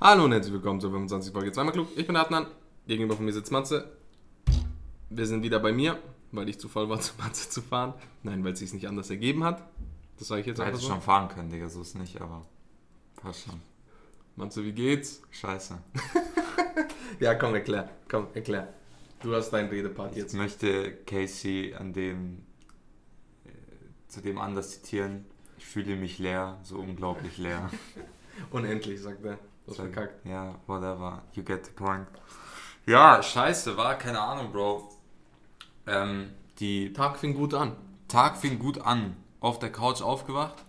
[0.00, 1.88] Hallo und herzlich willkommen zur 25 Folge zweimal klug.
[1.96, 2.46] Ich bin Adnan,
[2.86, 3.90] gegenüber von mir sitzt Matze.
[5.10, 5.98] Wir sind wieder bei mir,
[6.32, 7.94] weil ich zu voll war, zu Matze zu fahren.
[8.22, 9.62] Nein, weil es sich nicht anders ergeben hat.
[10.18, 10.92] Das sage ich jetzt Hätte einfach ich so.
[10.92, 12.44] schon fahren können, Digga, so ist nicht, aber
[13.16, 13.60] passt schon.
[14.36, 15.22] Matze, wie geht's?
[15.30, 15.78] Scheiße.
[17.20, 17.88] Ja, komm, erklär.
[18.08, 18.72] Komm, erklär.
[19.22, 20.34] Du hast deinen Redepart Ich jetzt.
[20.34, 22.42] möchte Casey an dem,
[23.44, 23.50] äh,
[24.06, 25.24] zu dem Anlass zitieren.
[25.56, 27.70] Ich fühle mich leer, so unglaublich leer.
[28.52, 29.38] Unendlich, sagt er.
[29.68, 30.24] Das So, verkackt.
[30.24, 31.22] Ja, whatever.
[31.34, 32.06] You get the point.
[32.86, 34.88] Ja, scheiße, war, keine Ahnung, Bro.
[35.86, 37.76] Ähm, die Tag fing gut an.
[38.08, 39.16] Tag fing gut an.
[39.40, 40.64] Auf der Couch aufgewacht.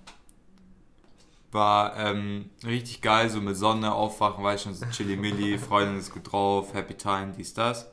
[1.51, 6.11] War ähm, richtig geil, so mit Sonne aufwachen, weiß schon, so chilly milli, Freundin ist
[6.13, 7.89] gut drauf, Happy Time, dies, das.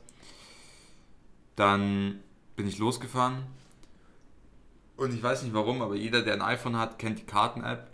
[1.55, 2.21] Dann
[2.55, 3.47] bin ich losgefahren.
[4.97, 7.86] Und ich weiß nicht warum, aber jeder, der ein iPhone hat, kennt die Karten-App.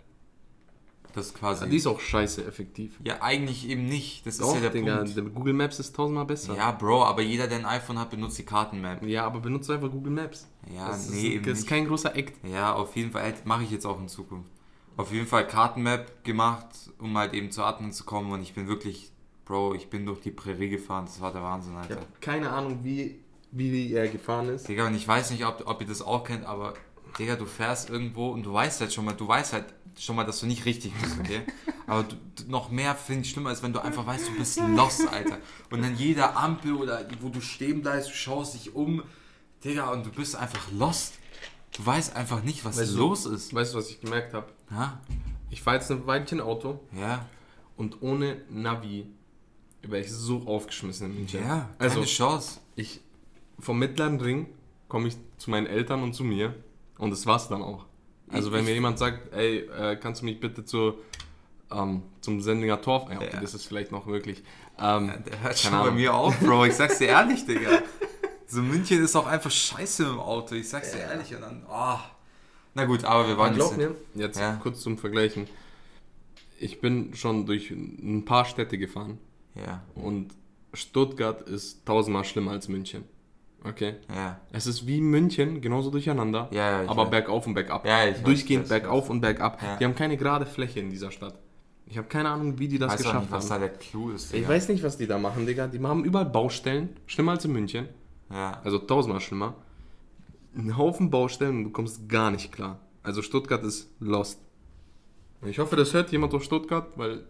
[1.14, 1.68] Das ist quasi.
[1.68, 2.98] Die ist auch scheiße effektiv.
[3.04, 4.26] ja, eigentlich eben nicht.
[4.26, 5.16] Das Doch, ist ja der Digga, Punkt.
[5.16, 6.56] der Google Maps ist tausendmal besser.
[6.56, 9.02] Ja, Bro, aber jeder, der ein iPhone hat, benutzt die Karten-Map.
[9.04, 10.48] Ja, aber benutze einfach Google Maps.
[10.74, 12.44] Ja, das nee, ist, eben das ist kein großer Act.
[12.44, 14.50] Ja, auf jeden Fall mache ich jetzt auch in Zukunft.
[14.96, 16.66] Auf jeden Fall Kartenmap gemacht,
[16.98, 19.10] um halt eben zu Atmen zu kommen und ich bin wirklich,
[19.44, 21.96] Bro, ich bin durch die Prärie gefahren, das war der Wahnsinn, Ich Alter.
[21.96, 24.68] habe keine Ahnung, wie, wie er gefahren ist.
[24.68, 26.74] Digga, und ich weiß nicht, ob, ob ihr das auch kennt, aber
[27.18, 29.66] Digga, du fährst irgendwo und du weißt halt schon mal, du weißt halt
[29.98, 31.42] schon mal, dass du nicht richtig bist, okay?
[31.86, 32.16] Aber du,
[32.48, 35.38] noch mehr finde ich schlimmer, als wenn du einfach weißt, du bist lost, Alter.
[35.70, 39.02] Und dann jeder Ampel oder wo du stehen bleibst, du schaust dich um,
[39.62, 41.14] Digga, und du bist einfach lost.
[41.76, 43.54] Du weißt einfach nicht, was Weißt du- los ist.
[43.54, 44.46] Weißt du, was ich gemerkt habe?
[44.70, 45.00] Ja,
[45.50, 47.24] Ich fahre jetzt ein Weilchen Auto ja.
[47.76, 49.06] und ohne Navi
[49.82, 51.42] wäre ich so aufgeschmissen in München.
[51.46, 52.60] Ja, also keine Chance.
[52.76, 53.00] ich
[53.60, 54.46] vom mittleren Ring
[54.88, 56.54] komme ich zu meinen Eltern und zu mir
[56.98, 57.86] und das war's dann auch.
[58.30, 60.94] Also wenn mir jemand sagt, ey, äh, kannst du mich bitte zu,
[61.70, 63.40] ähm, zum Sendinger Torf, ja, okay, Ja.
[63.40, 64.42] das ist vielleicht noch möglich.
[64.78, 65.94] Ähm, Der hört schon bei Ahnung.
[65.96, 66.64] mir auf, Bro.
[66.66, 67.82] Ich sag's dir ehrlich, Digga.
[68.46, 70.54] So München ist auch einfach scheiße im Auto.
[70.54, 71.34] Ich sag's dir ehrlich.
[71.34, 71.98] Und dann, oh.
[72.74, 73.76] Na gut, aber wir waren jetzt.
[73.76, 74.58] mir, jetzt Ja.
[74.62, 75.46] kurz zum Vergleichen.
[76.58, 79.18] Ich bin schon durch ein paar Städte gefahren
[79.54, 80.32] Ja, und
[80.72, 83.04] Stuttgart ist tausendmal schlimmer als München.
[83.66, 83.94] Okay?
[84.14, 84.38] ja.
[84.52, 87.10] Es ist wie München, genauso durcheinander, Ja, ja, aber weiß.
[87.10, 87.86] bergauf und bergab.
[87.86, 89.10] Ja, ich Durchgehend weiß, bergauf weiß.
[89.10, 89.62] und bergab.
[89.62, 89.76] Ja.
[89.76, 91.38] Die haben keine gerade Fläche in dieser Stadt.
[91.86, 93.60] Ich habe keine Ahnung, wie die das Weiß geschafft nicht, was da haben.
[93.62, 94.32] der Clou ist.
[94.34, 95.66] Ich weiß nicht, was die da machen, Digga.
[95.66, 97.88] Die haben überall Baustellen, schlimmer als in München.
[98.30, 98.60] Ja.
[98.64, 99.54] Also tausendmal schlimmer.
[100.56, 102.78] Ein Haufen Baustellen und du kommst gar nicht klar.
[103.02, 104.40] Also Stuttgart ist lost.
[105.46, 107.24] Ich hoffe, das hört jemand aus Stuttgart, weil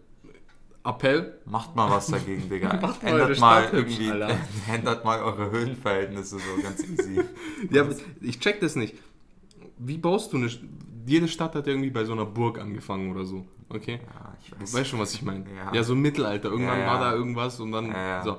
[0.85, 1.39] Appell.
[1.45, 2.73] Macht mal was dagegen, Digga.
[2.81, 4.37] Macht mal eure ändert mal irgendwie, Alter.
[4.73, 7.21] ändert mal eure Höhenverhältnisse so ganz easy.
[7.71, 7.85] Ja,
[8.21, 8.95] ich check das nicht.
[9.77, 10.49] Wie baust du eine...
[11.07, 13.45] Jede Stadt hat irgendwie bei so einer Burg angefangen oder so.
[13.69, 13.99] Okay?
[14.03, 14.73] Ja, ich Du weiß.
[14.73, 15.45] weißt schon, was ich meine.
[15.55, 15.73] Ja.
[15.73, 15.83] Ja.
[15.83, 16.49] so Mittelalter.
[16.49, 18.37] Irgendwann Ja, war da irgendwas und dann so.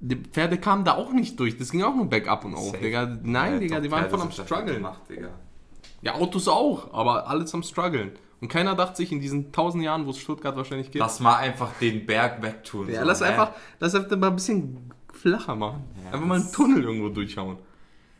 [0.00, 1.56] Die Pferde kamen da auch nicht durch.
[1.56, 2.78] Das ging auch nur bergab und auf, Safe.
[2.78, 3.18] Digga.
[3.22, 4.78] Nein, Digga, die waren voll am struggeln.
[4.78, 5.28] Gemacht, Digga.
[6.00, 8.10] Ja, Autos auch, aber alles am struggeln.
[8.42, 11.36] Und keiner dachte sich in diesen tausend Jahren, wo es Stuttgart wahrscheinlich gibt, Lass mal
[11.36, 12.88] einfach den Berg wegtun.
[12.90, 13.26] ja, so, lass ne?
[13.28, 15.84] einfach, lass einfach mal ein bisschen flacher machen.
[16.04, 17.56] Ja, einfach mal einen Tunnel irgendwo durchhauen.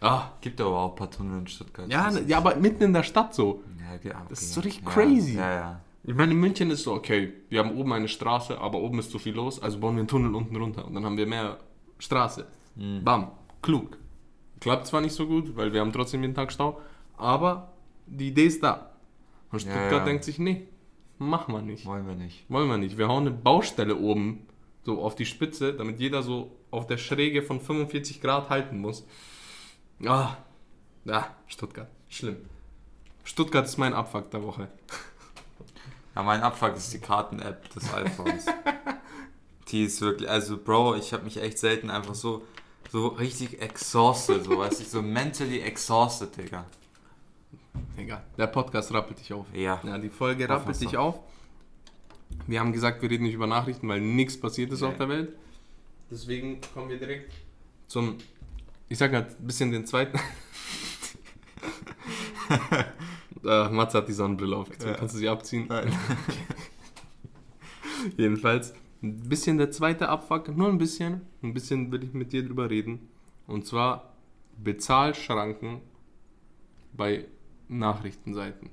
[0.00, 1.90] Ah, Gibt aber auch ein paar Tunnel in Stuttgart.
[1.90, 3.62] ja, ne- ja, aber mitten in der Stadt so.
[3.80, 4.54] Ja, okay, Das ist okay.
[4.54, 5.34] so richtig ja, crazy.
[5.36, 5.80] Ja, ja.
[6.04, 9.10] Ich meine, in München ist so, okay, wir haben oben eine Straße, aber oben ist
[9.10, 11.58] zu viel los, also bauen wir einen Tunnel unten runter und dann haben wir mehr
[11.98, 12.46] Straße.
[12.76, 13.02] Mhm.
[13.04, 13.98] Bam, klug.
[14.60, 16.80] Klappt zwar nicht so gut, weil wir haben trotzdem jeden Tag Stau,
[17.16, 17.72] aber
[18.06, 18.91] die Idee ist da.
[19.52, 20.04] Und Ja, Stuttgart ja.
[20.04, 20.66] denkt sich, nee,
[21.18, 21.86] machen wir nicht.
[21.86, 22.44] Wollen wir nicht.
[22.48, 22.98] Wollen wir nicht.
[22.98, 24.46] Wir hauen eine Baustelle oben
[24.84, 29.06] so auf die Spitze, damit jeder so auf der Schräge von 45 Grad halten muss.
[30.04, 30.36] Ah,
[31.04, 31.88] ja, Stuttgart.
[32.08, 32.36] Schlimm.
[33.24, 34.68] Stuttgart ist mein Abfuck der Woche.
[36.14, 38.46] Ja, mein Abfuck ist die Karten-App des iPhones.
[39.68, 42.42] die ist wirklich, also Bro, ich habe mich echt selten einfach so,
[42.90, 46.66] so richtig exhausted, so weißt du, so mentally exhausted, Digga.
[47.96, 48.22] Egal.
[48.38, 49.46] Der Podcast rappelt dich auf.
[49.52, 49.80] Ja.
[49.84, 51.20] Ja, die Folge rappelt dich auf.
[52.46, 54.86] Wir haben gesagt, wir reden nicht über Nachrichten, weil nichts passiert ist Nee.
[54.86, 55.32] auf der Welt.
[56.10, 57.32] Deswegen kommen wir direkt
[57.86, 58.16] zum,
[58.88, 60.18] ich sag halt, ein bisschen den zweiten.
[63.44, 64.92] äh, Matze hat die Sonnenbrille aufgezogen.
[64.92, 64.98] Ja.
[64.98, 65.66] Kannst du sie abziehen?
[65.68, 65.92] Nein.
[68.16, 71.20] Jedenfalls, ein bisschen der zweite Abfuck, nur ein bisschen.
[71.42, 73.08] Ein bisschen will ich mit dir drüber reden.
[73.46, 74.14] Und zwar
[74.62, 75.80] Bezahlschranken
[76.92, 77.26] bei
[77.68, 78.70] Nachrichtenseiten.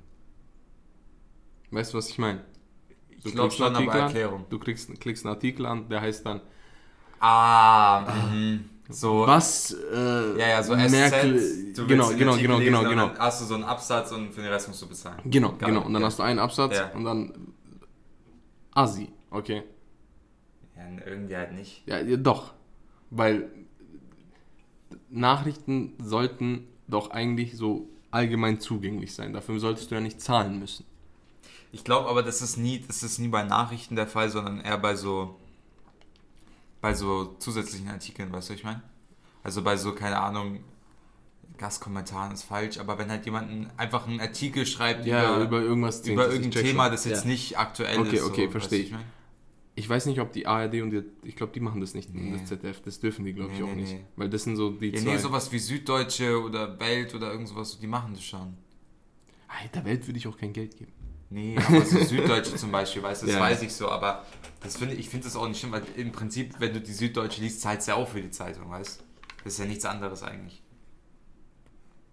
[1.70, 2.44] Weißt du, was ich meine?
[3.22, 4.46] Ich glaube schon, aber Erklärung.
[4.50, 6.40] Du kriegst, klickst einen Artikel an, der heißt dann,
[7.20, 8.64] Ah, mhm.
[8.88, 9.26] so.
[9.26, 11.78] was äh, Ja, ja, so Merkel, SZ.
[11.78, 13.08] Du genau, genau, genau, lesen genau, und genau.
[13.08, 15.20] Dann hast du so einen Absatz und für den Rest musst du bezahlen.
[15.26, 15.84] Genau, Geil, genau.
[15.84, 16.08] Und dann ja.
[16.08, 16.90] hast du einen Absatz Ja.
[16.92, 17.52] und dann
[18.72, 19.12] Assi.
[19.30, 19.62] Okay.
[20.76, 21.86] Ja, irgendwie halt nicht.
[21.86, 22.54] Ja, ja, doch.
[23.10, 23.50] Weil
[25.10, 29.32] Nachrichten sollten doch eigentlich so allgemein zugänglich sein.
[29.32, 30.84] Dafür solltest du ja nicht zahlen müssen.
[31.72, 34.78] Ich glaube aber, das ist nie, das ist nie bei Nachrichten der Fall, sondern eher
[34.78, 35.36] bei so
[36.80, 38.82] bei so zusätzlichen Artikeln, weißt du, was ich meine?
[39.44, 40.60] Also bei so, keine Ahnung,
[41.58, 46.06] Gastkommentaren ist falsch, aber wenn halt jemand einfach einen Artikel schreibt Ja, über, über irgendwas
[46.06, 47.28] über irgendein Thema, das jetzt Ja.
[47.30, 48.22] nicht aktuell Okay, ist.
[48.24, 48.92] okay, so, verstehe ich.
[48.92, 49.04] mein?
[49.80, 52.32] Ich weiß nicht, ob die ARD und die, ich glaube, die machen das nicht, Nee.
[52.32, 53.96] das ZDF, das dürfen die, glaube ich, Nee, auch nee, nicht.
[54.14, 55.12] Weil das sind so die Ja, zwei.
[55.12, 58.58] nee, sowas wie Süddeutsche oder Welt oder irgend sowas, die machen das schon.
[59.74, 60.92] Der Welt würde ich auch kein Geld geben.
[61.30, 63.40] Nee, aber so Süddeutsche zum Beispiel, weißt du, das Ja.
[63.40, 64.26] weiß ich so, aber
[64.60, 67.40] das finde ich finde das auch nicht schlimm, weil im Prinzip, wenn du die Süddeutsche
[67.40, 69.04] liest, zahlst du ja auch für die Zeitung, weißt du?
[69.44, 70.62] Das ist ja nichts anderes eigentlich.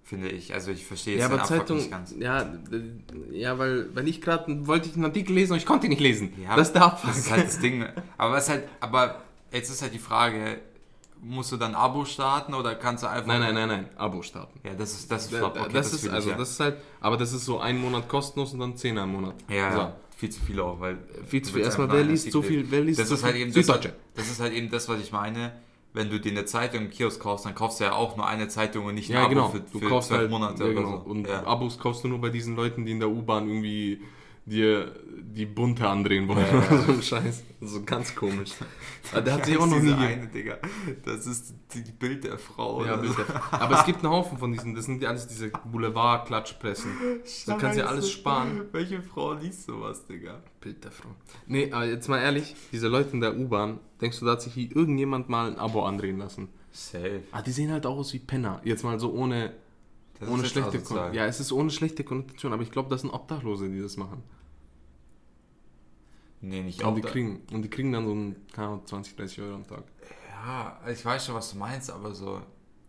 [0.07, 0.53] Finde ich.
[0.53, 2.15] Also ich verstehe Ja, jetzt aber Zeitung, nicht ganz.
[2.17, 2.49] ja,
[3.29, 5.99] ja, weil, weil ich gerade wollte ich einen Artikel lesen und ich konnte ihn nicht
[5.99, 6.31] lesen.
[6.41, 7.09] Ja, das ist der Abfuck.
[7.09, 7.85] Das ist halt das Ding.
[8.17, 9.21] Aber was halt, aber
[9.51, 10.59] jetzt ist halt die Frage,
[11.21, 13.27] musst du dann Abo starten oder kannst du einfach.
[13.27, 14.57] Nein, nein, nein, nein, Abo starten.
[14.63, 16.37] Ja, das ist das ist Okay, das, ist fühl ich, also ja.
[16.37, 19.35] das ist halt, aber das ist so ein Monat kostenlos und dann zehner im Monat.
[19.49, 19.77] Ja, so.
[19.77, 21.63] ja, viel zu viel auch, weil Viel zu viel.
[21.63, 24.39] Erstmal, wer liest so viel, wer liest Das so ist halt eben das, das ist
[24.39, 25.51] halt eben das, was ich meine.
[25.97, 28.47] Wenn du dir eine Zeitung im Kiosk kaufst, dann kaufst du ja auch nur eine
[28.47, 29.49] Zeitung und nicht ein Ja, Abo genau.
[29.49, 30.91] für, Du für kaufst zwölf halt Monate ja, oder genau.
[31.03, 31.09] so.
[31.09, 31.43] Und ja.
[31.45, 34.01] Abos kaufst du nur bei diesen Leuten, die in der U-Bahn irgendwie
[34.47, 34.93] dir
[35.37, 36.39] die bunte andrehen wollen.
[36.39, 36.81] Ja, ja.
[36.81, 37.43] so ein Scheiß.
[37.61, 38.51] So ganz komisch.
[39.11, 40.57] Aber der hat sich auch noch nie eine, Digga.
[41.05, 42.83] Das ist die Bild der Frau.
[42.83, 43.25] Ja, oder bitte.
[43.27, 43.33] so.
[43.51, 46.91] Aber es gibt einen Haufen von diesen, das sind ja alles diese Boulevard-Klatschpressen.
[47.45, 48.61] Da kannst du ja alles sparen.
[48.71, 50.41] Welche Frau liest sowas, Digga?
[50.59, 51.09] Bild der Frau.
[51.45, 54.53] Nee, aber jetzt mal ehrlich, diese Leute in der U-Bahn, denkst du, da hat sich
[54.53, 56.49] hier irgendjemand mal ein Abo andrehen lassen?
[56.71, 57.21] Safe.
[57.31, 58.61] Ah, die sehen halt auch aus wie Penner.
[58.63, 59.53] Jetzt mal so ohne,
[60.19, 61.07] Das ohne schlechte asozial.
[61.07, 63.97] Kon Ja, es ist ohne schlechte Konnotation, aber ich glaube, das sind Obdachlose, die das
[63.97, 64.23] machen.
[66.41, 69.15] Nee, nicht Und die, Obdach- kriegen, und die kriegen dann so ein, keine Ahnung, 20,
[69.15, 69.83] 30 Euro am Tag.
[70.29, 72.41] Ja, ich weiß schon, was du meinst, aber so.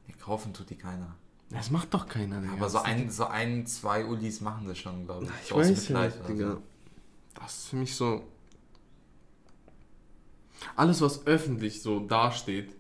[0.07, 1.17] Nee, kaufen tut die keiner.
[1.51, 2.53] Das macht doch keiner, Digga.
[2.53, 5.31] Aber so ein, so ein, zwei Ulis machen das schon, glaube ich.
[5.43, 6.51] Ich So weiß ja nicht, Digga.
[6.53, 6.63] so.
[7.35, 8.23] Das ist für mich so.
[10.77, 12.75] Alles, was öffentlich so dasteht,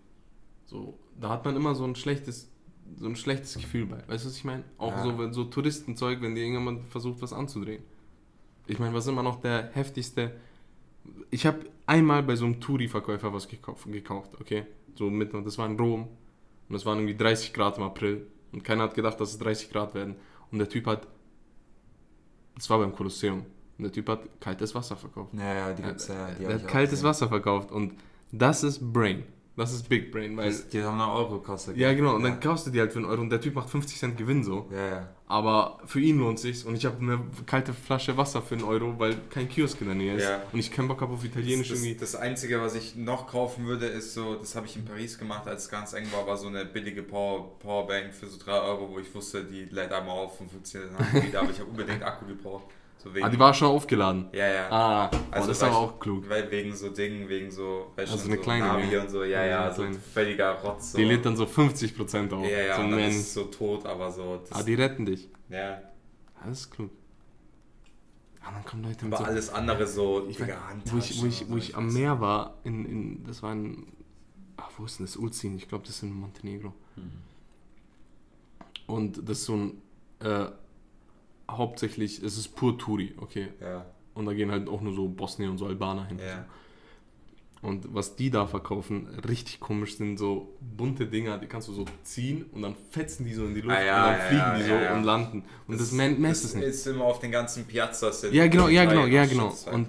[0.66, 2.50] so, da hat man immer so ein schlechtes,
[2.98, 3.96] so ein schlechtes Gefühl bei.
[4.08, 4.64] Weißt du, was ich meine?
[4.78, 5.02] Auch Ja.
[5.02, 7.82] so, so Touristenzeug, wenn dir irgendjemand versucht, was anzudrehen.
[8.66, 10.38] Ich meine, was immer noch der heftigste.
[11.30, 14.66] Ich habe einmal bei so einem Touri-Verkäufer was gekauft, gekauft, okay?
[14.94, 16.08] So mit, das war in Rom.
[16.68, 18.26] Und es waren irgendwie 30 Grad im April.
[18.52, 20.16] Und keiner hat gedacht, dass es 30 Grad werden.
[20.50, 21.06] Und der Typ hat.
[22.54, 23.44] Das war beim Kolosseum.
[23.78, 25.32] Und der Typ hat kaltes Wasser verkauft.
[25.34, 26.30] Ja, ja, die gibt's ja.
[26.32, 27.08] Die der hat kaltes gesehen.
[27.08, 27.70] Wasser verkauft.
[27.70, 27.94] Und
[28.32, 29.22] das ist Brain.
[29.58, 30.36] Das ist Big Brain.
[30.36, 31.76] Weil, Das- Die haben einen Euro gekostet.
[31.76, 32.14] ja, genau.
[32.14, 32.30] Und ja.
[32.30, 33.20] dann kaufst du die halt für einen Euro.
[33.20, 34.68] Und der Typ macht 50 Cent Gewinn so.
[34.72, 35.08] Ja, ja.
[35.26, 36.64] Aber für ihn lohnt sich's.
[36.64, 39.96] Und ich habe eine kalte Flasche Wasser für einen Euro, weil kein Kiosk in der
[39.96, 40.22] Nähe ist.
[40.22, 40.40] Ja.
[40.52, 41.98] Und ich keinen Bock habe auf Italienisch das, irgendwie.
[42.00, 45.46] das Einzige, was ich noch kaufen würde, ist so, das habe ich in Paris gemacht,
[45.46, 48.88] als es ganz eng war, war so eine billige Power, Powerbank für so 3 Euro,
[48.90, 52.02] wo ich wusste, die lädt einmal auf und funktioniert dann wieder, aber ich habe unbedingt
[52.02, 52.64] Akku gebraucht.
[53.00, 54.28] So wegen, Ah, die war schon aufgeladen.
[54.32, 54.70] ja, ja.
[54.70, 56.28] Ah, Also, das ist aber auch klug.
[56.28, 59.44] Weil wegen so Dingen, wegen so, weißt Also eine so kleine, Navi und so, ja,
[59.44, 59.98] Ja, ja, so kleine.
[59.98, 60.92] völliger Rotz.
[60.92, 60.98] So.
[60.98, 62.44] Die lädt dann so 50% auf.
[62.44, 64.42] ja, ja, so und dann ist so tot, aber so.
[64.50, 65.28] Ah, die retten dich.
[65.48, 65.80] ja,
[66.44, 66.90] das ist klug.
[68.42, 69.30] Ja, dann kommen Leute und aber so.
[69.30, 70.48] alles andere so, Ich weiß,
[70.86, 73.86] wo ich, wo ich, Handtaschen wo ich am Meer war, in, in, das war in,
[74.56, 75.16] ach, wo ist denn das?
[75.16, 76.72] Ulzin, ich glaube, das ist in Montenegro.
[76.96, 77.12] Mhm.
[78.86, 79.82] Und das ist so ein,
[80.20, 80.46] äh,
[81.50, 83.48] hauptsächlich, es ist pur Touri, okay.
[83.60, 86.18] Ja, Und da gehen halt auch nur so Bosnier und so Albaner hin.
[86.18, 86.44] ja.
[87.60, 91.84] Und was die da verkaufen, richtig komisch, sind so bunte Dinger, die kannst du so
[92.04, 94.40] ziehen und dann fetzen die so in die Luft Ah, ja, und dann ja, fliegen
[94.42, 95.38] ja, die so und landen.
[95.66, 96.68] Und das, das messt es das nicht.
[96.68, 99.52] ist immer auf den ganzen Piazzas Ja, genau, ja, genau, ja, genau.
[99.72, 99.88] Und-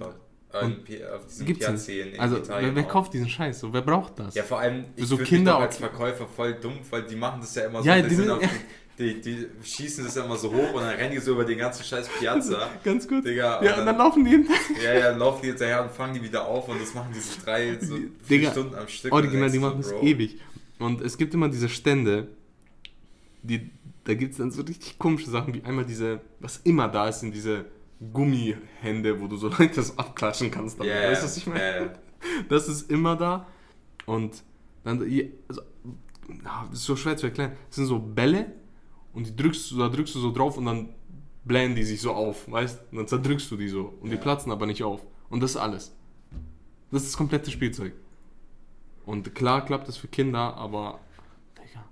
[0.52, 2.88] äh, Pi- auf Gibt's in, Also, Italien wer, auch.
[2.88, 3.60] kauft diesen Scheiß?
[3.60, 4.34] So, wer braucht das?
[4.34, 7.54] Ja, vor allem, ich So Kinder mich als Verkäufer voll dumm, weil die machen das
[7.54, 8.42] ja immer so, Ja, die, die sind will- auf
[9.00, 11.58] die, die, schießen das ja immer so hoch und dann rennen die so über den
[11.58, 12.68] ganzen scheiß Piazza.
[12.84, 13.24] Ganz gut.
[13.24, 14.52] Digga, ja, und dann- dann laufen die hinter.
[14.84, 17.40] Ja, ja, dann laufen die hinterher und fangen die wieder auf und das machen diese
[17.40, 19.12] drei, so vier Digga, Stunden am Stück.
[19.12, 20.38] Original, die machen so, das ewig.
[20.78, 22.28] Und es gibt immer diese Stände,
[23.42, 23.70] die,
[24.04, 27.20] da gibt es dann so richtig komische Sachen, wie einmal diese, was immer da ist,
[27.20, 27.64] sind diese
[28.12, 30.78] Gummihände, wo du so Leute das abklatschen kannst.
[30.78, 30.92] damit.
[30.92, 31.60] Ja, weißt du, was ich meine?
[31.60, 31.92] ja, ja.
[32.48, 33.46] Das ist immer da.
[34.06, 34.42] Und
[34.84, 35.00] dann,
[35.48, 35.62] also,
[36.70, 37.52] das ist so schwer zu erklären.
[37.68, 38.52] Das sind so Bälle
[39.12, 40.88] und die drückst du, da drückst du so drauf und dann
[41.44, 44.20] blähen die sich so auf, weißt Und dann zerdrückst du die so und die Ja.
[44.22, 45.00] platzen aber nicht auf.
[45.30, 45.92] Und das ist alles.
[46.90, 47.92] Das ist das komplette Spielzeug.
[49.06, 51.00] Und klar klappt das für Kinder, aber.
[51.56, 51.84] Digga.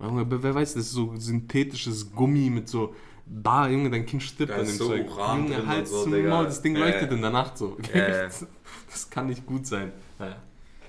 [0.00, 2.94] Junge, wer weiß, das ist so synthetisches Gummi mit so
[3.26, 5.06] Bah, Junge, dein Kind stirbt Da an dem so Zeug.
[5.08, 6.28] Uran Junge, halt so, Digga.
[6.28, 6.80] Maul, das Ding Äh.
[6.80, 7.78] leuchtet in der Nacht so.
[7.92, 8.28] Äh.
[8.90, 9.92] Das kann nicht gut sein.
[10.18, 10.36] Ja.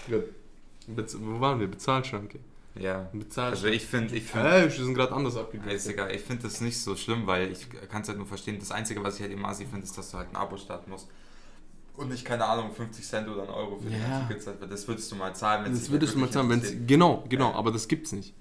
[0.08, 0.26] Gut.
[0.88, 1.68] Bez wo waren wir?
[1.68, 2.40] Bezahlschranke.
[2.80, 3.10] Ja.
[3.38, 5.74] Also ich finde, ich finde, Hey, wir sind gerade anders Ja, abgegangen.
[5.74, 6.14] ist egal.
[6.14, 8.58] Ich finde das nicht so schlimm, weil ich kann es halt nur verstehen.
[8.60, 10.90] Das Einzige, was ich halt immer assi finde, ist, dass du halt ein Abo starten
[10.92, 11.08] musst.
[11.96, 14.26] Und nicht, keine Ahnung, 50 Cent oder einen Euro für die Ja.
[14.28, 14.48] Tickets.
[14.48, 16.88] halt, Das würdest du mal zahlen, wenn es Das würdest du mal sagen, wenn interessiert.
[16.88, 17.56] Genau, genau, Ja.
[17.56, 18.34] aber das gibt's nicht.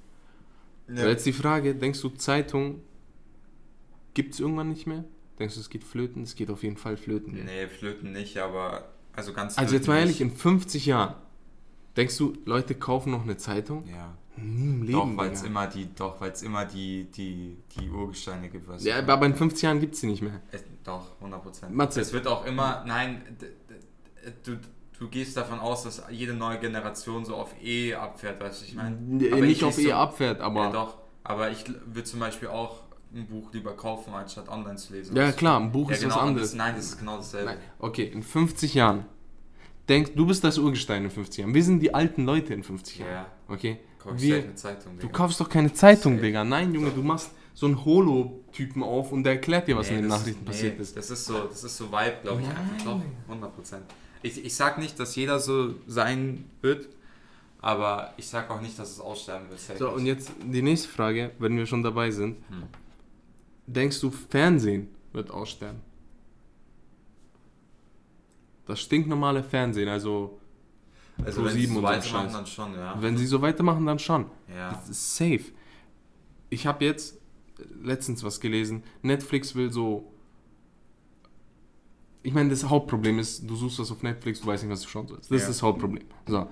[0.89, 1.07] Ja.
[1.07, 2.83] Jetzt die Frage, denkst du, Zeitung
[4.15, 5.05] gibt's irgendwann nicht mehr?
[5.39, 6.23] Denkst du, es geht flöten?
[6.23, 7.45] Es geht auf jeden Fall flöten.
[7.45, 10.33] Nee, Flöten nicht, aber also ganz Also jetzt mal ehrlich, nicht.
[10.33, 11.15] in 50 Jahren,
[11.97, 13.87] denkst du, Leute kaufen noch eine Zeitung?
[13.89, 14.17] Ja.
[14.37, 14.93] Nie im Leben.
[14.93, 18.67] Doch, weil es immer die, doch, weil es immer die, die, die Urgesteine gibt.
[18.69, 20.41] weißt Ja, aber in 50 Jahren gibt's sie nicht mehr.
[20.51, 21.75] Es, doch, 100 Prozent.
[21.75, 22.01] Matze.
[22.01, 23.23] Es wird auch immer, nein,
[24.45, 24.59] du,
[24.99, 28.75] du gehst davon aus, dass jede neue Generation so auf E abfährt, weißt du, ich
[28.75, 28.97] meine.
[28.97, 30.65] Nee, nicht ich auf E so- abfährt, aber.
[30.65, 32.83] ja, doch, aber ich würde zum Beispiel auch
[33.15, 35.15] ein Buch lieber kaufen, anstatt online zu lesen.
[35.17, 36.49] Ja, klar, ein Buch Ja, ist genau, was anderes.
[36.51, 37.51] Das, nein, das ist genau dasselbe.
[37.53, 37.59] Nein.
[37.79, 39.05] Okay, in 50 Jahren.
[39.89, 41.55] Denk, du bist das Urgestein in 50 Jahren.
[41.55, 43.27] Wir sind die alten Leute in 50 Ja, Jahren.
[43.49, 43.55] ja.
[43.55, 43.79] Okay?
[44.05, 45.13] Kauf Wir, eine Zeitung, du Digga.
[45.13, 46.27] kaufst doch keine Zeitung, Safe.
[46.27, 46.45] Digga.
[46.45, 50.03] Nein, Junge, du machst so einen Holo-Typen auf und der erklärt dir, was Nee, in
[50.03, 50.97] den das- Nachrichten nee, passiert ist.
[50.97, 52.57] Das ist so, das ist so Vibe, glaube ich, Nein.
[52.57, 52.85] einfach.
[52.85, 53.83] Doch, 100 Prozent.
[54.23, 56.89] Ich, ich sag nicht, dass jeder so sein wird,
[57.61, 59.61] aber ich sag auch nicht, dass es aussterben wird.
[59.61, 62.37] safe So, und jetzt die nächste Frage, wenn wir schon dabei sind.
[62.49, 62.65] Hm.
[63.67, 65.81] Denkst du, Fernsehen wird aussterben?
[68.67, 70.39] Das stinknormale Fernsehen, also
[71.23, 72.97] also Pro wenn sie so weitermachen, dann schon, ja.
[73.01, 74.27] wenn sie so weitermachen, dann schon.
[74.55, 74.73] ja.
[74.73, 75.45] Das ist safe.
[76.51, 77.19] Ich habe jetzt
[77.83, 78.83] letztens was gelesen.
[79.03, 80.11] Netflix will so.
[82.23, 84.89] Ich meine, das Hauptproblem ist, du suchst was auf Netflix, du weißt nicht, was du
[84.89, 85.31] schauen sollst.
[85.31, 85.49] Das Ja.
[85.49, 86.05] ist das Hauptproblem.
[86.27, 86.49] So.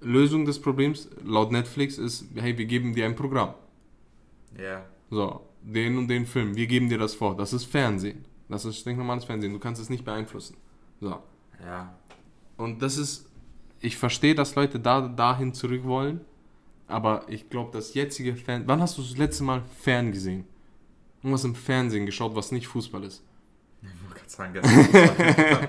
[0.00, 3.54] Lösung des Problems laut Netflix ist, hey, wir geben dir ein Programm.
[4.58, 4.84] Ja.
[5.10, 7.36] So, den und den Film, wir geben dir das vor.
[7.36, 8.24] Das ist Fernsehen.
[8.48, 9.52] Das ist stinknormales Fernsehen.
[9.52, 10.56] Du kannst es nicht beeinflussen.
[11.00, 11.22] So.
[11.64, 11.96] Ja.
[12.56, 13.30] Und das ist,
[13.84, 16.20] ich verstehe, dass Leute da, dahin zurück wollen,
[16.86, 18.64] aber ich glaube, das jetzige Fern...
[18.66, 20.44] Wann hast du das letzte Mal Fern gesehen?
[21.22, 23.22] Irgendwas im Fernsehen geschaut, was nicht Fußball ist.
[23.82, 25.68] Ich wollte gerade sagen, gestern.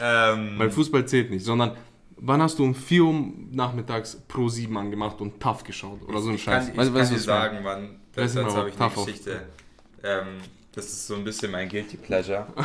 [0.00, 1.76] ähm, Weil Fußball zählt nicht, sondern
[2.16, 6.28] wann hast du um 4 Uhr nachmittags Pro 7 angemacht und TAF geschaut oder so
[6.30, 6.66] ein ich Scheiß?
[6.66, 7.40] kann, ich Weißt- kann weißt du, dir was ich meine?
[7.40, 8.00] sagen, wann.
[8.14, 9.04] Das, mal, habe ich eine.
[9.04, 9.42] Geschichte.
[10.02, 10.26] Ähm,
[10.74, 12.46] das ist so ein bisschen mein Guilty Pleasure.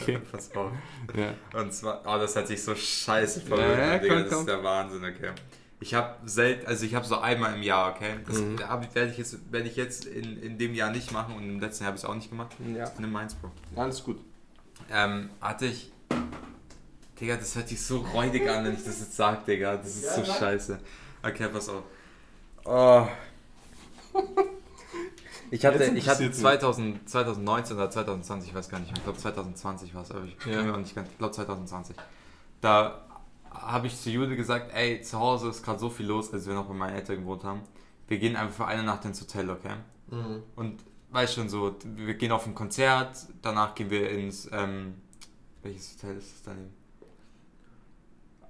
[0.00, 0.18] Okay.
[0.30, 0.70] Pass auf.
[1.16, 1.34] Ja.
[1.60, 4.40] Und zwar, oh, das hat sich so scheiße Ja, verwirrt, ja, Digga, komm, das komm.
[4.40, 5.30] ist der Wahnsinn, okay.
[5.80, 8.14] Ich habe selten, also ich habe so einmal im Jahr, okay.
[8.28, 8.58] Das Mhm.
[8.94, 11.82] werde ich jetzt, werde ich jetzt in, in dem Jahr nicht machen und im letzten
[11.82, 12.54] Jahr habe ich es auch nicht gemacht.
[12.76, 12.88] ja.
[12.98, 13.50] Nimm meins, Bro.
[13.74, 14.20] Alles gut.
[14.92, 15.90] Ähm, hatte ich.
[17.20, 19.76] Digga, das hört sich so räudig an, wenn ich das jetzt sage, Digga.
[19.78, 20.38] Das ist Ja, so sag.
[20.38, 20.78] scheiße.
[21.24, 21.82] Okay, pass auf.
[22.64, 23.06] Oh.
[25.50, 26.42] Ich hatte, ich hatte interessiert's mich.
[26.42, 28.98] 2000, 2019 oder 2020, ich weiß gar nicht mehr.
[28.98, 30.72] Ich glaube 2020 war es, aber ich Ja.
[30.72, 31.08] auch nicht ganz.
[31.10, 31.96] Ich glaube 2020.
[32.60, 33.02] Da
[33.50, 36.54] habe ich zu Jude gesagt, ey, zu Hause ist gerade so viel los, als wir
[36.54, 37.60] noch bei meinen Eltern gewohnt haben.
[38.08, 39.74] Wir gehen einfach für eine Nacht ins Hotel, okay?
[40.10, 40.42] Mhm.
[40.56, 44.94] Und weißt schon so, wir gehen auf ein Konzert, danach gehen wir ins, ähm,
[45.62, 46.74] welches Hotel ist das daneben?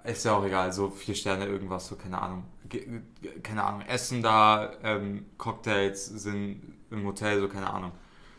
[0.04, 2.44] Ist ja auch egal, so vier Sterne irgendwas, so keine Ahnung.
[2.68, 3.00] Ge-
[3.42, 7.92] keine Ahnung, Essen da, ähm, Cocktails sind im Hotel, so keine Ahnung.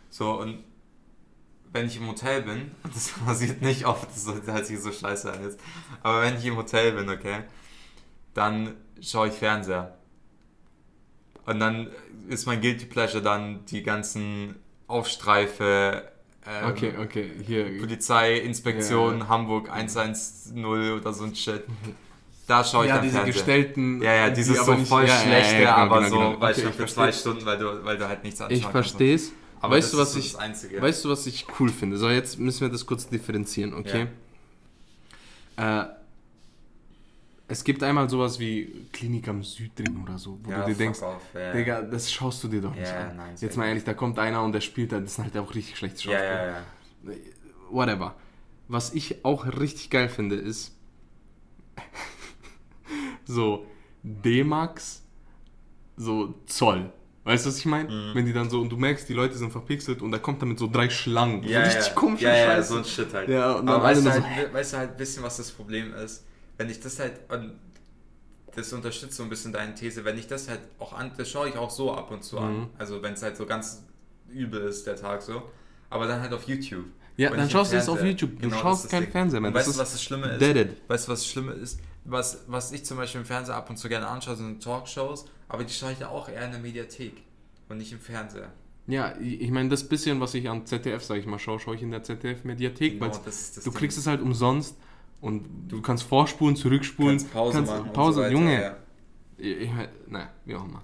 [0.09, 0.63] So und
[1.71, 5.31] wenn ich im Hotel bin, und das passiert nicht oft, das hört sich so scheiße
[5.31, 5.59] an jetzt,
[6.03, 7.43] aber wenn ich im Hotel bin, okay,
[8.33, 9.97] dann schaue ich Fernseher.
[11.45, 11.87] Und dann
[12.27, 14.55] ist mein Guilty Pleasure dann die ganzen
[14.87, 16.11] Aufstreife,
[16.45, 17.77] ähm, Okay, okay, hier.
[17.79, 19.27] Polizeiinspektion Ja.
[19.27, 21.63] Hamburg 110 oder so ein Shit.
[22.47, 23.33] Da schaue ich Ja, dann diese Fernseher.
[23.33, 24.01] gestellten.
[24.01, 26.09] Ja, ja, die dieses aber so nicht- voll ja, ja, ja, schlechte, genau, aber genau,
[26.09, 26.41] so, genau.
[26.41, 27.03] weißt Okay, du, ich für verstehe.
[27.03, 29.31] zwei Stunden, weil du, weil du halt nichts anschauen Ich verstehe es.
[29.59, 30.81] Aber Weißt das du, was ist so ich- das Einzige.
[30.81, 31.97] Weißt du, was ich cool finde?
[31.97, 34.07] So, jetzt müssen wir das kurz differenzieren, okay?
[35.57, 35.83] Äh,
[37.49, 41.01] es gibt einmal sowas wie Klinik am Südring oder so, wo ja, du dir denkst,
[41.01, 41.51] off, ja.
[41.53, 43.15] Digga, das schaust du dir doch nicht Ja, an.
[43.17, 45.53] nein, Jetzt mal ehrlich, da kommt einer und der spielt da, das sind halt auch
[45.55, 46.45] richtig schlechte Ja, Schauspieler.
[46.45, 47.17] ja, ja.
[47.71, 48.15] Whatever.
[48.67, 50.73] Was ich auch richtig geil finde, ist
[53.27, 53.65] so
[54.03, 55.03] D-Max,
[55.95, 56.91] so Zoll.
[57.23, 57.89] Weißt du, was ich meine?
[57.89, 58.15] Mhm.
[58.15, 60.47] Wenn die dann so, und du merkst, die Leute sind verpixelt und da kommt dann
[60.49, 61.43] mit so drei Schlangen.
[61.43, 61.93] Ja, so richtig ja.
[61.93, 63.27] komische ja, ja, so ein Shit halt.
[63.27, 65.93] Ja, und dann Aber weißt du, halt, weißt du halt ein bisschen, was das Problem
[65.93, 66.23] ist?
[66.55, 67.19] Wenn ich das halt,
[68.55, 71.49] das unterstützt so ein bisschen deine These, wenn ich das halt auch an, das schaue
[71.49, 72.59] ich auch so ab und zu an.
[72.59, 72.67] Mhm.
[72.77, 73.83] Also wenn es halt so ganz
[74.29, 75.43] übel ist, der Tag so.
[75.89, 76.85] Aber dann halt auf YouTube.
[77.17, 78.01] Ja, dann schaust du es auf.
[78.01, 78.39] YouTube.
[78.39, 79.07] Du Genau, schaust Ding.
[79.11, 79.53] Fernseher mehr.
[79.53, 80.41] Weißt du, was das Schlimme ist?
[80.41, 80.77] deaded.
[80.87, 81.79] Weißt du, was das Schlimme ist?
[82.09, 85.63] Was, was ich zum Beispiel im Fernseher ab und zu gerne anschaue, sind Talkshows, aber
[85.65, 87.13] die schaue ich ja auch eher in der Mediathek
[87.67, 88.51] und nicht im Fernseher.
[88.87, 91.81] Ja, ich meine, das bisschen, was ich an ZDF, sag ich mal, schaue, schaue ich
[91.83, 93.73] in der ZDF-Mediathek, Genau, weil du Ding.
[93.73, 94.77] kriegst es halt umsonst
[95.19, 97.17] und du kannst vorspulen, zurückspulen.
[97.17, 97.91] kannst Pause kannst- machen.
[97.91, 98.61] Pause, so Junge.
[98.61, 98.77] Ja.
[99.37, 99.69] Ich, ich,
[100.07, 100.83] naja, wie auch immer.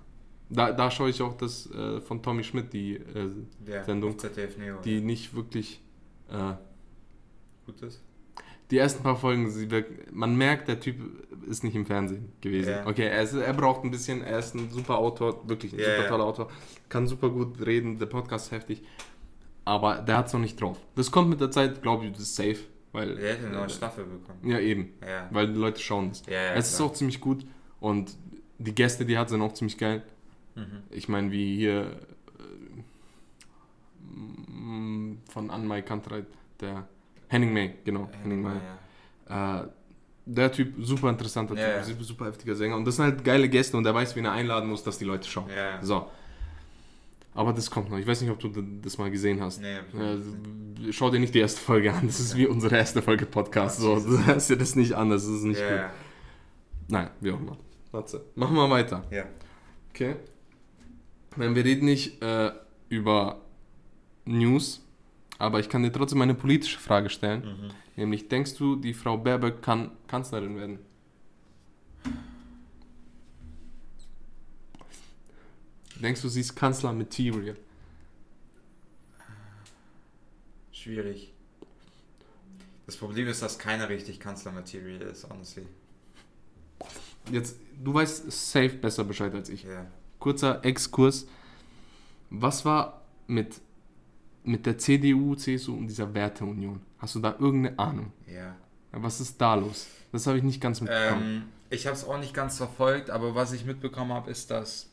[0.49, 3.29] Da, da schaue ich auch das äh, von Tommy Schmidt, die, äh,
[3.65, 4.81] Ja, Sendung, ZDF Neo.
[4.83, 5.79] die nicht wirklich.
[6.29, 6.55] Äh,
[7.65, 8.01] gut ist.
[8.73, 9.67] Die ersten paar Folgen, sie
[10.11, 10.95] man merkt, der Typ
[11.45, 12.71] ist nicht im Fernsehen gewesen.
[12.71, 12.87] Ja.
[12.87, 15.95] Okay, er, ist, er braucht ein bisschen, er ist ein super Autor, wirklich ein Ja,
[15.95, 16.49] super toller Autor,
[16.89, 18.81] kann super gut reden, der Podcast ist heftig,
[19.63, 20.79] aber der hat es noch nicht drauf.
[20.95, 22.57] Das kommt mit der Zeit, glaube ich, das ist safe,
[22.93, 23.15] weil.
[23.15, 24.39] Der hätte eine neue äh, Staffel bekommen.
[24.49, 25.27] Ja, eben, Ja.
[25.29, 26.25] weil die Leute schauen das.
[26.25, 26.89] Ja, ja, es ist klar.
[26.89, 27.45] auch ziemlich gut
[27.79, 28.17] und
[28.57, 30.01] die Gäste, die hat, sind auch ziemlich geil.
[30.55, 30.81] Mhm.
[30.89, 31.91] Ich meine, wie hier
[34.09, 36.25] äh, von Anmai Kantreit,
[36.59, 36.87] der
[37.33, 38.57] Henning May, genau, Henning May.
[39.29, 39.61] Ja.
[39.61, 39.67] Äh,
[40.25, 42.77] der Typ, super interessanter Ja, Typ, super, heftiger Sänger.
[42.77, 45.05] Und das sind halt geile Gäste und der weiß, wen er einladen muss, dass die
[45.05, 45.49] Leute schauen.
[45.49, 45.81] Ja.
[45.83, 46.07] So.
[47.33, 47.97] Aber das kommt noch.
[47.97, 48.49] Ich weiß nicht, ob du
[48.81, 49.59] das mal gesehen hast.
[49.59, 52.05] Nee, Äh, schau dir nicht die erste Folge an.
[52.05, 53.79] Das ist wie unsere erste Folge Podcast.
[53.79, 55.09] So, du hörst dir das nicht an.
[55.09, 55.91] Das ist nicht ja, gut.
[56.89, 57.57] Nein, wie auch immer.
[57.91, 58.23] Warte.
[58.35, 59.03] Machen wir weiter.
[59.09, 59.25] ja.
[59.89, 60.15] Okay.
[61.35, 62.51] Wenn wir reden nicht äh,
[62.89, 63.41] über
[64.25, 64.82] News,
[65.43, 67.41] aber ich kann dir trotzdem eine politische Frage stellen.
[67.41, 67.71] Mhm.
[67.97, 70.79] Nämlich, denkst du, die Frau Baerbock kann Kanzlerin werden?
[75.99, 77.57] Denkst du, sie ist Kanzler-Material?
[80.71, 81.33] Schwierig.
[82.85, 85.65] Das Problem ist, dass keiner richtig Kanzlermaterial ist, honestly.
[87.29, 89.63] Jetzt, du weißt safe besser Bescheid als ich.
[89.63, 89.87] Ja.
[90.19, 91.27] Kurzer Exkurs.
[92.29, 93.59] Was war mit,
[94.43, 96.81] mit der CDU, CSU und dieser Werteunion?
[96.97, 98.11] Hast du da irgendeine Ahnung?
[98.27, 98.55] Ja.
[98.91, 99.87] Was ist da los?
[100.11, 101.23] Das habe ich nicht ganz mitbekommen.
[101.23, 104.89] Ähm, ich habe es auch nicht ganz verfolgt, aber was ich mitbekommen habe, ist, dass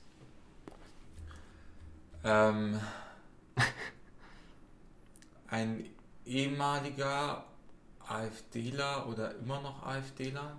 [2.25, 2.79] ähm,
[5.49, 5.85] ein
[6.25, 7.45] ehemaliger
[8.09, 10.57] AfDler oder immer noch AfDler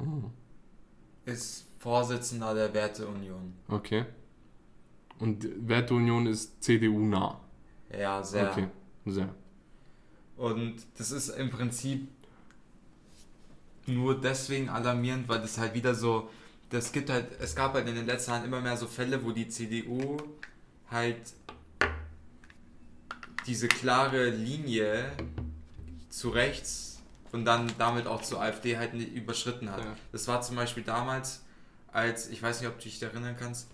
[0.00, 0.30] Oh,
[1.24, 3.54] ist Vorsitzender der Werteunion.
[3.68, 4.04] okay.
[5.18, 7.40] Und Werteunion ist CDU-nah.
[7.96, 8.50] Ja, sehr.
[8.50, 8.68] Okay,
[9.06, 9.28] sehr.
[10.36, 12.08] Und das ist im Prinzip
[13.86, 16.30] nur deswegen alarmierend, weil das halt wieder so,
[16.70, 19.32] das gibt halt, es gab halt in den letzten Jahren immer mehr so Fälle, wo
[19.32, 20.16] die CDU
[20.90, 21.32] halt
[23.46, 25.10] diese klare Linie
[26.10, 27.00] zu rechts
[27.32, 29.84] und dann damit auch zur AfD halt nicht überschritten hat.
[29.84, 29.96] Ja.
[30.12, 31.42] Das war zum Beispiel damals,
[31.92, 33.70] als, ich weiß nicht, ob du dich erinnern kannst,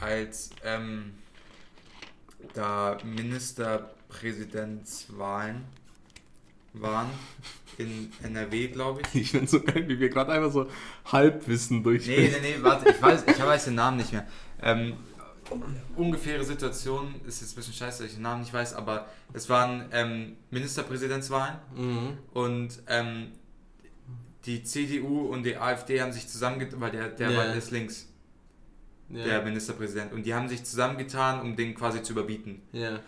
[0.00, 1.14] als ähm,
[2.54, 5.64] da Ministerpräsidentswahlen
[6.74, 7.08] waren
[7.78, 9.14] in NRW, glaube ich.
[9.22, 10.68] Ich finde so geil, wie wir gerade einfach so
[11.06, 12.32] Halbwissen Nee, durchspielen.
[12.42, 14.26] nee, nee, warte, ich weiß, ich weiß den Namen nicht mehr.
[14.62, 14.94] Ähm,
[15.96, 19.48] ungefähre Situation, ist jetzt ein bisschen scheiße, dass ich den Namen nicht weiß, aber es
[19.48, 22.18] waren ähm, Ministerpräsidentswahlen Mhm.
[22.32, 23.28] und ähm,
[24.46, 27.38] die CDU und die AfD haben sich zusammengetan, weil der, der Ja.
[27.38, 28.08] war ist links,
[29.08, 32.62] der Ministerpräsident, und die haben sich zusammengetan, um den quasi zu überbieten.
[32.72, 32.98] Ja.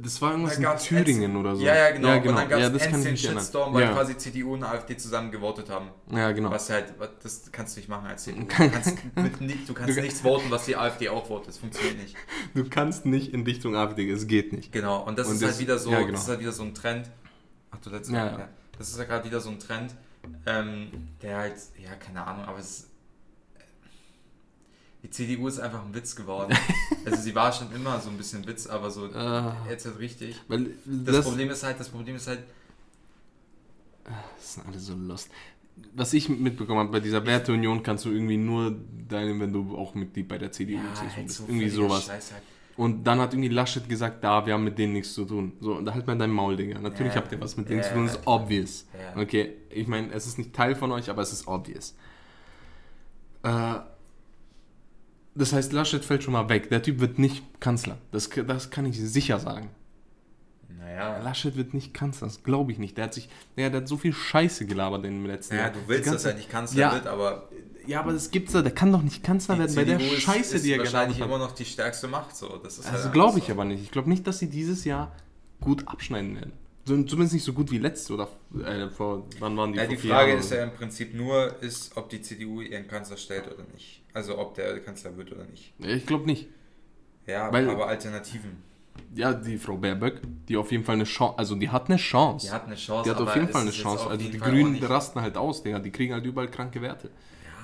[0.00, 1.62] Das war irgendwas in Thüringen oder so.
[1.64, 2.14] Ja, ja, genau.
[2.16, 3.40] Und dann gab Ja, es das mich erinnern.
[3.40, 3.92] Shitstorm, weil ja.
[3.92, 5.88] quasi CDU und AfD zusammen gewotet haben.
[6.12, 6.52] ja, genau.
[6.52, 8.42] Was halt, das kannst du nicht machen als CDU.
[8.46, 8.96] Du kannst,
[9.40, 11.48] mit, du kannst Du- nichts voten, was die AfD auch votet.
[11.48, 12.14] Das funktioniert nicht.
[12.54, 14.70] Du kannst nicht in Richtung AfD, es geht nicht.
[14.70, 15.02] Genau.
[15.04, 16.12] Und das Und ist das- halt wieder so, ja, genau.
[16.12, 17.10] das ist halt wieder so ein Trend.
[17.72, 18.32] Ach du letztes Ja, Mal.
[18.34, 18.38] ja.
[18.38, 18.48] Ja.
[18.78, 19.94] Das ist ja gerade wieder so ein Trend,
[20.46, 22.86] ähm, der halt, ja, keine Ahnung, aber es
[25.02, 26.56] die CDU ist einfach ein Witz geworden.
[27.04, 29.56] also sie war schon immer so ein bisschen Witz, aber so Ah.
[29.68, 30.36] jetzt halt richtig.
[30.48, 32.40] Weil Das, das, Problem ist halt, das Problem ist halt,
[34.36, 35.30] das sind alle so lost.
[35.94, 38.76] Was ich mitbekommen habe, bei dieser Werteunion kannst du irgendwie nur
[39.08, 41.38] deine, wenn du auch Mitglied bei der CDU ja, halt bist.
[41.38, 42.10] so irgendwie sowas.
[42.10, 42.22] Halt.
[42.76, 45.52] Und dann hat irgendwie Laschet gesagt, da, wir haben mit denen nichts zu tun.
[45.60, 46.78] So, und da halt mal dein Maul, Digga.
[46.78, 47.20] Natürlich Ja.
[47.20, 48.86] habt ihr was mit denen Ja, zu tun, das ist obvious.
[49.16, 51.94] Okay, ich meine, es ist nicht Teil von euch, aber es ist obvious.
[53.42, 53.74] Äh,
[55.34, 56.68] das heißt, Laschet fällt schon mal weg.
[56.70, 57.98] Der Typ wird nicht Kanzler.
[58.10, 59.70] Das, das kann ich sicher sagen.
[60.78, 62.96] Naja, Laschet wird nicht Kanzler, das glaube ich nicht.
[62.96, 65.74] Der hat sich, der, der hat so viel Scheiße gelabert in dem letzten naja Jahr.
[65.74, 66.92] du willst, dass ganze- er nicht Kanzler Ja.
[66.94, 67.48] wird, aber
[67.86, 68.62] Ja, aber das gibt's da.
[68.62, 71.36] Der kann doch nicht Kanzler werden bei der ist- Scheiße, ist die er wahrscheinlich gelabert
[71.36, 71.50] immer hat.
[71.50, 72.36] noch die stärkste Macht.
[72.36, 72.48] So.
[72.62, 73.52] Das Also halt glaube ich so.
[73.52, 73.82] aber nicht.
[73.82, 75.12] Ich glaube nicht, dass sie dieses Jahr
[75.60, 76.52] gut abschneiden werden.
[76.84, 78.28] Zumindest nicht so gut wie letztes oder
[78.64, 79.78] äh, vor, wann waren die?
[79.78, 83.46] Ja, die Frage ist ja im Prinzip nur, ist, ob die CDU ihren Kanzler stellt
[83.46, 84.02] oder nicht.
[84.12, 85.72] Also ob der Kanzler wird oder nicht.
[85.78, 86.48] Ich glaube nicht.
[87.26, 88.72] Ja, Weil- aber Alternativen.
[89.14, 92.46] Ja, die Frau Baerbock, die auf jeden Fall eine Chance, also die hat eine Chance.
[92.46, 93.08] Die hat eine Chance.
[93.08, 94.06] Die hat auf jeden Fall eine Chance.
[94.06, 95.78] Also die Fall Grünen rasten halt aus, Digga.
[95.78, 97.10] Die kriegen halt überall kranke Werte.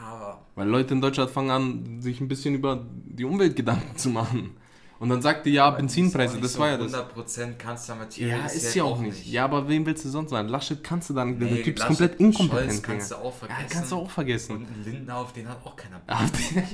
[0.01, 4.09] Ja, Weil Leute in Deutschland fangen an, sich ein bisschen über die Umwelt Gedanken zu
[4.11, 4.57] machen.
[5.01, 6.93] Und dann sagte ja, Aber die Benzinpreise, das so war ja das.
[6.93, 8.31] 100% Kanzler Matthias.
[8.31, 9.27] Ja, ist ja auch nicht.
[9.27, 10.49] Ja, aber wen willst du sonst sein?
[10.49, 12.73] Laschet kannst du dann, der Nee, Typ ist komplett inkompetent.
[12.73, 13.61] Scholz kannst du auch vergessen.
[13.63, 14.57] Ja, kannst du auch vergessen.
[14.57, 16.17] Und Lindner, auf den hat auch keiner Bock.
[16.55, 16.65] Der,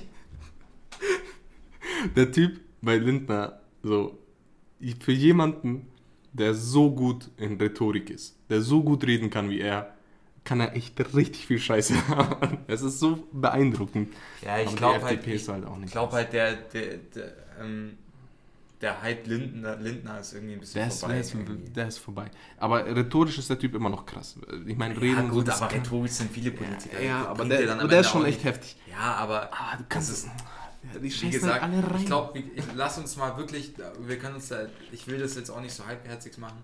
[2.17, 4.19] der Typ bei Lindner, so,
[5.01, 5.87] für jemanden,
[6.33, 9.95] der so gut in Rhetorik ist, der so gut reden kann wie er,
[10.45, 12.59] kann er echt richtig viel Scheiße haben.
[12.67, 14.13] Es ist so beeindruckend.
[14.43, 15.87] Ja, ich glaube die halt, halt auch nicht.
[15.87, 17.99] ich glaube halt, der, der, der, ähm,
[18.85, 21.15] der Hype Lindner, Lindner ist irgendwie ein bisschen der ist, vorbei.
[21.15, 22.31] der, ist, der ist vorbei.
[22.59, 24.37] Aber rhetorisch ist der Typ immer noch krass.
[24.67, 27.01] Ich meine, reden ja, und so, gut, das aber rhetorisch sind viele Politiker.
[27.03, 28.77] Ja, Das aber der, der Ende ist schon echt nicht- heftig.
[28.91, 30.25] Ja, aber Aber du kannst das es.
[30.25, 31.97] ist, Ja, wie gesagt, alle rein.
[32.01, 32.43] ich glaube,
[32.77, 35.87] lass uns mal wirklich, wir können uns da, ich will das jetzt auch nicht so
[35.87, 36.59] halbherzig machen.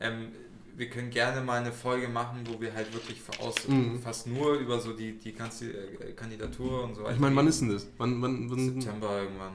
[0.00, 0.28] Ähm,
[0.76, 4.00] wir können gerne mal eine Folge machen, wo wir halt wirklich aus, Mhm.
[4.02, 7.14] fast nur über so die, die Kanzli- äh, Kandidatur und so weiter.
[7.14, 7.86] ich meine, wann ist denn das?
[7.98, 9.52] Wann, wann, wann, September irgendwann,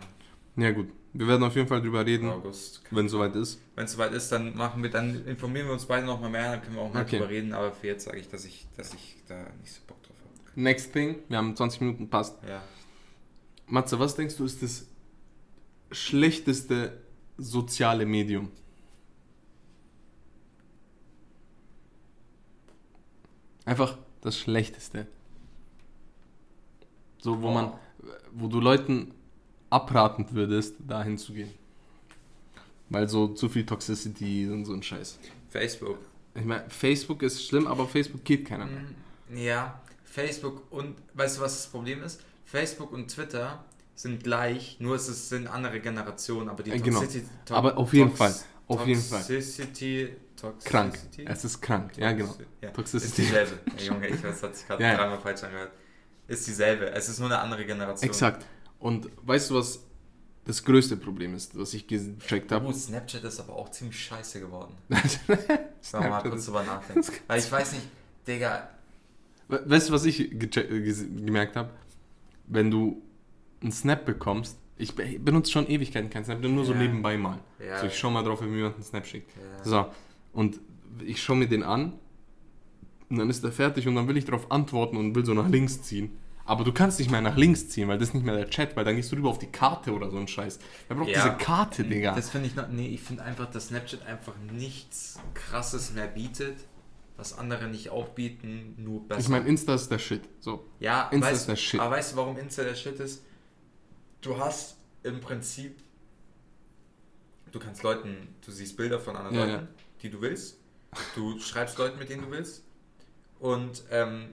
[0.58, 2.82] ja gut, wir werden auf jeden Fall drüber reden, August.
[2.92, 3.60] wenn es soweit ist.
[3.76, 6.52] Wenn es soweit ist, dann machen wir, dann informieren wir uns beide noch mal mehr,
[6.52, 7.18] dann können wir auch mal Okay.
[7.18, 7.54] drüber reden.
[7.54, 10.62] Aber für jetzt sage ich, dass ich, dass ich da nicht so Bock drauf habe.
[10.62, 12.38] Next thing, wir haben 20 Minuten, passt.
[12.48, 12.62] Ja.
[13.68, 14.86] Matze, was denkst du ist das
[15.92, 17.02] schlechteste
[17.38, 18.52] soziale Medium?
[23.66, 25.08] Einfach das schlechteste.
[27.20, 27.52] So, wo Oh.
[27.52, 27.74] man,
[28.32, 29.14] wo du Leuten
[29.70, 31.52] abraten würdest, dahin zu gehen.
[32.90, 35.20] Weil so zu viel Toxicity und so ein Scheiß.
[35.50, 35.98] Facebook.
[36.36, 38.82] Ich meine, Facebook ist schlimm, aber Facebook geht keiner mehr.
[39.30, 42.22] Mm, Ja, Facebook und weißt du, was das Problem ist?
[42.46, 43.64] Facebook und Twitter
[43.96, 47.00] sind gleich, nur es ist, sind andere Generationen, aber die Äh, genau.
[47.02, 48.36] Toxicity, To- Aber auf jeden Tox- Fall,
[48.68, 49.20] auf jeden Fall.
[49.22, 51.00] Toxicity, Toxicity, Krank.
[51.26, 52.36] Es ist krank, ja genau.
[52.62, 52.70] Ja.
[52.70, 53.22] Ist Toxicity.
[53.24, 53.60] dieselbe.
[53.80, 54.96] Ja, Junge, ich weiß, das hat sich gerade ja.
[54.96, 55.72] dreimal falsch angehört.
[56.28, 56.92] Ist dieselbe.
[56.92, 58.08] Es ist nur eine andere Generation.
[58.08, 58.46] Exakt.
[58.80, 59.84] Und weißt du, was
[60.46, 62.68] das größte Problem ist, was ich gecheckt habe?
[62.68, 64.74] Oh, Snapchat ist aber auch ziemlich scheiße geworden.
[64.88, 65.00] Wenn
[66.02, 67.12] man mal kurz drüber nachdenkt.
[67.28, 67.88] Weil ich weiß nicht,
[68.28, 68.70] Digga,
[69.50, 71.70] We- Weißt du, was ich gemerkt habe?
[72.48, 73.02] Wenn du
[73.62, 76.80] einen Snap bekommst, ich be benutze schon Ewigkeiten keinen Snap, nur so Ja.
[76.80, 77.40] nebenbei mal.
[77.66, 77.80] Ja.
[77.80, 79.32] So, ich schau mal drauf, wenn mir jemand einen Snap schickt.
[79.36, 79.64] Ja.
[79.64, 79.86] So,
[80.34, 80.60] und
[81.06, 81.94] ich schaue mir den an
[83.10, 85.48] und dann ist er fertig und dann will ich darauf antworten und will so nach
[85.50, 86.12] links ziehen.
[86.48, 88.76] Aber du kannst nicht mehr nach links ziehen, weil das ist nicht mehr der Chat,
[88.76, 90.60] weil dann gehst du rüber auf die Karte oder so ein Scheiß.
[90.90, 91.24] Er braucht Ja.
[91.24, 92.16] diese Karte, Digga.
[92.16, 92.70] Das finde ich noch.
[92.70, 96.58] Nee, ich finde einfach, dass Snapchat einfach nichts krasses mehr bietet,
[97.18, 99.20] was andere nicht auch bieten, nur besser.
[99.22, 100.22] ich meine, Insta ist der Shit.
[100.40, 100.66] So.
[100.80, 101.80] ja, Insta weißt, ist der Shit.
[101.82, 103.24] Aber weißt du, warum Insta der Shit ist?
[104.22, 105.78] Du hast im Prinzip.
[107.52, 109.68] Du kannst Leuten, du siehst Bilder von anderen Ja, Leuten, ja.
[110.02, 110.58] die du willst.
[111.16, 112.64] Du schreibst Leuten, mit denen du willst.
[113.40, 114.30] Und ähm,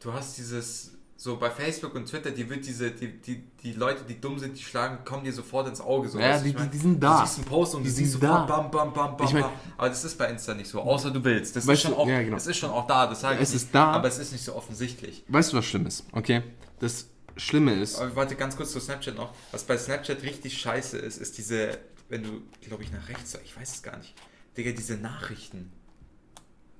[0.00, 4.04] du hast dieses, so bei Facebook und Twitter, die wird diese, die, die, die Leute,
[4.08, 6.08] die dumm sind, die schlagen, kommen dir sofort ins Auge.
[6.08, 6.70] So, Ja, die- ich mein?
[6.70, 7.20] die- sind da.
[7.20, 8.56] Du siehst einen Post und Die du siehst sind sofort da.
[8.56, 9.52] bam, bam, bam, bam, Ich mein- bam.
[9.76, 11.56] Aber das ist bei Insta nicht so, außer du willst.
[11.56, 12.34] Das, ist schon, du, auch, ja, genau.
[12.36, 13.62] das ist schon auch da, das sage ich Es nicht.
[13.64, 13.92] ist da.
[13.92, 15.24] Aber es ist nicht so offensichtlich.
[15.28, 16.04] Weißt du, was schlimm ist?
[16.12, 16.42] Okay?
[16.78, 17.06] Das
[17.36, 19.32] Schlimme ist, Aber warte, ganz kurz zu Snapchat noch.
[19.52, 23.56] Was bei Snapchat richtig scheiße ist, ist diese, wenn du, glaube ich, nach rechts, ich
[23.56, 24.14] weiß es gar nicht.
[24.56, 25.72] Digga, diese Nachrichten.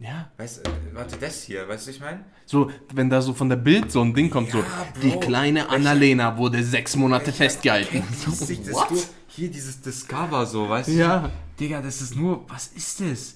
[0.01, 2.21] Ja, Weißt äh, warte, das hier, weißt du, ich meine?
[2.47, 4.65] so, wenn da so von der Bild so ein Ding kommt, so, Ja,
[5.03, 5.21] die Bro.
[5.21, 8.03] kleine Annalena wurde sechs Monate festgehalten.
[8.25, 8.41] Das
[8.73, 8.91] What?
[8.91, 9.03] durch?
[9.29, 10.93] Hier dieses Discover so, weißt du?
[10.93, 11.31] Ja.
[11.59, 13.35] Digga, das ist nur, was ist das?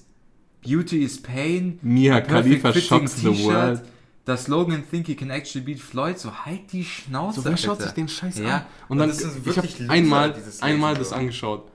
[0.61, 1.77] Beauty is pain.
[1.81, 3.81] Mia Khalifa shocks the world.
[4.25, 7.41] Das Slogan Think you can actually beat Floyd, so halt die Schnauze.
[7.41, 7.83] So, wer schaut Alter.
[7.83, 8.65] sich den Scheiß Ja, an?
[8.87, 11.15] Und dann, das sind ich Loser, einmal, einmal das so.
[11.15, 11.69] angeschaut.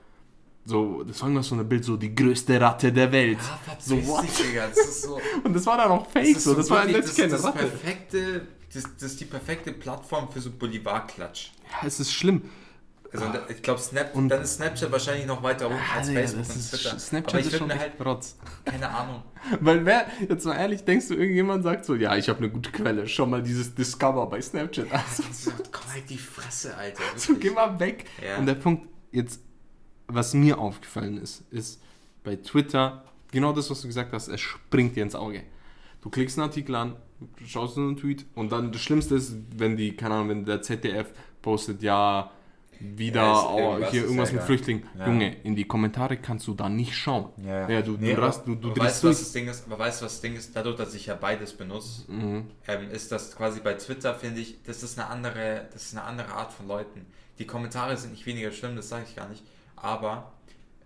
[0.65, 3.39] So, das war irgendwas so ein Bild, so die größte Ratte der Welt.
[3.39, 4.25] Ja, so, verpiss what?
[4.47, 4.67] Digga.
[4.67, 5.19] Das ist so.
[5.43, 7.57] Und das war dann auch fake, Das, so, das war wirklich- keine das, das Ratte.
[7.65, 11.51] perfekte, das, das ist die perfekte Plattform für so Boulevardklatsch.
[11.81, 12.43] Ja, es ist schlimm.
[13.11, 16.11] Also da- ich glaube, Snap, Und- dann ist Snapchat wahrscheinlich noch weiter unten Ah, als
[16.11, 16.99] Facebook das und Twitter.
[16.99, 18.35] Snapchat Aber ich ist schon halt, Rotz.
[18.65, 19.23] keine Ahnung.
[19.61, 22.71] Weil wer, jetzt mal ehrlich, denkst du, irgendjemand sagt so, ja, ich habe eine gute
[22.71, 25.01] Quelle, schau mal dieses Discover bei Snapchat an.
[25.31, 27.01] So, komm halt die Fresse, Alter.
[27.15, 28.05] So, geh mal weg.
[28.23, 28.37] Ja.
[28.37, 29.39] Und der Punkt, jetzt,
[30.09, 31.81] was mir aufgefallen ist, ist
[32.23, 35.43] bei Twitter genau das, was du gesagt hast, es springt dir ins Auge.
[36.01, 36.95] Du klickst einen Artikel an,
[37.45, 41.07] schaust einen Tweet und dann das Schlimmste ist, wenn die, keine Ahnung, wenn der ZDF
[41.41, 42.31] postet, ja,
[42.81, 44.43] wieder Ja, oh, irgendwas, hier irgendwas ja mit.
[44.45, 44.83] Flüchtlingen.
[44.97, 45.07] Ja.
[45.07, 47.29] Junge, in die Kommentare kannst du da nicht schauen.
[47.45, 49.65] Ja, du, Nee, du, rast, du, du weißt du, was das Ding ist?
[49.65, 50.55] Aber weißt du, was das Ding ist?
[50.55, 52.45] Dadurch, dass ich ja beides benutze, Mhm.
[52.69, 56.05] ähm, ist das quasi bei Twitter, finde ich, das ist eine andere, das ist eine
[56.05, 57.05] andere Art von Leuten.
[57.37, 59.43] Die Kommentare sind nicht weniger schlimm, das sage ich gar nicht.
[59.81, 60.31] Aber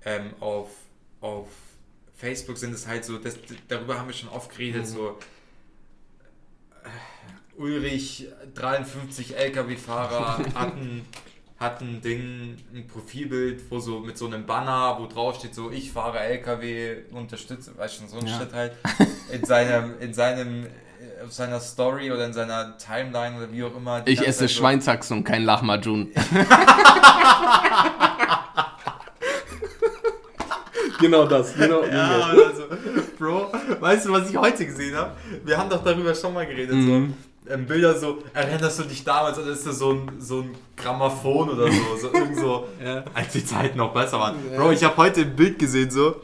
[0.05, 0.69] ähm, auf,
[1.21, 1.47] auf
[2.15, 4.85] Facebook sind es halt so, das, darüber haben wir schon oft geredet, Mhm.
[4.85, 5.17] so
[6.83, 10.39] äh, Ulrich, 53 LKW-Fahrer,
[11.59, 15.69] hat ein, Ding, ein Profilbild, wo so mit so einem Banner, wo drauf steht so,
[15.71, 18.39] ich fahre LKW, unterstütze, weißt du, so ein Ja.
[18.39, 18.73] Shit halt.
[19.31, 23.75] In seinem, in seinem, äh, auf seiner Story oder in seiner Timeline oder wie auch
[23.75, 24.03] immer.
[24.05, 26.11] Ich esse Schweinsachs und kein Lahmacun.
[31.03, 31.83] genau das, genau.
[31.83, 32.63] Ja, oder so.
[33.19, 35.11] Bro, weißt du, was ich heute gesehen habe?
[35.43, 36.75] Wir haben doch darüber schon mal geredet.
[36.75, 37.13] Mhm.
[37.45, 37.53] So.
[37.53, 41.49] Ähm, Bilder so, erinnerst du dich damals, oder ist das so ein, so ein Grammophon
[41.49, 41.97] oder so?
[42.01, 43.03] so, irgend so Ja.
[43.13, 44.35] als die Zeiten noch besser waren.
[44.55, 46.21] Bro, ich habe heute ein Bild gesehen, so,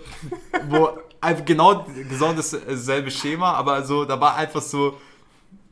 [0.69, 4.97] wo einfach genau, genau dasselbe Schema, aber so, da war einfach so,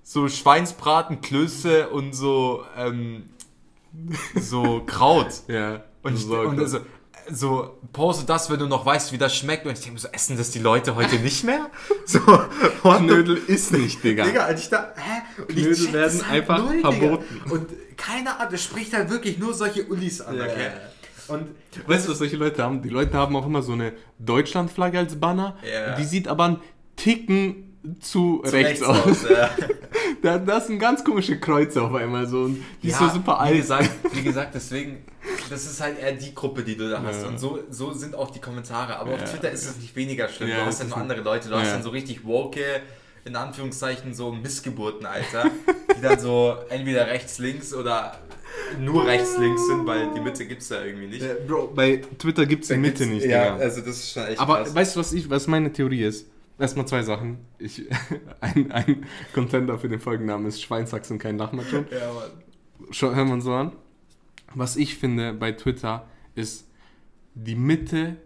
[0.03, 3.23] so Schweinsbraten, Klöße und so, ähm,
[4.35, 5.27] so Kraut.
[5.47, 5.81] Ja.
[6.03, 6.79] Und, ich, und so,
[7.31, 9.65] so, pause das, wenn du noch weißt, wie das schmeckt.
[9.65, 11.69] Und ich denke mir so, essen das die Leute heute nicht mehr?
[12.05, 12.19] So,
[12.83, 14.25] Knödel ist nicht, Digga.
[14.25, 15.41] Digga, als ich da, hä?
[15.41, 16.91] Und Knödel werden halt einfach Digga.
[16.91, 17.41] verboten.
[17.51, 20.45] Und keine Ahnung, das spricht halt wirklich nur solche Ullis an, Ja.
[20.45, 20.69] okay?
[21.27, 21.47] Und
[21.87, 22.81] Weißt du, was solche Leute haben?
[22.81, 25.57] Die Leute haben auch immer so eine Deutschlandflagge als Banner.
[25.69, 25.95] Ja.
[25.95, 26.61] Die sieht aber einen
[26.95, 27.66] Ticken
[27.99, 29.23] zu, zu rechts, aus.
[29.29, 29.49] ja.
[30.21, 32.41] Da, das sind ganz komische Kreuze auf einmal so.
[32.43, 33.57] Und die ist so super Wie alt.
[33.57, 35.03] gesagt, wie gesagt, deswegen,
[35.49, 37.21] das ist halt eher die Gruppe, die du da hast.
[37.21, 37.27] Ja.
[37.27, 38.97] Und so, so sind auch die Kommentare.
[38.97, 39.17] Aber Ja.
[39.23, 40.49] auf Twitter ist es nicht weniger schlimm.
[40.49, 41.49] Ja, du hast dann nur andere Leute.
[41.49, 41.73] Du hast Ja.
[41.73, 42.61] dann so richtig woke,
[43.25, 45.51] in Anführungszeichen, so Missgeburten, Alter.
[45.95, 48.17] die dann so entweder rechts, links oder
[48.79, 51.21] nur rechts, links sind, weil die Mitte gibt es da irgendwie nicht.
[51.21, 53.63] Äh, Bro, bei Twitter gibt es die Mitte nicht, Ja, Digga.
[53.63, 54.73] also das ist schon echt Aber krass.
[54.73, 56.25] weißt du, was, ich, was meine Theorie ist?
[56.59, 57.37] Erstmal zwei Sachen.
[57.59, 57.83] Ich,
[58.41, 61.85] ein, ein Contender für den Folgennamen ist Schweinsachs und kein Lahmacun.
[61.91, 62.31] Ja, Mann.
[62.91, 63.71] Schau, hören wir uns so an.
[64.55, 66.67] Was ich finde bei Twitter ist,
[67.35, 68.17] die Mitte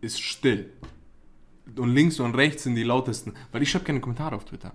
[0.00, 0.70] ist still.
[1.76, 3.32] Und links und rechts sind die lautesten.
[3.50, 4.72] Weil ich schreibe keine Kommentare auf Twitter.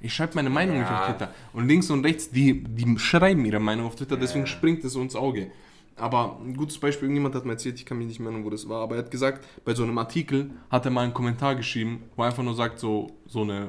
[0.00, 1.00] Ich schreibe meine Meinung nicht Ja.
[1.00, 1.32] auf Twitter.
[1.54, 4.50] Und links und rechts, die, die schreiben ihre Meinung auf Twitter, deswegen Ja.
[4.50, 5.50] springt es so ins Auge.
[5.96, 8.50] Aber ein gutes Beispiel, irgendjemand hat mir erzählt, ich kann mich nicht mehr erinnern, wo
[8.50, 11.54] das war, aber er hat gesagt, bei so einem Artikel hat er mal einen Kommentar
[11.54, 13.68] geschrieben, wo er einfach nur sagt, so, so eine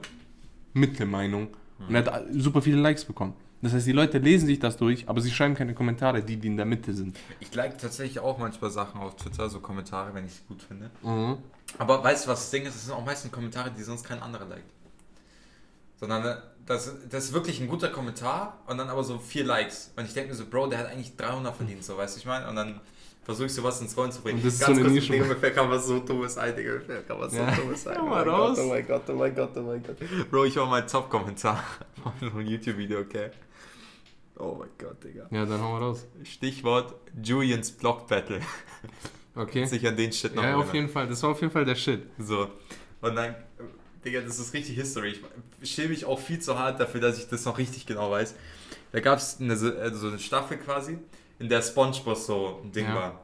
[0.73, 1.49] Mittelmeinung.
[1.87, 3.33] Und er hat super viele Likes bekommen.
[3.61, 6.47] Das heißt, die Leute lesen sich das durch, aber sie schreiben keine Kommentare, die, die
[6.47, 7.17] in der Mitte sind.
[7.39, 10.91] Ich like tatsächlich auch manchmal Sachen auf Twitter, so Kommentare, wenn ich es gut finde.
[11.01, 11.37] Mhm.
[11.77, 12.75] Aber weißt du, was das Ding ist?
[12.75, 14.69] Das sind auch meistens Kommentare, die sonst kein anderer liked.
[15.97, 19.91] Sondern äh, das, das ist wirklich ein guter Kommentar und dann aber so vier Likes.
[19.95, 22.25] Und ich denke mir so, Bro, der hat eigentlich 300 verdient, so, weißt du, ich
[22.25, 22.47] meine?
[22.49, 22.81] Und dann
[23.23, 24.37] versuche ich sowas ins Rollen zu bringen.
[24.39, 25.07] Und das ist Ganz so eine kurz.
[25.07, 27.51] Digga, mir kann was so dummes ein, Digga, mir kann was so Ja.
[27.55, 27.97] dummes sein.
[27.97, 28.57] Hau Oh mal mein raus.
[28.57, 30.29] Gott, oh mein Gott, oh mein Gott, oh mein Gott.
[30.31, 31.63] Bro, ich war mal Top-Kommentar
[32.03, 33.29] von einem YouTube-Video, okay?
[34.37, 35.27] Oh mein Gott, Digga.
[35.31, 36.05] Ja, dann hauen wir raus.
[36.23, 38.41] Stichwort Julians Block Battle.
[39.35, 39.65] Okay.
[39.65, 40.75] Sich an den Shit noch Ja, auf erinnern.
[40.75, 41.07] jeden Fall.
[41.07, 42.03] Das war auf jeden Fall der Shit.
[42.19, 42.49] So.
[43.01, 43.35] Und dann,
[44.05, 45.19] Digga, das ist richtig History.
[45.61, 48.35] Ich schäme mich auch viel zu hart dafür, dass ich das noch richtig genau weiß.
[48.91, 50.99] Da gab es eine, so äh, so eine Staffel quasi,
[51.39, 52.95] in der Spongebob so ein Ding Ja.
[52.95, 53.21] war.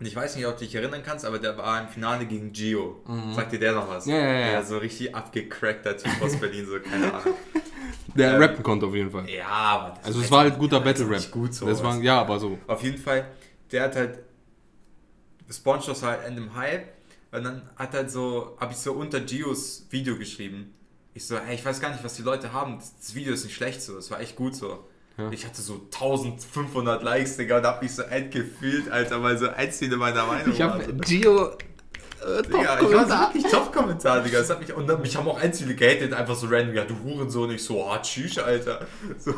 [0.00, 2.52] Und ich weiß nicht, ob du dich erinnern kannst, aber der war im Finale gegen
[2.52, 3.00] Gio.
[3.06, 3.34] Mhm.
[3.34, 4.06] Sagt dir der noch was?
[4.06, 4.50] Ja, ja, ja.
[4.50, 7.34] Der so richtig abgecrackter Typ aus Berlin, so keine Ahnung.
[8.16, 9.28] Der Ähm, rappen konnte auf jeden Fall.
[9.28, 11.30] Ja, aber das Also es war halt guter Battle-Rap.
[11.32, 11.66] Gut so.
[11.66, 12.58] Das war, ja, aber so.
[12.68, 13.26] Auf jeden Fall,
[13.72, 14.18] der hat halt
[15.50, 16.93] SpongeBob halt in dem Hype
[17.34, 20.72] und dann hat halt so, habe ich so unter Gios Video geschrieben.
[21.14, 22.78] Ich so, ey, ich weiß gar nicht, was die Leute haben.
[22.78, 24.84] Das, Video ist nicht schlecht so, es war echt gut so.
[25.16, 25.30] Ja.
[25.30, 29.48] Ich hatte so 1500 Likes, Digga, und hab mich so end gefühlt, Alter, weil so
[29.48, 30.74] eins viele meiner Meinung Ich war.
[30.74, 31.50] habe Gio
[32.24, 34.38] äh, Digga, ich war so wirklich Top-Kommentar, Digga.
[34.38, 36.84] Das hat mich, und dann, mich haben auch eins viele gehatet, einfach so random, ja,
[36.84, 38.86] du Hurensohn, ich so, ah, tschüss, Alter.
[39.18, 39.32] So,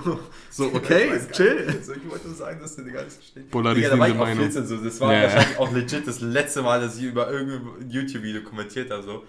[0.51, 1.67] So, okay, chill.
[1.67, 1.85] nicht.
[1.85, 3.51] So, ich wollte nur sagen, dass du Digga alles verstehst.
[3.51, 4.53] Polarisierende Digga, da war ich auch Meinung.
[4.53, 4.77] 14, so.
[4.77, 5.25] Das war Ja, ja.
[5.25, 9.25] wahrscheinlich auch legit das letzte Mal, dass ich über irgendein YouTube-Video kommentiert habe, so.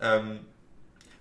[0.00, 0.40] Ähm,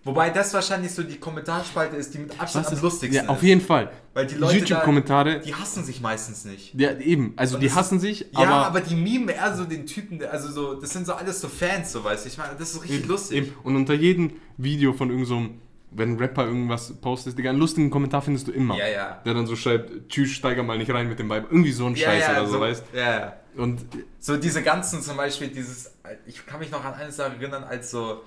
[0.04, 3.30] wobei das wahrscheinlich so die Kommentarspalte ist, die mit Abstand Was am ist, lustigsten ja,
[3.30, 3.44] auf ist.
[3.44, 3.92] jeden Fall.
[4.14, 6.74] Weil die Leute YouTube-Kommentare, die hassen sich meistens nicht.
[6.80, 7.34] ja, eben.
[7.38, 10.32] Also Und die hassen sich, Ja, aber, aber, die meme eher so den Typen, der-
[10.32, 12.30] also so, das sind so alles so Fans, so weißt du.
[12.30, 13.38] Ich meine, das ist richtig eben, lustig.
[13.38, 13.54] eben.
[13.64, 15.50] Und unter jedem Video von irgendeinem, so
[15.94, 18.78] wenn ein Rapper irgendwas postet, Digga, einen lustigen Kommentar findest du immer.
[18.78, 19.22] Ja, ja.
[19.26, 21.48] Der dann so schreibt, tschüss, steiger mal nicht rein mit dem Vibe.
[21.52, 23.34] Irgendwie so ein Ja, Scheiß ja, oder so, so, weißt Ja, ja.
[23.58, 23.82] Und
[24.18, 25.92] So diese ganzen zum Beispiel, dieses,
[26.26, 28.22] ich kann mich noch an eine Sache erinnern, als so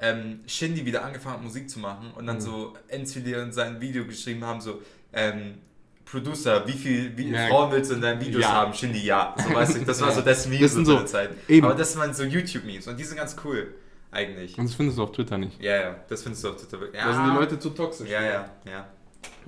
[0.00, 2.26] ähm, Shindy wieder angefangen hat Musik zu machen und Mhm.
[2.26, 4.80] dann so Enzfili in sein Video geschrieben haben, so,
[5.12, 5.58] ähm,
[6.04, 7.46] Producer, wie viel wie Ja.
[7.48, 8.52] Frauen willst du in deinen Videos Ja.
[8.52, 8.74] haben?
[8.74, 9.34] Shindy, ja.
[9.38, 11.30] So, weißt du, das war so das Meme Das so so- Zeit.
[11.48, 11.64] eben.
[11.66, 13.74] Aber das waren so YouTube-Memes und die sind ganz cool,
[14.10, 14.58] eigentlich.
[14.58, 15.60] und das findest du auf Twitter nicht.
[15.62, 17.00] Ja, ja, das findest du auf Twitter wirklich.
[17.00, 18.08] Ja, Da sind die Leute zu toxisch.
[18.10, 18.86] Ja, ja, ja.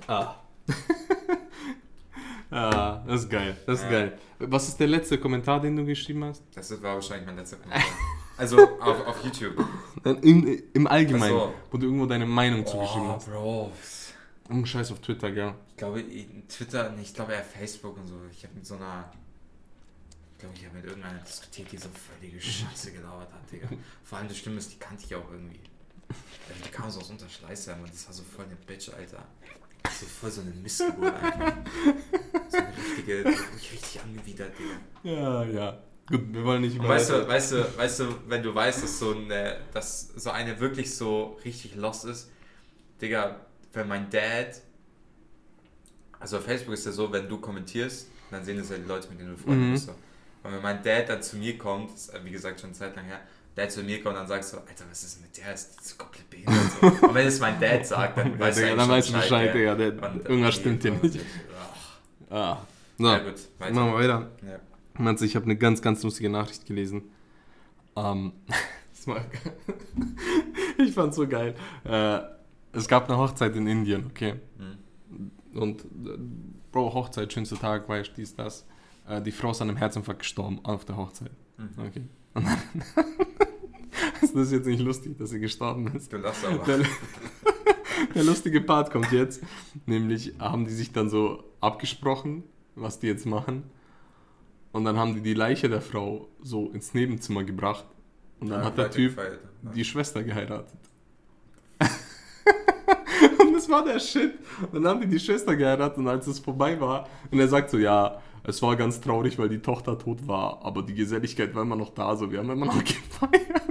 [0.07, 0.35] Ah.
[2.51, 3.57] ah, das ist geil.
[3.67, 3.91] Das ist Ja.
[3.91, 4.19] geil.
[4.39, 6.43] Was ist der letzte Kommentar, den du geschrieben hast?
[6.55, 7.85] Das war wahrscheinlich mein letzter Kommentar.
[8.39, 9.55] Also auf, auf YouTube.
[10.23, 11.55] In, Im Allgemeinen, Ach so.
[11.71, 13.27] wo du irgendwo deine Meinung zugeschrieben Oh, hast.
[13.31, 13.73] Bro.
[14.49, 15.55] Und Scheiß auf Twitter, gell?
[15.71, 16.05] Ich glaube,
[16.49, 18.15] Twitter, ich glaube eher Facebook und so.
[18.31, 19.11] Ich habe mit so einer,
[20.35, 23.69] ich glaube, ich habe mit irgendeiner diskutiert, die so völlige Scheiße gelauert hat, Digga.
[24.05, 25.59] Vor allem das Stimme ist, die kannte ich auch irgendwie.
[26.49, 29.25] Also, die kam so aus Unterschleißheim und das war so voll eine Bitch, Alter.
[29.99, 31.53] So voll so eine Missgeburt einfach.
[32.49, 34.77] So eine richtige, mich richtig angewidert, Digga.
[35.03, 35.79] Ja, ja.
[36.09, 38.99] Gut, wir wollen nicht Und weißt du, weißt du, weißt du, wenn du weißt, dass
[38.99, 42.31] so eine, dass so eine wirklich so richtig lost ist,
[43.03, 43.41] Digga,
[43.73, 44.61] wenn mein Dad,
[46.21, 49.09] also auf Facebook ist ja so, wenn du kommentierst, dann sehen das ja die Leute,
[49.11, 49.73] mit denen du Freunde Mhm.
[49.73, 49.87] bist.
[49.87, 49.93] So.
[50.45, 52.95] Und wenn mein Dad dann zu mir kommt, das ist wie gesagt schon eine Zeit
[52.97, 53.21] lang her,
[53.57, 55.53] Dad zu mir kommt, dann sagst du, Alter, was ist denn mit der?
[55.55, 56.57] Ist so komplett behindert?
[56.81, 56.87] So.
[57.07, 59.13] Und wenn es mein Dad sagt, dann Ja, weißt du Digga, eigentlich dann weißt du
[59.15, 59.55] Bescheid?
[59.55, 59.73] Digga,
[60.09, 61.21] Und, irgendwas stimmt und- nicht.
[62.31, 62.59] Ah.
[62.99, 63.75] So, Ja gut, weiter.
[63.75, 64.31] machen wir weiter.
[64.47, 64.59] Ja.
[64.99, 67.03] Mann, ich habe eine ganz, ganz lustige Nachricht gelesen.
[67.97, 68.33] Ähm,
[68.93, 69.25] das war,
[70.79, 71.55] ich fand's so geil.
[71.85, 72.21] Äh,
[72.73, 74.35] es gab eine Hochzeit in Indien, okay?
[74.59, 75.31] Hm.
[75.59, 76.19] Und äh,
[76.73, 78.67] Bro, Hochzeit, schönster Tag, weißt du, dies, das.
[79.09, 81.31] Äh, die Frau ist an einem Herzinfarkt gestorben auf der Hochzeit.
[81.57, 81.71] Mhm.
[81.87, 82.03] Okay.
[82.35, 82.59] Und dann,
[84.21, 86.13] das ist jetzt nicht lustig, dass sie gestorben ist.
[86.13, 86.63] Du lachst aber.
[86.65, 86.79] Der,
[88.15, 89.43] der lustige Part kommt jetzt.
[89.87, 93.63] Nämlich haben die sich dann so abgesprochen, was die jetzt machen.
[94.77, 97.87] Und dann haben die die Leiche der Frau so ins Nebenzimmer gebracht.
[98.41, 99.41] Und dann Ja, hat der Typ gefeiert.
[99.63, 99.71] Ja.
[99.71, 100.79] die Schwester geheiratet.
[103.41, 104.35] und das war der Shit.
[104.73, 107.71] Und dann haben die die Schwester geheiratet und als es vorbei war, und er sagt
[107.71, 111.63] so, ja, es war ganz traurig, weil die Tochter tot war, aber die Geselligkeit war
[111.63, 113.63] immer noch da, so wir haben immer noch gefeiert.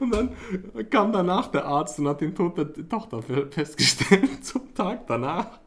[0.00, 0.30] Und dann
[0.90, 5.60] kam danach der Arzt und hat den Tod der Tochter fe- festgestellt, zum Tag danach.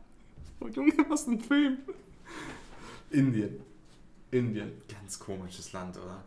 [0.60, 1.78] Oh Junge, was ein Film.
[3.14, 3.62] Indien.
[4.32, 4.72] Indien.
[4.88, 6.24] Ganz komisches Land, oder?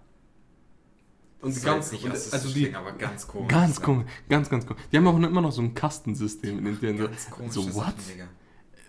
[1.42, 3.48] Und Das ganz, nicht und, also die, aber ganz komisch.
[3.48, 4.82] Ganz komisch, ganz, ganz komisch.
[4.90, 6.98] Die haben auch immer noch so ein Kastensystem in Indien.
[6.98, 7.94] Ganz So, so Sachen, what?
[8.10, 8.28] Digga.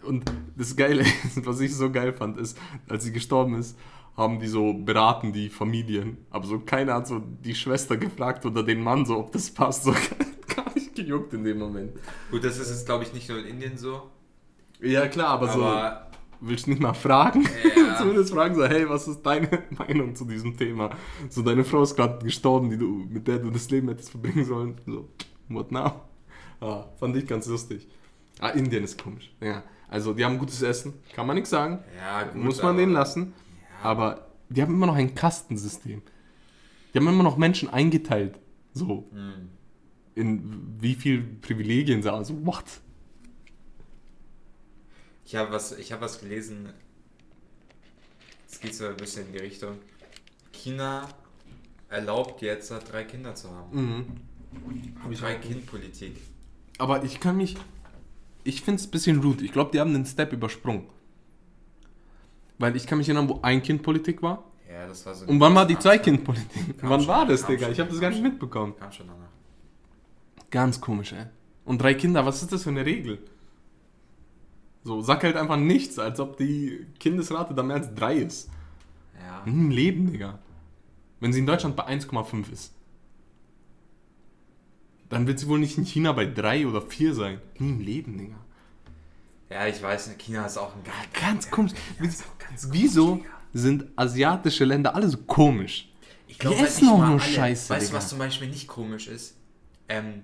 [0.03, 2.57] Und das Geile ist, was ich so geil fand, ist,
[2.87, 3.77] als sie gestorben ist,
[4.15, 6.17] haben die so beraten, die Familien.
[6.29, 9.83] Aber so keiner hat so die Schwester gefragt oder den Mann so, ob das passt.
[9.83, 9.91] So
[10.55, 11.91] gar nicht gejuckt in dem Moment.
[12.31, 14.09] Gut, das ist jetzt, glaube ich, nicht nur in Indien so.
[14.79, 16.06] Ja, klar, aber, Aber so,
[16.41, 17.43] willst du nicht mal fragen?
[17.43, 17.97] Ja.
[17.97, 20.91] Zumindest fragen so, hey, was ist deine Meinung zu diesem Thema?
[21.29, 24.45] So, deine Frau ist gerade gestorben, die du, mit der du das Leben hättest verbringen
[24.45, 24.75] sollen.
[24.85, 25.09] So,
[25.49, 26.01] what now?
[26.61, 27.87] Ah, fand ich ganz lustig.
[28.39, 29.31] Ah, Indien ist komisch.
[29.41, 31.79] Ja, also die haben gutes Essen, kann man nichts sagen.
[31.97, 32.43] ja, gut.
[32.43, 33.33] Muss man aber- denen lassen.
[33.83, 36.01] Ja, Aber die haben immer noch ein Kastensystem.
[36.93, 38.39] Die haben immer noch Menschen eingeteilt.
[38.73, 39.49] So, Hm.
[40.15, 42.63] in wie viel Privilegien sie Also, what?
[45.27, 46.69] Ich habe was, ich hab was gelesen.
[48.49, 49.75] Es geht so ein bisschen in die Richtung.
[50.53, 51.05] China
[51.89, 53.97] erlaubt jetzt, drei Kinder zu haben.
[53.97, 55.13] Mhm.
[55.13, 55.41] Drei auch.
[55.41, 56.15] Kind Politik.
[56.77, 57.57] Aber ich kann mich.
[58.45, 59.43] Ich finde es ein bisschen rude.
[59.43, 60.85] Ich glaube, die haben den Step übersprungen.
[62.57, 64.45] Weil ich kann mich erinnern, wo ein Kind Politik war.
[64.71, 65.25] Ja, das war so.
[65.25, 66.77] Und wann war die kam zwei schon- Kind Politik?
[66.77, 67.63] Kam Wann schon, war das, Digga?
[67.65, 68.75] schon, Ich habe das gar nicht mitbekommen.
[68.79, 69.27] Kam schon danach.
[70.49, 71.25] Ganz komisch, ey.
[71.65, 73.19] Und drei Kinder, was ist das für eine Regel?
[74.87, 78.49] So, sag halt einfach nichts, als ob die Kindesrate da mehr als drei ist.
[79.19, 79.43] Ja.
[79.45, 80.39] Im Leben, Digga.
[81.19, 82.73] Wenn sie in Deutschland bei 1,5 ist.
[85.09, 87.41] Dann wird sie wohl nicht in China bei 3 oder 4 sein.
[87.59, 88.37] Nie im Leben, Digga.
[89.49, 90.93] Ja, ich weiß, China ist auch ein geil.
[91.19, 91.73] Ganz komisch.
[91.73, 95.91] Auch ganz Wieso komisch, sind asiatische Länder alle so komisch?
[96.29, 99.35] Ich glaub, Die essen auch nur Scheiße, Weißt du, was zum Beispiel nicht komisch ist?
[99.89, 100.23] Ähm.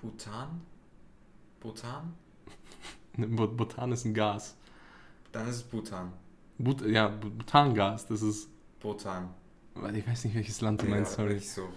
[0.00, 0.62] Bhutan?
[1.60, 2.14] Bhutan?
[3.16, 4.56] Bhutan ist ein Gas.
[5.32, 6.12] Dann ist es Bhutan.
[6.58, 8.48] But ja, Bhutangas, das ist.
[8.80, 9.30] Bhutan.
[9.94, 11.34] Ich weiß nicht, welches Land du Ja, meinst, sorry.
[11.34, 11.68] nicht so.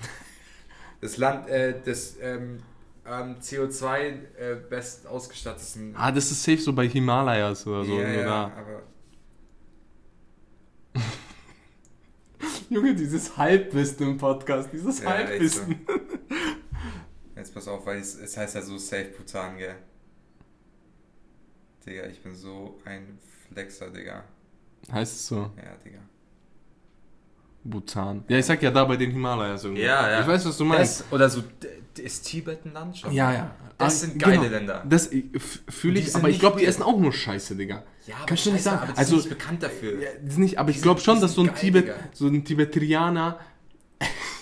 [1.00, 2.58] Das Land, äh, das ähm,
[3.06, 3.96] ähm, CO2
[4.36, 5.94] äh, best ausgestattetsten.
[5.96, 8.00] Ah, das ist safe so bei Himalayas oder so.
[8.00, 8.44] ja, ja, da.
[8.46, 8.82] aber
[12.68, 15.86] Junge, dieses Halbwissen im Podcast, dieses Ja, Halbwissen.
[17.48, 19.74] Jetzt pass auf, weil es, es heißt ja so Safe Bhutan, gell?
[21.86, 23.18] Digga, ich bin so ein
[23.50, 24.24] Flexer, Digga.
[24.92, 25.36] Heißt es so?
[25.56, 25.98] Ja, Digga.
[27.64, 28.24] Bhutan.
[28.28, 29.82] Ja, ich sag ja da bei den Himalayas irgendwie.
[29.82, 30.20] Ja, ja.
[30.20, 31.00] Ich weiß, was du meinst.
[31.00, 31.42] Das, oder so,
[31.98, 33.12] ist Tibet ein Land schon?
[33.12, 33.54] ja, ja.
[33.76, 34.50] Das Ah, sind geile genau.
[34.50, 34.84] Länder.
[34.88, 35.08] Das
[35.68, 37.84] fühle ich, aber ich glaube, die essen auch nur Scheiße, Digga.
[38.06, 38.78] Ja, aber Kannst du nicht sagen.
[38.82, 40.02] aber die Also- sind nicht bekannt dafür.
[40.02, 43.38] Ja, nicht, aber Die ich glaube schon, dass so ein Tibet, so ein Tibeterianer,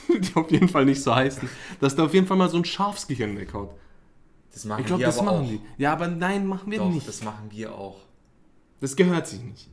[0.20, 1.48] die auf jeden Fall nicht so heißen,
[1.80, 3.70] dass der auf jeden Fall mal so ein Schafsgehirn weghaut.
[4.52, 5.48] Das machen Ich glaube, wir das aber machen auch.
[5.48, 5.60] die.
[5.78, 7.06] Ja, aber nein, machen wir Doch, nicht.
[7.06, 7.98] das machen wir auch.
[8.80, 9.68] Das gehört sich nicht.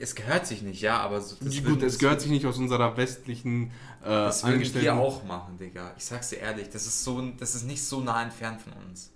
[0.00, 2.96] Es gehört sich nicht, ja, aber so, Gut, würden- es gehört sich nicht aus unserer
[2.96, 3.70] westlichen
[4.02, 4.84] äh, Das Angestellten.
[4.84, 5.92] wir auch machen, Digga.
[5.96, 9.12] Ich sag's dir ehrlich, das ist so, das ist nicht so nah entfernt von uns.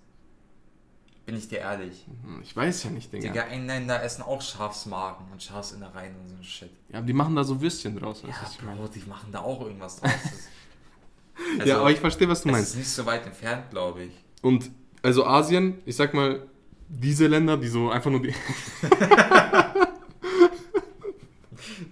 [1.31, 2.05] Bin ich dir ehrlich.
[2.25, 3.29] Hm, Ich weiß ja nicht, Digga.
[3.29, 6.69] Digga, Engländer essen auch Schafsmagen und Schafsinnereien und so ein Shit.
[6.89, 8.21] Ja, aber die machen da so Würstchen draus.
[8.27, 8.35] Ja?
[8.75, 10.11] Bro, die machen da auch irgendwas draus.
[11.57, 12.71] Das- ja, aber ich verstehe, was du meinst.
[12.71, 14.11] ist nicht so weit entfernt, glaube ich.
[14.41, 14.69] Und
[15.01, 16.45] also Asien, ich sag mal,
[16.89, 18.33] diese Länder, die so einfach nur die.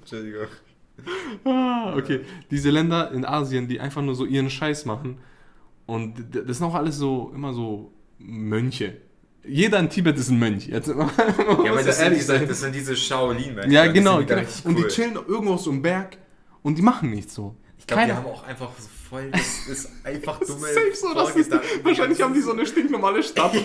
[0.02, 0.48] Entschuldigung.
[1.46, 2.26] Ah, okay.
[2.52, 5.18] Diese Länder in Asien, die einfach nur so ihren Scheiß machen.
[5.86, 8.98] Und das sind auch alles so, immer so Mönche.
[9.46, 10.68] Jeder in Tibet ist ein Mönch.
[10.68, 14.20] Jetzt, ja, Ja, aber das sind, diese, das sind diese Shaolin, Ja, genau.
[14.20, 14.42] Die genau.
[14.66, 16.18] Und die chillen irgendwo auf so einem Berg
[16.62, 17.56] und die machen nichts so.
[17.78, 21.36] Ich glaube, die haben auch einfach so voll, das ist einfach dumme ist so, das
[21.36, 21.86] ist, Vorgedanken.
[21.86, 23.54] wahrscheinlich haben die so eine stinknormale Stadt.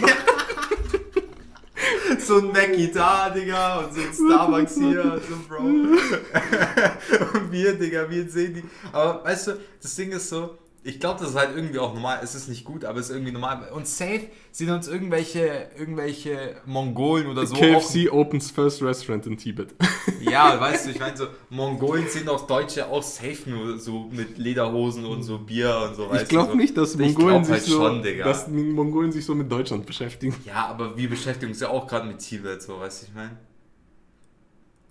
[2.18, 5.58] so ein Mackie da, Digga, und so ein Starbucks hier, so, Bro.
[7.34, 8.64] und wir, Digga, wir sehen die.
[8.92, 10.56] Aber weißt du, das Ding ist so,
[10.86, 12.20] ich glaube, das ist halt irgendwie auch normal.
[12.22, 13.70] Es ist nicht gut, aber es ist irgendwie normal.
[13.72, 17.54] Und safe sind uns irgendwelche, irgendwelche Mongolen oder so.
[17.54, 19.74] KFC opens first restaurant in Tibet.
[19.78, 24.10] Auch, ja, weißt du, ich meine, so Mongolen sind auch Deutsche auch safe nur so
[24.12, 26.04] mit Lederhosen und so Bier und so.
[26.04, 26.56] Ich weißt du, glaube so.
[26.58, 30.36] nicht, dass Ich Mongolen, halt sich so, schon, dass Mongolen sich so mit Deutschland beschäftigen.
[30.44, 33.38] Ja, aber wir beschäftigen uns ja auch gerade mit Tibet, so, weißt du, ich meine?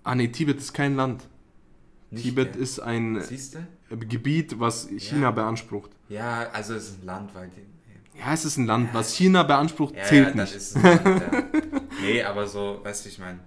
[0.02, 1.22] Ah nee, Tibet ist kein Land.
[2.10, 2.62] Nicht, Tibet gell?
[2.62, 3.66] ist ein Siehst du?
[3.96, 5.30] Gebiet, was China Ja.
[5.30, 5.90] beansprucht.
[6.08, 8.18] Ja, also es ist ein Land, weil die.
[8.18, 10.56] Ja, es ist ein Land, was China beansprucht, Ja, zählt ja, das nicht.
[10.56, 11.42] ist ein Land, ja.
[12.00, 13.40] Nee, aber so, weißt du, ich meine.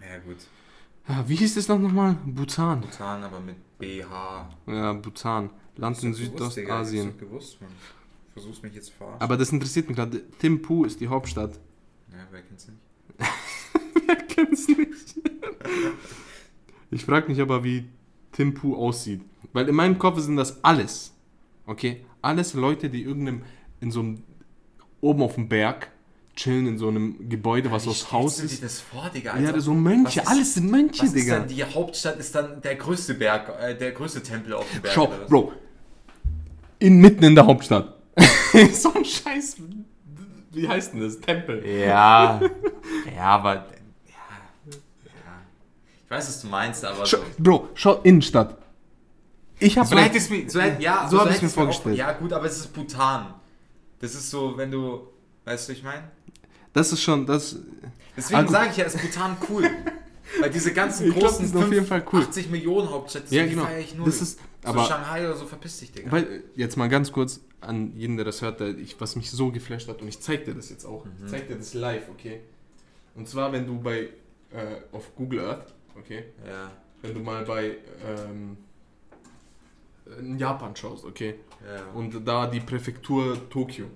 [0.00, 0.36] Ja, gut.
[1.08, 2.16] Ja, wie hieß es noch nochmal?
[2.26, 2.80] Bhutan.
[2.82, 4.50] Bhutan, aber mit BH.
[4.66, 5.50] Ja, Bhutan.
[5.76, 7.16] Land in Südostasien.
[7.18, 7.70] gewusst, man.
[8.34, 9.20] Versuchst mich jetzt verarschen.
[9.22, 10.20] Aber das interessiert mich gerade.
[10.38, 11.52] Thimphu ist die Hauptstadt.
[12.12, 12.78] ja, wer kennt's nicht?
[14.06, 15.14] Wer kennt's nicht?
[16.90, 17.86] Ich frage mich aber, wie
[18.38, 19.20] Thimphu aussieht.
[19.52, 21.12] Weil in meinem Kopf sind das alles.
[21.66, 22.04] Okay?
[22.22, 23.42] Alles Leute, die irgendeinem,
[23.80, 24.22] in so einem,
[25.00, 25.90] oben auf dem Berg,
[26.36, 28.62] chillen in so einem Gebäude, was Wie aus Haus du dir ist.
[28.62, 29.36] das vor, Digga?
[29.38, 29.60] Ja, Alter?
[29.60, 31.38] so Mönche, Was ist- alles sind Mönche, Was ist Digga.
[31.40, 34.94] dann, die Hauptstadt ist dann der größte Berg, äh, der größte Tempel auf dem Berg.
[34.94, 35.28] Schau, was?
[35.28, 35.52] Bro.
[36.78, 37.92] In, mitten in der Hauptstadt.
[38.72, 39.56] so ein Scheiß.
[40.52, 41.18] Wie heißt denn das?
[41.20, 41.64] Tempel.
[41.66, 42.40] Ja,
[43.16, 43.66] ja, aber.
[46.08, 47.04] Ich weiß, was du meinst, aber.
[47.04, 47.22] Schau, so.
[47.38, 48.56] Bro, schau, Innenstadt.
[49.58, 51.54] Ich habe So hätte ich mir, so hätte, ja, So hab hätte ich's mir auch-
[51.54, 51.96] vorgestellt.
[51.98, 53.34] Ja, gut, aber es ist Bhutan.
[54.00, 55.06] Das ist so, wenn du,
[55.44, 56.04] weißt du, ich meine?
[56.72, 57.56] Das ist schon, das.
[58.16, 59.68] Deswegen Ah, sage ich ja, ist Bhutan cool.
[60.40, 62.20] Weil diese ganzen Ich glaub, großen jeden Fall cool.
[62.22, 63.64] 80 Millionen Hauptstädte, Ja, die genau.
[63.64, 64.06] feier ich null.
[64.06, 66.10] Das ist, so aber Shanghai oder so, verpiss dich, Digga.
[66.10, 69.50] Weil, jetzt mal ganz kurz an jeden, der das hört, der, ich, was mich so
[69.50, 71.04] geflasht hat, und ich zeig dir das jetzt auch.
[71.24, 72.40] Ich zeig dir das live, okay?
[73.14, 74.10] Und zwar, wenn du bei,
[74.52, 76.24] äh, auf Google Earth, okay?
[76.46, 76.70] ja,
[77.02, 77.76] Wenn du mal bei,
[78.06, 78.56] ähm,
[80.18, 81.34] in Japan schaust, okay?
[81.66, 81.84] ja.
[81.92, 83.86] Und da die Präfektur Tokio,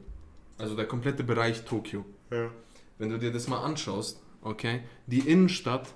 [0.59, 2.05] also der komplette Bereich Tokio.
[2.31, 2.51] ja.
[2.99, 4.83] Wenn du dir das mal anschaust, okay?
[5.07, 5.93] Die Innenstadt,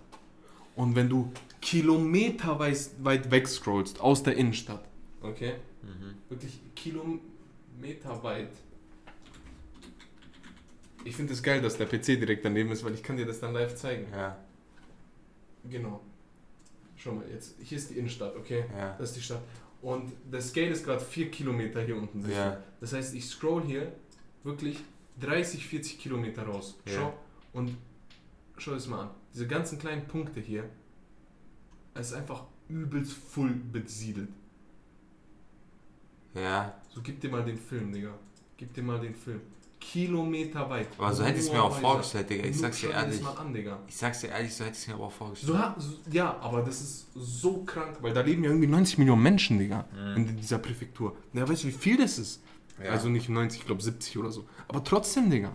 [0.74, 4.84] und wenn du kilometerweit weit weg scrollst aus der Innenstadt,
[5.22, 5.54] okay?
[5.82, 6.14] Mhm.
[6.28, 8.50] wirklich Kilometer weit.
[11.04, 13.38] Ich finde es geil, dass der PC direkt daneben ist, weil ich kann dir das
[13.38, 14.06] dann live zeigen.
[14.12, 14.36] Ja,
[15.70, 16.00] Genau.
[16.96, 18.64] Schau mal, jetzt, hier ist die Innenstadt, okay?
[18.76, 18.96] ja.
[18.98, 19.42] Das ist die Stadt.
[19.82, 22.28] Und der Scale ist gerade 4 Kilometer hier unten.
[22.30, 22.62] Ja.
[22.80, 23.92] Das heißt, ich scroll hier
[24.42, 24.78] wirklich
[25.20, 26.78] 30, 40 Kilometer raus.
[26.86, 26.92] Ja.
[26.94, 27.14] Schau.
[27.52, 27.76] Und
[28.56, 29.10] schau es mal an.
[29.32, 30.68] Diese ganzen kleinen Punkte hier,
[31.94, 34.30] es ist einfach übelst voll besiedelt.
[36.34, 38.14] Ja, So, gib dir mal den Film, Digga.
[38.56, 39.40] Gib dir mal den Film.
[39.92, 40.88] Kilometer weit.
[40.98, 42.44] aber so hätte ich es mir auch vorgestellt, Digga.
[42.46, 43.22] Ich sag's dir ehrlich.
[43.22, 43.78] mal an, Digga.
[43.86, 45.58] Ich sag's dir ehrlich, so hätte ich es mir aber auch vorgestellt.
[45.78, 49.58] So, ja, aber das ist so krank, weil da leben ja irgendwie 90 Millionen Menschen,
[49.58, 50.16] Digga, Mhm.
[50.16, 51.16] in dieser Präfektur.
[51.32, 52.42] Ja, weißt du, wie viel das ist?
[52.82, 52.90] Ja.
[52.90, 54.44] Also nicht 90, ich glaube 70 oder so.
[54.68, 55.52] Aber trotzdem, Digga.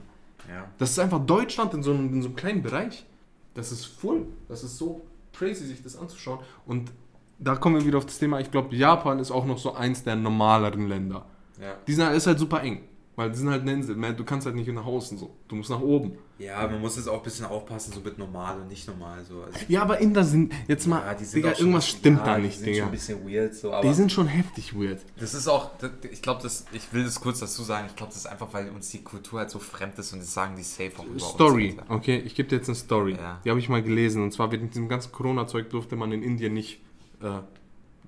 [0.50, 0.66] ja.
[0.78, 3.06] Das ist einfach Deutschland in so, einem, in so einem kleinen Bereich.
[3.54, 4.26] Das ist voll.
[4.48, 5.02] Das ist so
[5.34, 6.40] crazy, sich das anzuschauen.
[6.66, 6.92] Und
[7.38, 8.40] da kommen wir wieder auf das Thema.
[8.40, 11.26] Ich glaube, Japan ist auch noch so eins der normaleren Länder.
[11.60, 11.76] Ja.
[11.86, 12.84] Die sind ist halt super eng.
[13.18, 13.96] Weil die sind halt eine Insel.
[13.98, 15.36] Man, Du kannst halt nicht nach außen so.
[15.50, 16.14] Du musst nach oben.
[16.40, 19.24] ja, man muss jetzt auch ein bisschen aufpassen, so mit normal und nicht normal.
[19.26, 19.42] So.
[19.44, 21.02] Also, Ja, aber Inder sind jetzt mal.
[21.06, 22.78] ja, die sind Digga, schon- irgendwas stimmt ja, da die nicht, sind Digga.
[22.80, 25.02] schon ein bisschen weird, so, aber Die sind schon heftig weird.
[25.20, 28.12] das ist auch, das- ich glaube, das, ich will das kurz dazu sagen, ich glaube,
[28.14, 30.64] das ist einfach, weil uns die Kultur halt so fremd ist und das sagen die
[30.64, 31.90] safe auch über Story, uns.
[31.90, 32.24] Okay?
[32.26, 33.16] Ich gebe dir jetzt eine Story.
[33.18, 33.42] Ja.
[33.44, 34.24] Die habe ich mal gelesen.
[34.24, 36.80] Und zwar mit diesem ganzen Corona-Zeug durfte man in Indien nicht
[37.22, 37.42] äh,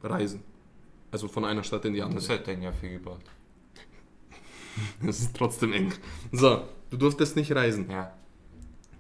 [0.08, 0.42] reisen.
[1.12, 2.20] Also von einer Stadt in die andere.
[2.22, 3.22] Das hätte denen ja viel gebracht.
[5.02, 5.94] Das ist trotzdem eng.
[6.32, 7.90] So, du durftest nicht reisen.
[7.90, 8.14] Ja.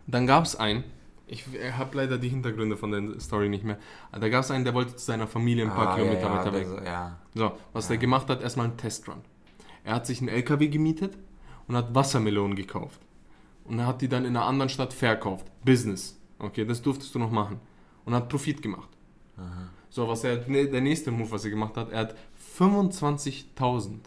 [0.07, 0.83] Dann gab es einen,
[1.27, 1.45] Ich
[1.77, 3.77] habe leider die Hintergründe von der Story nicht mehr.
[4.11, 6.39] Da gab es einen, der wollte zu seiner Familie ein paar Ah, Kilometer ja, ja,
[6.39, 6.67] weiter weg.
[6.75, 7.17] das- Ja.
[7.33, 9.21] So, was der gemacht hat, erstmal einen Testrun.
[9.85, 11.17] Er hat sich einen LKW gemietet
[11.67, 12.99] und hat Wassermelonen gekauft.
[13.65, 15.45] Und er hat die dann in einer anderen Stadt verkauft.
[15.63, 16.19] Business.
[16.39, 17.59] Okay, das durftest du noch machen.
[18.05, 18.89] Und hat Profit gemacht.
[19.89, 22.15] So, was er, der nächste Move, was er gemacht hat, er hat
[22.59, 23.99] 25.000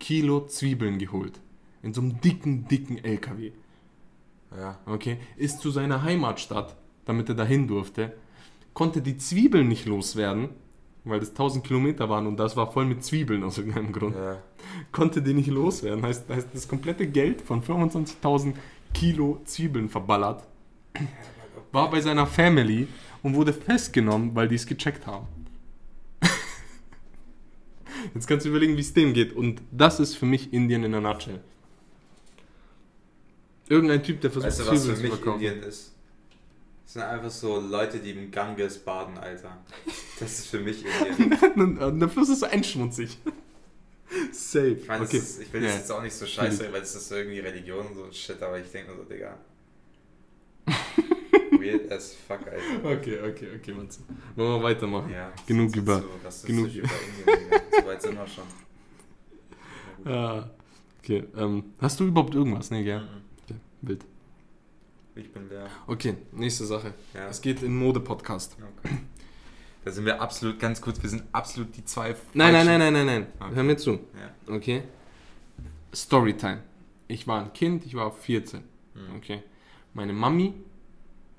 [0.00, 1.38] Kilo Zwiebeln geholt.
[1.82, 3.52] In so einem dicken, dicken LKW.
[4.56, 4.78] Ja.
[4.86, 8.12] Okay, ist zu seiner Heimatstadt, damit er dahin durfte,
[8.74, 10.48] konnte die Zwiebeln nicht loswerden,
[11.04, 14.16] weil das 1000 Kilometer waren und das war voll mit Zwiebeln aus irgendeinem Grund.
[14.16, 14.38] ja.
[14.92, 16.04] Konnte die nicht loswerden.
[16.04, 18.54] Heißt, heißt das komplette Geld von 25.000
[18.92, 20.44] Kilo Zwiebeln verballert.
[21.72, 22.88] War bei seiner Family
[23.22, 25.26] und wurde festgenommen, weil die es gecheckt haben.
[28.14, 29.32] Jetzt kannst du überlegen, wie es dem geht.
[29.32, 31.40] Und das ist für mich Indien in a nutshell.
[33.68, 35.42] Irgendein Typ, der versucht, Weißt du, was für mich verkaufen.
[35.42, 35.94] Indien ist?
[36.84, 39.56] Das sind einfach so Leute, die im Ganges baden, Alter.
[40.18, 42.00] Das ist für mich Indien.
[42.00, 43.16] Der Fluss ist so einschmutzig.
[44.32, 44.70] Safe.
[44.70, 45.18] Ich meine, okay.
[45.18, 45.76] das ist, ich will das Ja.
[45.78, 48.58] jetzt auch nicht so scheiße, weil es ist so irgendwie Religion und so Shit, aber
[48.58, 49.38] ich denke mir so, Digga.
[51.60, 52.84] Weird as fuck, Alter.
[52.98, 53.88] Okay, okay, okay, Mann.
[54.36, 55.10] Wollen wir weitermachen?
[55.10, 57.38] Ja, Genug über- So genug- über Indien.
[57.80, 58.44] So weit sind wir schon.
[60.04, 60.48] Ah,
[61.02, 62.70] okay, ähm, hast du überhaupt irgendwas?
[62.70, 63.00] Nee, gell?
[63.00, 63.06] Mhm.
[63.44, 64.04] Okay, wild.
[65.14, 65.66] Ich bin leer.
[65.86, 66.94] Okay, nächste Sache.
[67.12, 67.28] Ja.
[67.28, 68.56] Es geht in Mode-Podcast.
[68.82, 68.96] Okay.
[69.84, 72.14] Da sind wir absolut, ganz kurz, wir sind absolut die zwei.
[72.32, 73.26] Nein, nein, nein, nein, nein, nein.
[73.40, 73.54] Okay.
[73.54, 73.90] Hör mir zu.
[73.92, 74.54] Ja.
[74.54, 74.82] Okay?
[75.94, 76.62] Storytime.
[77.08, 78.60] Ich war ein Kind, ich war 14.
[78.94, 79.16] Mhm.
[79.16, 79.42] Okay?
[79.92, 80.54] Meine Mami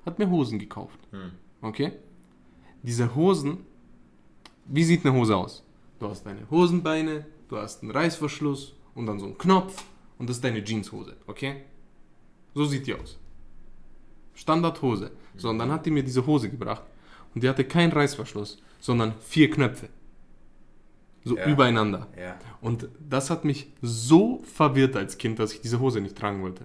[0.04, 0.98] hat mir Hosen gekauft.
[1.10, 1.30] Hm.
[1.60, 1.92] Okay?
[2.82, 3.58] Diese Hosen,
[4.66, 5.62] wie sieht eine Hose aus?
[5.98, 9.84] Du hast deine Hosenbeine, du hast einen Reißverschluss und dann so einen Knopf
[10.18, 11.62] und das ist deine Jeanshose, okay?
[12.54, 13.18] So sieht die aus.
[14.34, 15.10] Standardhose.
[15.36, 16.82] So, und dann hat die mir diese Hose gebracht
[17.34, 19.88] und die hatte keinen Reißverschluss, sondern vier Knöpfe.
[21.24, 21.46] So Ja.
[21.48, 22.08] übereinander.
[22.18, 26.42] Ja, Und das hat mich so verwirrt als Kind, dass ich diese Hose nicht tragen
[26.42, 26.64] wollte.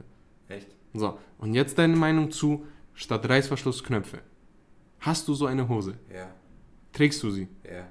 [0.49, 0.67] echt?
[0.93, 2.65] So, und jetzt deine Meinung zu,
[2.97, 4.19] statt Reißverschluss Knöpfe.
[4.99, 5.93] Hast du so eine Hose?
[6.13, 6.29] Ja,
[6.91, 7.47] Trägst du sie?
[7.63, 7.87] ja.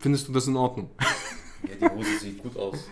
[0.00, 0.90] Findest du das in Ordnung?
[1.80, 2.88] Ja, die Hose sieht gut aus.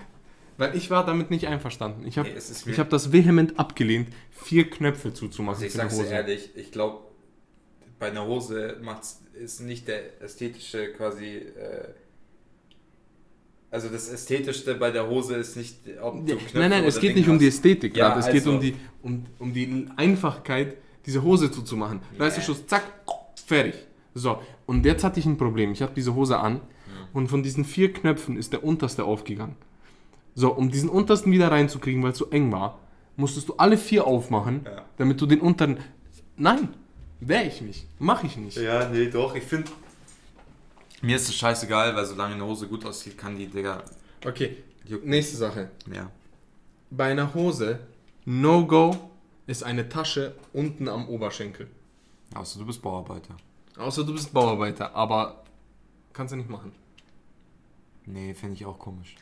[0.58, 2.04] Weil ich war damit nicht einverstanden.
[2.04, 5.94] Ich habe Nee, es ich hab das vehement abgelehnt, vier Knöpfe zuzumachen Also ich sag's
[5.96, 6.12] dir Hose.
[6.12, 7.04] ehrlich, ich glaube,
[8.00, 11.26] bei einer Hose macht's, ist nicht der ästhetische quasi.
[11.36, 11.90] Äh,
[13.70, 17.14] also das Ästhetischste bei der Hose ist nicht, ob du Knöpfe nein, nein, es geht
[17.14, 17.42] nicht um hast.
[17.42, 18.20] die Ästhetik Ja, gerade.
[18.20, 20.76] Es geht also- um die, um, um die Einfachkeit,
[21.06, 22.00] diese Hose zuzumachen.
[22.18, 22.82] Reißverschluss, zack,
[23.46, 23.74] fertig.
[24.14, 25.72] So, und jetzt hatte ich ein Problem.
[25.72, 26.60] Ich habe diese Hose an
[27.12, 29.56] und von diesen vier Knöpfen ist der unterste aufgegangen.
[30.34, 32.78] So, um diesen untersten wieder reinzukriegen, weil es so eng war,
[33.16, 34.82] musstest du alle vier aufmachen, Ja.
[34.98, 35.78] damit du den unteren.
[36.36, 36.68] Nein,
[37.20, 37.86] wäre ich nicht.
[37.98, 38.56] Mache ich nicht.
[38.58, 39.70] Ja, nee, doch, ich finde.
[41.02, 43.82] Mir ist es scheißegal, weil solange eine Hose gut aussieht, kann die, Digga.
[44.26, 44.56] Okay,
[45.04, 45.70] nächste Sache.
[45.92, 46.10] Ja.
[46.90, 47.78] Bei einer Hose,
[48.24, 48.96] No-Go
[49.46, 51.68] ist eine Tasche unten am Oberschenkel.
[52.34, 53.36] Außer du bist Bauarbeiter.
[53.78, 55.44] Außer du bist Bauarbeiter, aber
[56.12, 56.72] kannst du nicht machen.
[58.06, 59.16] Nee, finde ich auch komisch.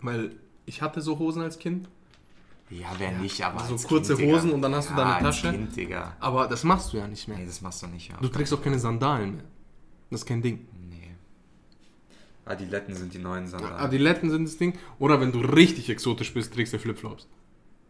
[0.00, 0.36] Weil
[0.66, 1.88] ich hatte so Hosen als Kind,
[2.70, 3.64] Ja, wer nicht, aber.
[3.64, 4.32] so kurze Kind.
[4.32, 5.52] Hosen und dann hast du ja, da eine als Tasche.
[5.52, 6.16] Kind, Digga.
[6.20, 7.38] aber das machst du ja nicht mehr.
[7.38, 8.16] Nee, das machst du nicht, ja.
[8.20, 9.44] Du trägst auch keine Sandalen mehr.
[10.10, 10.66] Das ist kein Ding.
[10.88, 11.14] Nee.
[12.44, 13.76] Adiletten sind die neuen Sandalen.
[13.76, 14.78] Adiletten sind das Ding.
[14.98, 17.26] Oder wenn du richtig exotisch bist, trägst du Flipflops.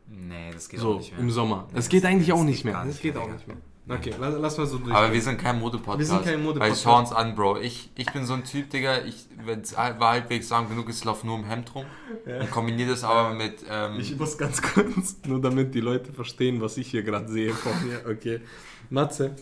[0.09, 1.21] Nee, das geht auch So, nicht mehr.
[1.21, 1.67] im Sommer.
[1.69, 2.85] Nee, Das geht eigentlich auch das nicht mehr.
[2.85, 3.57] Das geht auch nicht mehr.
[3.89, 4.93] Okay, lass, mal so durch.
[4.93, 5.99] Aber wir sind kein Modepodcast.
[6.01, 6.85] Wir sind kein Modepodcast.
[6.87, 7.59] Weil schau uns an, Bro.
[7.59, 9.05] Ich, ich bin so ein Typ, Digga.
[9.05, 9.27] Ich,
[9.77, 11.85] war halbwegs sagen genug ist, ich lauf nur im Hemd rum.
[12.25, 13.65] Und kombiniere das aber mit.
[13.71, 17.55] Ähm, Ich muss ganz kurz, nur damit die Leute verstehen, was ich hier gerade sehe
[17.55, 18.01] vor mir.
[18.11, 18.41] Okay.
[18.91, 19.37] Matze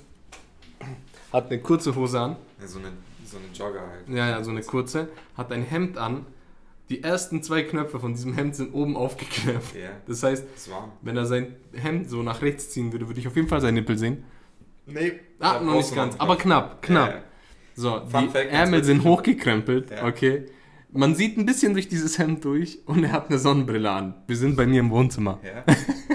[1.33, 2.37] hat eine kurze Hose an.
[2.61, 2.89] Ja, so, eine,
[3.25, 4.09] so eine Jogger halt.
[4.09, 5.09] Ja, ja, so eine kurze.
[5.39, 6.27] Hat ein Hemd an.
[6.91, 9.75] Die ersten zwei Knöpfe von diesem Hemd sind oben aufgeknöpft.
[9.75, 10.93] Ja, Das heißt, warm.
[11.03, 13.75] wenn er sein Hemd so nach rechts ziehen würde, würde ich auf jeden Fall seinen
[13.75, 14.25] Nippel sehen.
[14.87, 17.09] Nee, Ah, noch nicht ganz, aber knapp, knapp.
[17.11, 17.23] Ja.
[17.75, 20.07] So, Fun die Fact, Ärmel sind hochgekrempelt, Ja.
[20.07, 20.47] okay.
[20.93, 24.15] Man sieht ein bisschen durch dieses Hemd durch und er hat eine Sonnenbrille an.
[24.29, 25.41] Wir sind bei mir im Wohnzimmer.
[25.43, 25.65] Ja.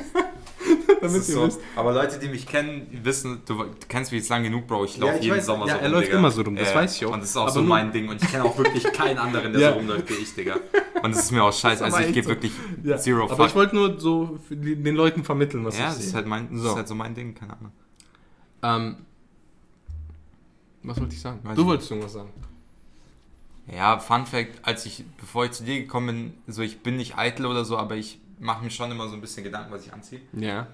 [1.02, 1.60] Damit ihr so, wisst.
[1.76, 4.86] aber Leute, die mich kennen, wissen, du, du kennst mich jetzt lang genug, Bro.
[4.86, 6.18] Ich Ja, laufe ich jeden weiß, Sommer ja, so er rum, läuft Digga.
[6.20, 7.14] immer so rum, das weiß ich auch.
[7.14, 8.10] Und das ist auch Aber so mein Ding.
[8.10, 9.72] Und ich kenne auch wirklich keinen anderen, der Ja.
[9.72, 10.58] so rumläuft wie ich, Digga.
[11.04, 11.86] Und es ist mir auch scheiße.
[11.86, 12.30] aber Also ich gebe so.
[12.32, 12.52] wirklich
[12.84, 12.97] Ja.
[12.97, 13.47] zero Aber fuck.
[13.47, 16.14] ich wollte nur so den Leuten vermitteln, was ja, ich sehe.
[16.14, 17.72] halt mein, das ist halt so mein Ding, keine Ahnung.
[18.62, 18.97] Ähm,
[20.84, 21.39] was wollte ich sagen?
[21.43, 22.30] Weiß du wolltest irgendwas sagen.
[23.72, 27.18] Ja, Fun Fact, als ich, bevor ich zu dir gekommen bin, so ich bin nicht
[27.18, 29.93] eitel oder so, aber ich mache mir schon immer so ein bisschen Gedanken, was ich
[29.93, 30.22] anziehe.
[30.34, 30.68] Ja.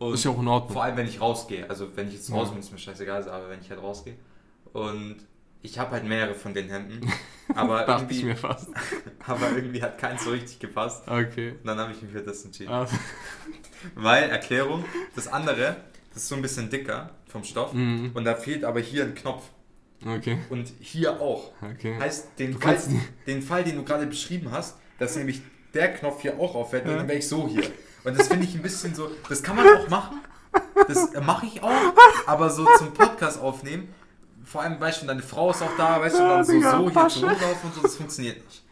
[0.00, 0.72] Und Ist ja auch in Ordnung.
[0.72, 1.68] Vor allem, wenn ich rausgehe.
[1.68, 4.16] Also, wenn ich jetzt raus bin, ist mir scheißegal, aber wenn ich halt rausgehe.
[4.72, 5.16] Und
[5.60, 7.00] ich habe halt mehrere von den Hemden.
[7.54, 8.68] Aber, Dachte irgendwie, mir fast.
[9.26, 11.02] aber irgendwie hat keins so richtig gepasst.
[11.08, 11.50] Okay.
[11.50, 12.70] Und dann habe ich mich für das entschieden.
[12.72, 12.86] Ah,
[13.96, 14.84] Weil, Erklärung,
[15.16, 15.76] das andere,
[16.14, 17.72] das ist so ein bisschen dicker vom Stoff.
[17.72, 18.12] Mhm.
[18.14, 19.48] Und da fehlt aber hier ein Knopf.
[20.06, 20.38] Okay.
[20.48, 21.50] Und hier auch.
[21.60, 21.98] Okay.
[21.98, 22.78] Heißt, den, Fall,
[23.26, 25.42] den Fall, den du gerade beschrieben hast, dass nämlich
[25.74, 26.96] der Knopf hier auch aufhört, Ja.
[26.98, 27.64] dann wäre ich so hier.
[28.04, 30.20] Und das finde ich ein bisschen so, das kann man auch machen.
[30.88, 31.70] Das mache ich auch.
[32.26, 33.88] Aber so zum Podcast aufnehmen,
[34.44, 36.90] vor allem, weißt du, deine Frau ist auch da, weißt du, dann so, so hier
[36.90, 37.20] Pasche.
[37.20, 38.62] zu rumlaufen und so, das funktioniert nicht.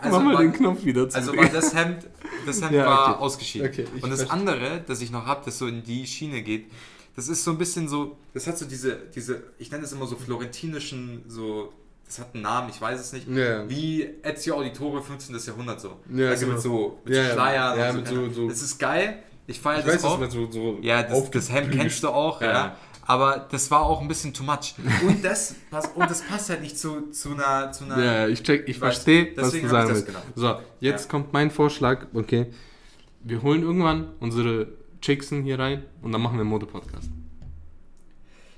[0.00, 1.16] Also, Mach mal war, den Knopf wieder zu.
[1.16, 2.06] also war das Hemd,
[2.44, 3.20] das Hemd Ja, war okay.
[3.20, 3.68] ausgeschieden.
[3.68, 4.30] Okay, und das verstehe.
[4.30, 6.70] andere, das ich noch habe, das so in die Schiene geht,
[7.16, 10.06] das ist so ein bisschen so, das hat so diese, diese ich nenne es immer
[10.06, 11.72] so florentinischen, so,
[12.06, 13.68] das hat einen Namen, ich weiß es nicht, Ja.
[13.68, 15.36] wie Ezio Auditore 15.
[15.46, 15.98] Jahrhundert so.
[16.12, 16.54] Ja, also genau.
[16.54, 17.30] mit so mit ja.
[17.30, 18.14] Schleiern Ja, und mit so.
[18.26, 19.22] so- so- Das ist geil.
[19.46, 20.20] Ich feiere Ich das weiß, auch.
[20.20, 22.52] man so, so ja, das, das Hemd kennst du auch, ja.
[22.52, 22.76] Ja.
[23.04, 24.74] Aber das war auch ein bisschen too much.
[25.06, 28.42] Und das, pass, und das passt halt nicht zu, zu einer, zu einer Ja, ich
[28.44, 30.16] check, ich verstehe, was du sagen das willst.
[30.36, 31.10] So, jetzt Ja.
[31.10, 32.46] kommt mein Vorschlag, okay.
[33.24, 34.68] Wir holen irgendwann unsere
[35.00, 37.10] Chicksen hier rein und dann machen wir einen Mode-Podcast.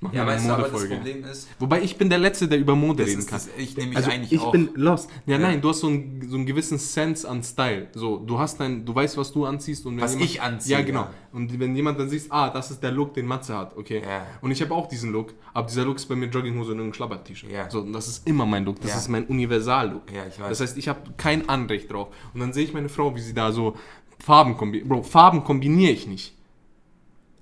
[0.05, 0.87] Machen Ja, weißt du, aber das.
[0.89, 3.39] Problem ist, Wobei ich bin der Letzte, der über Mode reden kann.
[3.39, 4.53] das, ich nehme mich Also eigentlich ich auch.
[4.53, 5.09] bin lost.
[5.25, 5.39] Ja, Ja.
[5.39, 7.89] nein, du hast so einen, so einen gewissen Sense an Style.
[7.95, 10.85] So, du hast dein, du weißt, was du anziehst und Was jemand, ich anziehe, Ja,
[10.85, 11.01] genau.
[11.01, 11.11] ja.
[11.33, 14.03] Und wenn jemand dann siehst, ah, das ist der Look, den Matze hat, okay.
[14.07, 14.27] Ja.
[14.43, 16.95] Und ich habe auch diesen Look, aber dieser Look ist bei mir Jogginghose und irgendein
[16.95, 17.51] Schlabber-T-Shirt.
[17.51, 17.71] Ja.
[17.71, 18.81] So, und das ist immer mein Look.
[18.83, 20.13] Das ist mein Universal-Look.
[20.13, 20.49] Ja, ich weiß.
[20.51, 22.09] Das heißt, ich habe kein Anrecht drauf.
[22.35, 23.75] Und dann sehe ich meine Frau, wie sie da so
[24.19, 24.89] Farben kombiniert.
[24.89, 26.35] Bro, Farben kombiniere ich nicht.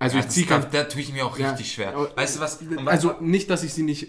[0.02, 1.50] Also ja, ich ziehe da, tue ich mir auch Ja.
[1.50, 1.94] richtig schwer.
[2.16, 2.56] Weißt du was?
[2.60, 4.08] und also nicht, dass ich sie nicht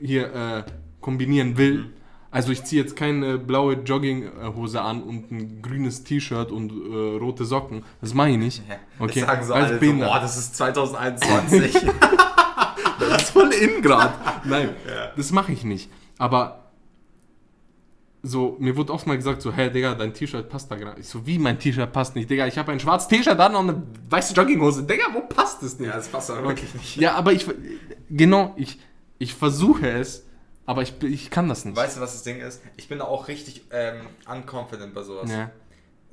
[0.00, 0.62] hier äh,
[1.00, 1.78] kombinieren will.
[1.78, 1.92] Mhm.
[2.30, 7.44] Also ich ziehe jetzt keine blaue Jogginghose an und ein grünes T-Shirt und äh, rote
[7.44, 7.82] Socken.
[8.00, 8.62] Das mache ich nicht.
[9.00, 9.20] Okay.
[9.20, 11.76] Das sagen so Weil alle, so, boah, das ist 2021.
[13.00, 14.14] Das ist voll in gerade.
[14.44, 15.10] Nein, Ja.
[15.16, 15.90] das mache ich nicht.
[16.18, 16.61] Aber
[18.24, 21.00] so, mir wurde oft mal gesagt, so, hey Digga, dein T-Shirt passt da gerade.
[21.00, 23.68] Ich so, wie mein T-Shirt passt nicht, Digga, ich habe ein schwarzes T-Shirt an und
[23.70, 24.84] eine weiße Jogginghose.
[24.84, 25.88] Digga, wo passt es nicht?
[25.88, 26.96] ja, das passt aber wirklich nicht.
[26.96, 27.46] Ja, aber ich,
[28.10, 28.78] genau, ich,
[29.18, 30.24] ich versuche es,
[30.66, 31.76] aber ich, ich kann das nicht.
[31.76, 32.62] Weißt du, was das Ding ist?
[32.76, 35.28] Ich bin da auch richtig ähm, unconfident bei sowas.
[35.30, 35.50] Ja.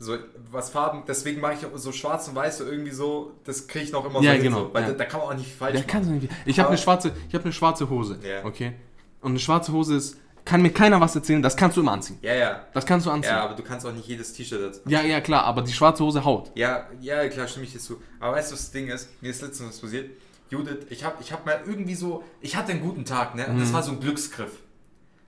[0.01, 0.16] So,
[0.49, 3.91] was Farben, deswegen mache ich so schwarz und weiß so irgendwie so, das kriege ich
[3.91, 4.88] noch immer Ja, so hin, genau, so, weil ja.
[4.89, 5.91] da, da kann man auch nicht falsch Der machen.
[5.91, 6.30] kann so nicht.
[6.45, 8.45] Ich habe eine schwarze, ich habe eine schwarze Hose, Ja.
[8.45, 8.74] okay?
[9.22, 12.17] Und eine schwarze Hose ist, kann mir keiner was erzählen, das kannst du immer anziehen.
[12.21, 12.65] Ja, ja.
[12.73, 13.31] Das kannst du anziehen.
[13.31, 14.81] Ja, Ja, aber du kannst auch nicht jedes T-Shirt dazu.
[14.85, 16.51] ja, klar, aber die schwarze Hose haut.
[16.55, 18.01] Ja, ja, klar, stimme ich dir zu.
[18.19, 19.09] Aber weißt du, was das Ding ist?
[19.21, 20.09] Mir ist letztens was passiert.
[20.49, 23.45] Judith, ich habe ich hab mal irgendwie so, ich hatte einen guten Tag, ne?
[23.47, 24.51] Und das war so ein Glücksgriff.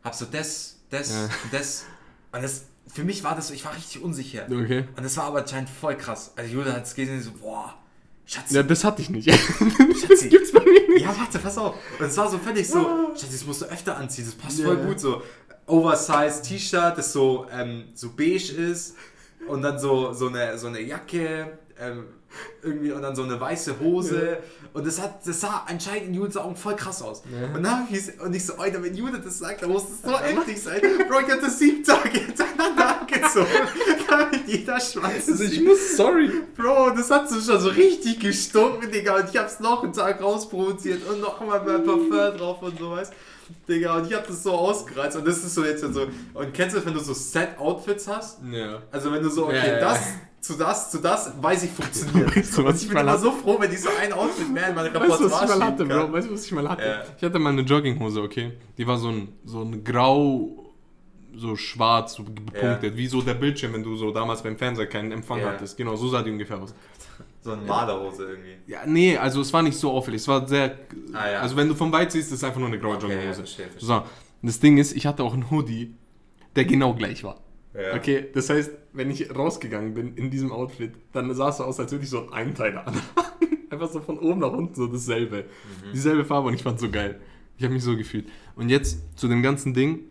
[0.03, 1.15] Hab so das, das, Mhm.
[1.21, 1.29] Ja.
[1.59, 1.85] das.
[2.31, 4.45] Und das, für mich war das so, ich war richtig unsicher.
[4.45, 4.85] Okay.
[4.97, 6.33] Und das war aber anscheinend voll krass.
[6.35, 7.75] Also Judith hat es gesehen so, boah,
[8.25, 9.29] Schatz, Ja, das hatte ich nicht.
[9.29, 10.05] Schatzi.
[10.09, 11.03] das gibt's bei mir nicht.
[11.05, 11.75] Ja, warte, pass auf.
[11.99, 12.81] Und es war so völlig so,
[13.15, 14.85] Schatz, das musst du öfter anziehen, das passt voll Ja.
[14.85, 15.21] gut so.
[15.67, 18.95] Oversized T-Shirt, das so, ähm, so beige ist
[19.47, 22.05] und dann so, so, eine, so eine Jacke ähm,
[22.63, 24.37] irgendwie und dann so eine weiße Hose
[24.73, 27.23] und das hat, das sah anscheinend in Judiths Augen voll krass aus.
[27.31, 27.55] Ja.
[27.55, 30.17] Und, dann ich, und ich so, Alter, wenn Judith das sagt, dann muss das so
[30.19, 30.81] heftig sein.
[31.09, 33.47] Bro, ich das sieben Tage hintereinander angezogen.
[34.09, 36.31] Damit jeder Schwanz Also ich muss, sorry.
[36.55, 39.17] Bro, das hat so schon so richtig gestunken, Digga.
[39.17, 43.11] Und ich hab's noch einen Tag rausproduziert und noch mal mehr Parfum drauf und sowas.
[43.67, 45.17] Digga, und ich hab das so ausgereizt.
[45.17, 46.07] Und das ist so jetzt so.
[46.33, 48.39] Und kennst du das, wenn du so Set-Outfits hast?
[48.51, 48.81] Ja.
[48.91, 49.99] Also wenn du so, okay, Ja, ja, das
[50.41, 52.35] zu das zu das, weiß ich funktioniert.
[52.35, 54.49] Weißt du, was ich ich bin mal immer so froh, wenn ich so ein Outfit
[54.51, 56.13] mehr in meine Weißt du, was ich Repertoire mal hatte, Bro?
[56.13, 56.83] Weißt du, was ich mal hatte?
[56.83, 57.03] Ja.
[57.17, 58.53] Ich hatte mal eine Jogginghose, okay?
[58.77, 60.73] Die war so ein, so ein grau,
[61.35, 65.11] so schwarz, so gepunktet, wie so der Bildschirm, wenn du so damals beim Fernseher keinen
[65.11, 65.49] Empfang Ja.
[65.49, 65.77] hattest.
[65.77, 66.73] Genau, so sah die ungefähr aus.
[67.43, 68.55] So eine Malerhose irgendwie.
[68.67, 70.21] Ja, nee, also es war nicht so auffällig.
[70.21, 70.77] Es war sehr.
[71.13, 71.39] Ah, ja.
[71.41, 73.39] Also wenn du von weit siehst, ist es einfach nur eine graue Okay, ja, Jogginghose.
[73.39, 73.67] verstehe.
[73.77, 74.03] So,
[74.43, 75.95] das Ding ist, ich hatte auch einen Hoodie,
[76.55, 77.41] der genau gleich war.
[77.73, 77.95] Ja.
[77.95, 81.79] Okay, das heißt, wenn ich rausgegangen bin in diesem Outfit, dann sah es so aus,
[81.79, 82.95] als würde ich so einen Einteiler an.
[83.69, 85.45] Einfach so von oben nach unten so dasselbe.
[85.87, 85.93] Mhm.
[85.93, 87.21] Dieselbe Farbe und ich fand so geil.
[87.57, 88.27] Ich habe mich so gefühlt.
[88.55, 90.01] Und jetzt zu dem ganzen Ding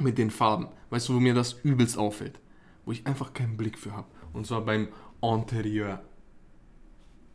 [0.00, 0.68] mit den Farben.
[0.90, 2.38] Weißt du, wo mir das übelst auffällt?
[2.84, 4.08] Wo ich einfach keinen Blick für habe.
[4.32, 4.88] Und zwar beim
[5.22, 6.02] Interieur.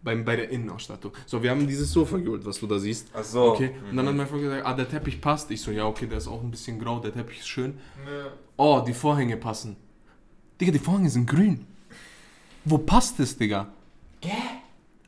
[0.04, 1.12] Beim, bei der Innenausstattung.
[1.26, 3.10] So, wir haben dieses Sofa geholt, was du da siehst.
[3.14, 3.52] Ach so.
[3.54, 4.10] Okay, und dann Mhm.
[4.10, 5.50] hat mein Freund gesagt, ah, der Teppich passt.
[5.52, 7.78] Ich so, ja, okay, der ist auch ein bisschen grau, der Teppich ist schön.
[8.06, 8.32] Ja.
[8.58, 9.76] Oh, die Vorhänge passen.
[10.62, 11.66] Digga, die Vorhänge sind grün.
[12.64, 13.68] Wo passt es, Digga?
[14.22, 14.32] Gell?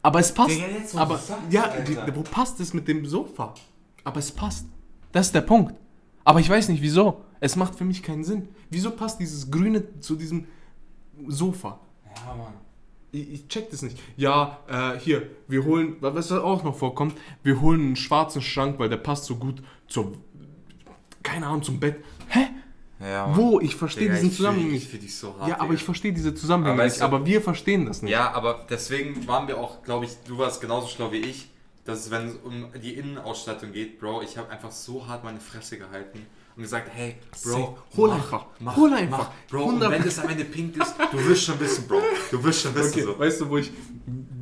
[0.01, 0.49] Aber es passt.
[0.51, 3.53] Digga, jetzt, wo aber sagst, ja, die, wo passt es mit dem Sofa?
[4.03, 4.65] Aber es passt.
[5.11, 5.73] Das ist der Punkt.
[6.23, 7.21] Aber ich weiß nicht wieso.
[7.39, 8.49] Es macht für mich keinen Sinn.
[8.69, 10.45] Wieso passt dieses Grüne zu diesem
[11.27, 11.79] Sofa?
[12.25, 12.53] Ja, Mann.
[13.11, 13.97] Ich, ich check das nicht.
[14.17, 18.77] Ja, äh, hier, wir holen, wa- was auch noch vorkommt, wir holen einen schwarzen Schrank,
[18.79, 20.13] weil der passt so gut zur,
[21.23, 22.03] keine Ahnung, zum Bett.
[22.27, 22.47] Hä?
[23.01, 23.35] Ja.
[23.35, 23.59] Wo?
[23.61, 24.93] Ich verstehe diesen ich Zusammenhang nicht.
[24.93, 25.47] Ich dich so hart.
[25.49, 27.01] Ja, aber ich verstehe diese Zusammenhänge Aber nicht.
[27.01, 28.11] Aber wir verstehen das nicht.
[28.11, 31.49] Ja, aber deswegen waren wir auch, glaube ich, du warst genauso schlau wie ich,
[31.85, 35.39] dass es, wenn es um die Innenausstattung geht, Bro, ich habe einfach so hart meine
[35.39, 36.25] Fresse gehalten
[36.59, 37.77] und gesagt, hey, Bro.
[37.95, 38.45] Hol mach, einfach.
[38.59, 39.17] mach, Hol einfach.
[39.17, 42.01] mach, Bro, und 100 wenn es am Ende pink ist, du wirst schon wissen, Bro,
[42.31, 43.17] du wirst schon wissen Okay, so.
[43.17, 43.71] weißt du, wo ich,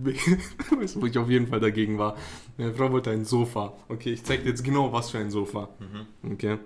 [0.72, 2.18] weißt du, wo ich auf jeden Fall dagegen war?
[2.58, 3.74] Meine Frau wollte ein Sofa.
[3.88, 5.70] Okay, ich zeig dir jetzt genau, was für ein Sofa.
[5.80, 6.32] Mhm.
[6.34, 6.58] Okay.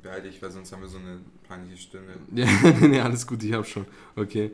[0.00, 1.18] Behalte ich, weil sonst haben wir so eine
[1.48, 2.12] peinliche Stimme.
[2.32, 2.46] Ja,
[2.80, 3.86] nee, alles gut, ich hab schon.
[4.14, 4.52] Okay.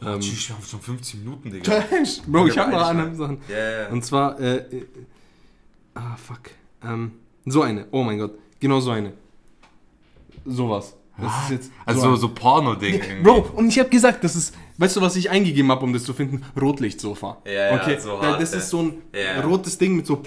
[0.00, 0.20] Oh, Ähm.
[0.20, 1.84] tschüss, wir haben schon 15 Minuten, Digga.
[2.26, 3.14] Bro, ich hab noch andere.
[3.14, 3.38] Sachen.
[3.48, 3.88] Ja.
[3.90, 4.86] Und zwar, äh, äh,
[5.94, 6.40] ah, fuck.
[6.82, 7.12] Ähm,
[7.46, 7.86] so eine.
[7.90, 8.38] Oh mein Gott.
[8.60, 9.12] Genau so eine.
[10.44, 10.96] Sowas.
[11.16, 11.70] Das ist jetzt.
[11.86, 13.22] Also so so, ein- so Porno-Ding irgendwie.
[13.22, 16.02] Bro, und ich habe gesagt, das ist, weißt du, was ich eingegeben habe, um das
[16.04, 16.42] zu finden?
[16.60, 17.38] Rotlichtsofa.
[17.46, 18.58] Ja, ja, okay, so hart, das ja.
[18.58, 19.40] ist so ein Ja.
[19.42, 20.22] rotes Ding mit so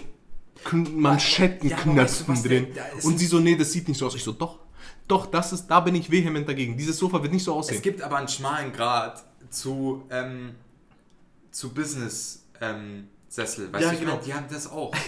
[0.64, 2.68] Kn- Manschettenknöpfen Ja, aber weißt du, was drin.
[2.74, 4.16] der- da ist und ein- sie so, nee, das sieht nicht so aus.
[4.16, 4.60] Ich so, doch,
[5.10, 6.78] doch, das ist, da bin ich vehement dagegen.
[6.78, 7.76] Dieses Sofa wird nicht so aussehen.
[7.78, 10.52] Es gibt aber einen schmalen Grad zu, ähm,
[11.52, 13.08] zu Business ähm.
[13.36, 14.14] Weißt Ja, du, ich genau.
[14.14, 14.94] meine, die haben das auch.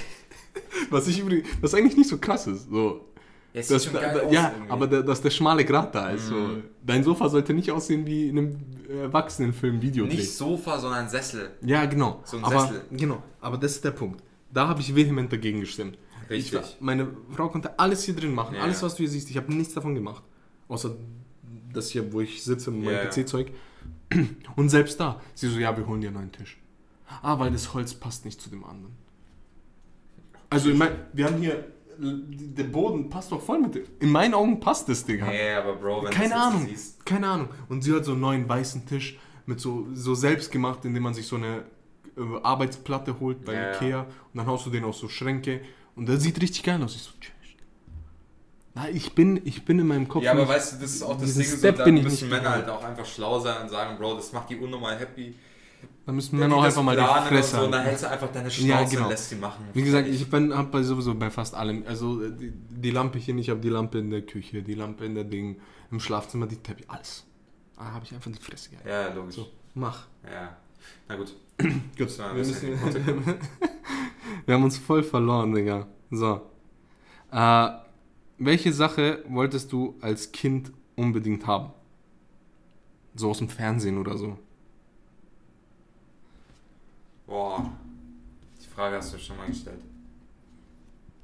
[0.90, 2.70] was ich übrigens, was eigentlich nicht so krass ist.
[2.70, 3.06] So.
[3.54, 6.28] Ja, Das, da, da, ja, aber der, dass der schmale Grat da ist.
[6.28, 6.36] So.
[6.36, 6.64] Mhm.
[6.86, 11.52] Dein Sofa sollte nicht aussehen wie in einem Erwachsenenfilm Video Nicht Sofa, sondern Sessel.
[11.62, 12.22] Ja, genau.
[12.26, 12.82] So ein aber, Sessel.
[12.92, 14.22] Genau, aber das ist der Punkt.
[14.54, 15.98] Da habe ich vehement dagegen gestimmt.
[16.30, 16.60] Richtig.
[16.60, 18.62] Ich, meine Frau konnte alles hier drin machen, Ja.
[18.62, 19.30] alles, was du hier siehst.
[19.32, 20.24] Ich habe nichts davon gemacht.
[20.68, 20.96] Außer
[21.74, 23.10] das hier, wo ich sitze mit meinem Ja, ja.
[23.10, 23.52] PC-Zeug.
[24.56, 26.60] Und selbst da, sie so, ja, wir holen dir einen neuen Tisch.
[27.22, 28.94] Ah, weil das Holz passt nicht zu dem anderen.
[30.50, 31.66] Also, ich mein, wir haben hier,
[32.00, 33.84] der Boden passt doch voll mit dem.
[34.00, 35.28] In meinen Augen passt das, Digga.
[35.28, 37.06] Nee, aber Bro, wenn Keine das Ahnung, siehst.
[37.06, 37.50] keine Ahnung.
[37.68, 41.14] Und sie hat so einen neuen weißen Tisch mit so, so selbst gemacht, indem man
[41.14, 41.64] sich so eine
[42.18, 43.76] äh, Arbeitsplatte holt bei Ja, ja.
[43.76, 45.62] Ikea und dann haust du den auf so Schränke
[45.96, 46.96] und der sieht richtig geil aus.
[46.96, 47.12] Ich so.
[48.76, 50.24] Na, ich bin, ich bin in meinem Kopf.
[50.24, 52.84] Ja, aber weißt du, das ist auch das Ding, so, da müssen Männer halt auch
[52.84, 55.34] einfach schlau sein und sagen, Bro, das macht die unnormal happy.
[56.10, 58.10] Da müssen Männer auch einfach mal die planen und Fresse so, und dann hältst du
[58.10, 59.04] einfach deine Schnauze Ja, genau.
[59.04, 59.64] und lässt sie machen.
[59.74, 61.84] Wie gesagt, ich bin hab bei sowieso bei fast allem.
[61.86, 65.06] Also die, die Lampe hier nicht, ich habe die Lampe in der Küche, die Lampe
[65.06, 67.28] in der Ding, im Schlafzimmer, die Teppich, alles.
[67.76, 68.90] Da habe ich einfach die Fresse gehalten.
[68.90, 69.36] Ja, logisch.
[69.36, 70.08] So, mach.
[70.24, 70.58] Ja.
[71.08, 71.36] Na gut.
[71.60, 72.70] Gut, wir, müssen,
[74.46, 75.86] wir haben uns voll verloren, Digga.
[76.10, 76.42] So.
[77.32, 77.70] Äh,
[78.40, 81.72] welche Sache wolltest du als Kind unbedingt haben?
[83.14, 84.40] So aus dem Fernsehen oder so.
[87.30, 87.72] Boah.
[88.60, 89.82] Die Frage hast du schon mal gestellt.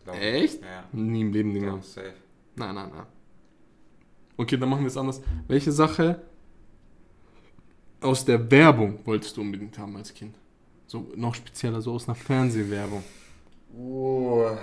[0.04, 0.16] Glaub.
[0.18, 0.62] Echt?
[0.62, 0.84] Ja.
[0.92, 1.82] Nie im Leben, Digga.
[1.82, 2.14] Safe.
[2.56, 3.06] Nein, nein, nein.
[4.38, 5.20] Okay, dann machen wir es anders.
[5.48, 6.22] Welche Sache
[8.02, 10.36] aus der Werbung wolltest du unbedingt haben als Kind?
[10.86, 13.04] So noch spezieller, so aus einer Fernsehwerbung.
[13.76, 14.56] Oh.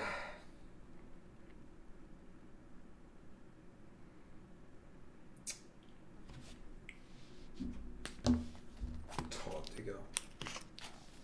[8.25, 9.95] Boah, Digga.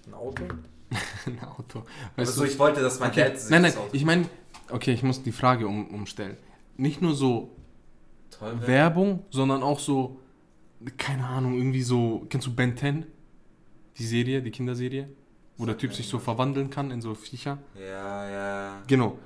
[0.06, 0.42] Ein Auto?
[1.26, 1.80] Ein Auto.
[2.16, 3.24] Also Weißt so, du, ich wollte, dass mein okay.
[3.24, 4.28] Dad sich Nein, nein, ich meine,
[4.70, 6.36] okay, ich muss die Frage um, umstellen.
[6.76, 7.56] Nicht nur so
[8.30, 8.58] toll.
[8.66, 10.20] Werbung, sondern auch so,
[10.96, 13.06] keine Ahnung, irgendwie so, kennst du Ben 10?
[13.98, 15.08] Die Serie, die Kinderserie?
[15.56, 17.58] Wo der Typ sich so verwandeln kann in so Viecher.
[17.76, 18.82] Ja, ja.
[18.86, 19.18] Genau.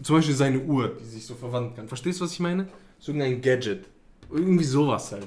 [0.00, 1.88] Zum Beispiel seine Uhr, die sich so verwandeln kann.
[1.88, 2.68] Verstehst du, was ich meine?
[3.00, 3.86] So irgendein Gadget.
[4.30, 5.26] Irgendwie sowas halt.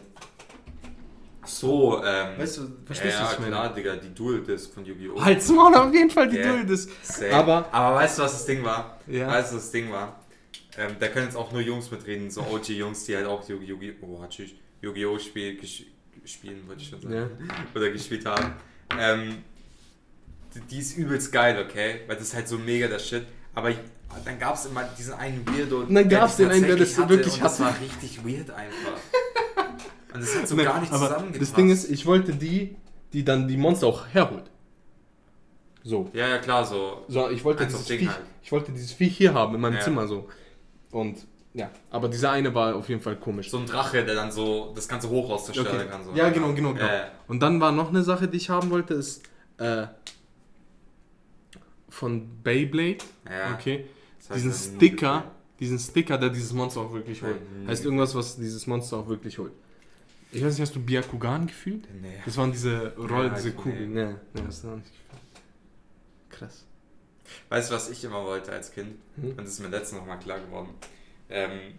[1.46, 2.38] So, ähm.
[2.38, 3.52] Weißt du, verstehst du, ja, was ich meine?
[3.52, 5.24] klar, Digga, die Dual Disc von Yu-Gi-Oh!
[5.24, 6.43] Halt's Maul, auf jeden Fall die Ja.
[6.52, 6.89] Dual Disc.
[7.04, 7.34] Safe.
[7.34, 9.00] Aber- Aber weißt du, was das Ding war?
[9.08, 9.28] Ja.
[9.28, 10.20] Weißt du, was das Ding war?
[10.78, 14.20] Ähm, da können jetzt auch nur Jungs mitreden, so OG-Jungs, die halt auch Yu- Yu-Gi-Oh!
[14.22, 14.52] Oh, tschüss.
[14.82, 15.18] Yu-Gi-Oh!
[15.20, 15.86] Spiel, gesch
[16.26, 17.14] spielen, wollte ich schon sagen.
[17.14, 17.30] Ja.
[17.76, 18.54] Oder gespielt haben.
[19.00, 19.38] Ähm,
[20.54, 22.02] die, die ist übelst geil, okay?
[22.08, 23.26] Weil das ist halt so mega der Shit.
[23.54, 23.72] Aber
[24.24, 25.84] dann gab es immer diesen einen Weirdo.
[25.84, 27.64] Dann der gab's das den einen, der tatsächlich das wirklich und das hatte.
[27.64, 28.98] war richtig weird einfach.
[30.16, 31.41] Und das hat so Nein, gar nicht aber zusammengepasst.
[31.41, 32.76] Das Ding ist, ich wollte die,
[33.13, 34.49] die dann die Monster auch herholt.
[35.84, 36.09] So.
[36.13, 37.03] Ja, ja, klar, so.
[37.07, 38.22] So, ich wollte dieses Viech, halt.
[38.41, 39.82] ich wollte dieses Viech hier haben in meinem Ja.
[39.82, 40.28] Zimmer so.
[40.91, 43.49] Und ja, aber dieser eine war auf jeden Fall komisch.
[43.51, 45.88] So ein Drache, der dann so das ganze Hochhaus zerstören Okay.
[45.89, 46.03] kann.
[46.03, 46.11] So.
[46.13, 46.86] Ja, genau, genau, genau.
[46.86, 47.11] Ja.
[47.28, 49.22] Und dann war noch eine Sache, die ich haben wollte, ist
[49.57, 49.88] äh,
[51.89, 52.97] von Beyblade.
[53.30, 53.53] Ja.
[53.53, 53.86] Okay.
[54.20, 57.38] Das heißt, diesen Sticker, diesen Sticker, der dieses Monster auch wirklich holt.
[57.61, 59.53] Ein Heißt irgendwas, was dieses Monster auch wirklich holt.
[60.36, 61.88] Ich weiß nicht, hast du Byakugan gefühlt?
[62.01, 62.21] Nee.
[62.25, 63.93] Das waren diese Roll, Ja, diese Kugeln.
[63.93, 65.21] Nee, nee, das ist auch nicht gefühlt.
[66.29, 66.65] Krass.
[67.49, 68.97] Weißt du, was ich immer wollte als Kind?
[69.15, 69.29] Hm?
[69.31, 70.69] Und das ist mir letztens nochmal klar geworden.
[71.29, 71.75] Ähm,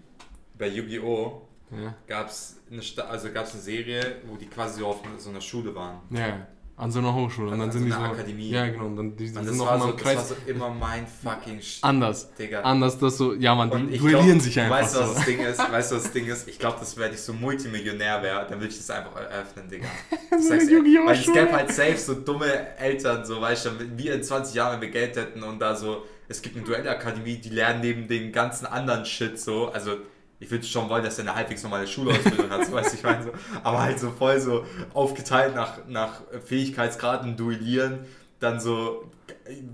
[0.58, 1.42] bei Yu-Gi-Oh!
[1.70, 1.94] Ja.
[2.06, 5.74] gab es eine, also gab's eine Serie, wo die quasi so auf so einer Schule
[5.74, 6.00] waren.
[6.10, 6.46] Ja,
[6.78, 7.50] an so einer Hochschule.
[7.52, 8.12] Und Also dann an sind so die einer so.
[8.20, 8.50] Akademie.
[8.50, 8.84] Ja, genau.
[8.86, 10.28] Und dann die, die Und sind das noch immer so, im das war Kreis.
[10.28, 12.34] so immer mein fucking Sch Anders.
[12.38, 12.60] Digga.
[12.62, 13.34] Anders, das so.
[13.34, 15.58] Ja, man, die duellieren sich einfach weißt du, was das Ding ist?
[15.58, 16.48] Weißt du, was das Ding ist?
[16.48, 19.86] Ich glaube, dass wenn ich so Multimillionär wäre, dann würde ich das einfach eröffnen, Digga.
[20.30, 21.06] Das So sagst Yu-Gi-Oh!
[21.06, 24.74] weil es gäbe halt safe so dumme Eltern, so weißt du, wir in 20 Jahren,
[24.74, 28.32] wenn wir Geld hätten und da so, es gibt eine Duellakademie, die lernen neben dem
[28.32, 29.92] ganzen anderen Shit so, also
[30.38, 33.02] ich würde schon wollen, dass er eine halbwegs normale Schulausbildung hat, so weißt du, ich
[33.02, 33.30] meine so,
[33.62, 34.64] aber halt so voll so
[34.94, 38.00] aufgeteilt nach, nach Fähigkeitsgraden duellieren,
[38.40, 39.10] dann so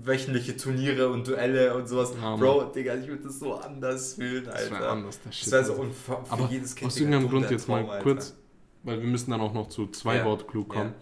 [0.03, 2.13] wöchentliche Turniere und Duelle und sowas.
[2.21, 2.35] Ja.
[2.35, 4.69] Bro, Digga, ich würde das so anders fühlen, Alter.
[4.69, 5.51] Das wäre anders, das Das Shit.
[5.51, 8.03] wäre so und für, Aber jedes Kind aus irgendeinem Grund jetzt mal Traum, Alter.
[8.03, 8.35] kurz,
[8.83, 10.25] weil wir müssen dann auch noch zu zwei Ja.
[10.25, 10.93] Wort klug kommen.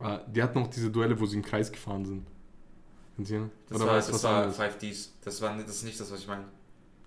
[0.00, 2.26] Äh, Die hatten noch diese Duelle, wo sie im Kreis gefahren sind.
[3.18, 3.30] Das
[3.76, 4.58] Oder war, das was war anderes?
[4.58, 5.08] 5Ds.
[5.24, 6.44] Das, war, das ist nicht das, was ich meine.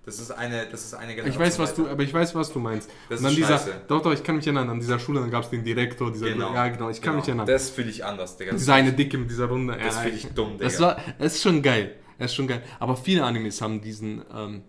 [0.06, 2.54] Das ist eine, das ist eine Ich Generation weiß, was du, aber ich weiß, was
[2.54, 2.90] du meinst.
[3.10, 3.82] Das und ist dieser, scheiße.
[3.88, 6.28] doch, doch, ich kann mich erinnern, an dieser Schule, dann gab es den Direktor, dieser,
[6.30, 6.54] Genau.
[6.54, 7.22] ja, genau, ich kann Genau.
[7.22, 7.48] mich erinnern.
[7.48, 8.52] Das fühle ich anders, Digga.
[8.52, 9.76] dieser eine Dicke mit dieser Runde.
[9.82, 10.64] Das ja, finde ich dumm, Digga.
[10.66, 11.96] Das war, das ist schon geil.
[12.20, 12.62] Das ist schon geil.
[12.80, 14.62] Aber viele Animes haben diesen, ähm,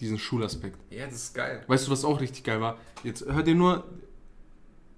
[0.00, 0.78] diesen Schulaspekt.
[0.90, 1.62] ja, das ist geil.
[1.66, 2.78] Weißt du, was auch richtig geil war?
[3.02, 3.84] Jetzt hört ihr nur,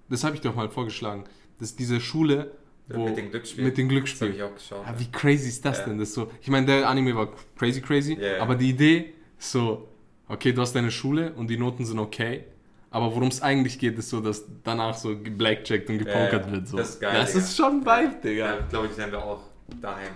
[0.08, 1.24] das habe ich doch mal vorgeschlagen,
[1.60, 2.52] dass diese Schule,
[2.88, 3.64] wo, mit dem Glücksspiel.
[3.64, 4.34] mit dem Das habe Glücksspiel.
[4.34, 4.86] ich auch geschaut.
[4.86, 5.84] Ja, wie crazy ist das Ja.
[5.86, 5.98] denn?
[5.98, 8.42] Das so, ich meine, der Anime war crazy, crazy, Ja, ja.
[8.42, 9.88] aber die Idee so,
[10.28, 12.44] okay, du hast deine Schule und die Noten sind okay,
[12.90, 16.68] aber worum es eigentlich geht, ist so, dass danach so geblackjackt und gepokert Ja, wird.
[16.68, 16.76] So.
[16.76, 17.44] das ist geil, Das Digga.
[17.44, 18.46] ist schon Vibe, Digga.
[18.54, 19.40] ja, glaube ich, werden wir auch
[19.80, 20.12] daheim.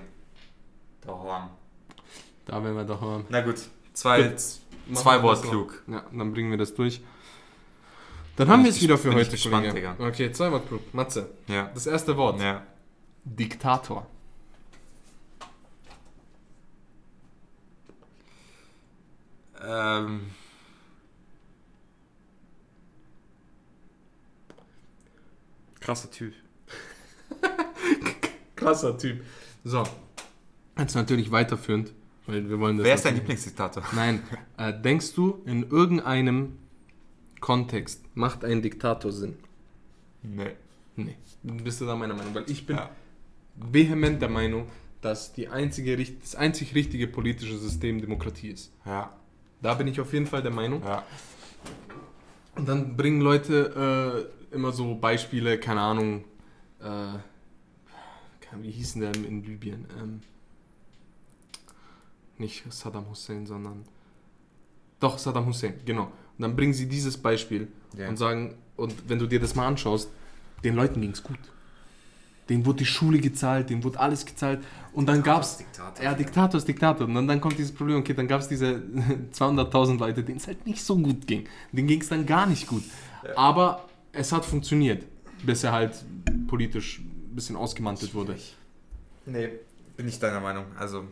[1.05, 1.51] Daheim.
[2.47, 3.25] Da werden wir doch hören.
[3.29, 3.57] Na gut,
[3.93, 4.41] zwei, Gut.
[4.95, 5.83] zwei Wort klug.
[5.87, 7.01] Ja, dann bringen wir das durch.
[8.37, 9.91] Dann haben wir es wieder für heute, gespannt, Kollege.
[9.95, 10.09] Digga.
[10.09, 10.81] Okay, zwei Wort klug.
[10.95, 11.71] Matze, Ja.
[11.75, 12.41] das erste Wort.
[12.41, 12.63] Ja.
[13.25, 14.07] Diktator.
[19.65, 20.23] Ähm,
[25.81, 26.35] krasser Typ.
[28.57, 29.25] Krasser Typ.
[29.65, 29.85] So.
[30.79, 31.93] Jetzt natürlich weiterführend,
[32.27, 32.87] weil wir wollen das.
[32.87, 33.83] Wer ist dein Lieblingsdiktator?
[33.93, 34.23] Nein.
[34.57, 36.59] Äh, denkst du, in irgendeinem
[37.41, 39.37] Kontext macht ein Diktator Sinn?
[40.23, 40.53] Nee.
[40.97, 41.17] Nee.
[41.43, 42.35] Bist du da meiner Meinung?
[42.35, 42.91] Weil ich bin Ja.
[43.57, 44.69] vehement der Meinung,
[45.01, 48.73] dass die einzige, das einzig richtige politische System Demokratie ist.
[48.87, 49.13] Ja.
[49.63, 50.83] Da bin ich auf jeden Fall der Meinung.
[50.83, 51.05] Ja.
[52.57, 56.25] Und dann bringen Leute äh, immer so Beispiele, keine Ahnung,
[56.81, 57.19] äh,
[58.61, 59.87] wie hieß denn der in, Libyen?
[59.99, 60.21] Ähm,
[62.37, 63.85] nicht Saddam Hussein, sondern
[65.01, 66.05] doch Saddam Hussein, genau.
[66.05, 68.09] Und dann bringen sie dieses Beispiel Ja.
[68.09, 70.11] und sagen, und wenn du dir das mal anschaust,
[70.65, 71.39] den Leuten ging es gut.
[72.49, 74.65] Denen wurde die Schule gezahlt, denen wurde alles gezahlt.
[74.93, 76.05] Und dann gab es Diktator.
[76.05, 77.07] ja, Diktator ist Diktator.
[77.07, 78.83] Und dann, dann kommt dieses Problem, okay, dann gab es diese
[79.33, 81.47] 200.000 Leute, denen es halt nicht so gut ging.
[81.71, 82.83] Denen ging es dann gar nicht gut.
[83.37, 85.07] Aber es hat funktioniert,
[85.45, 86.05] bis er halt
[86.49, 88.37] politisch ein bisschen ausgemantelt wurde.
[89.25, 89.49] Nee,
[89.97, 90.65] bin ich deiner Meinung.
[90.77, 91.05] Also,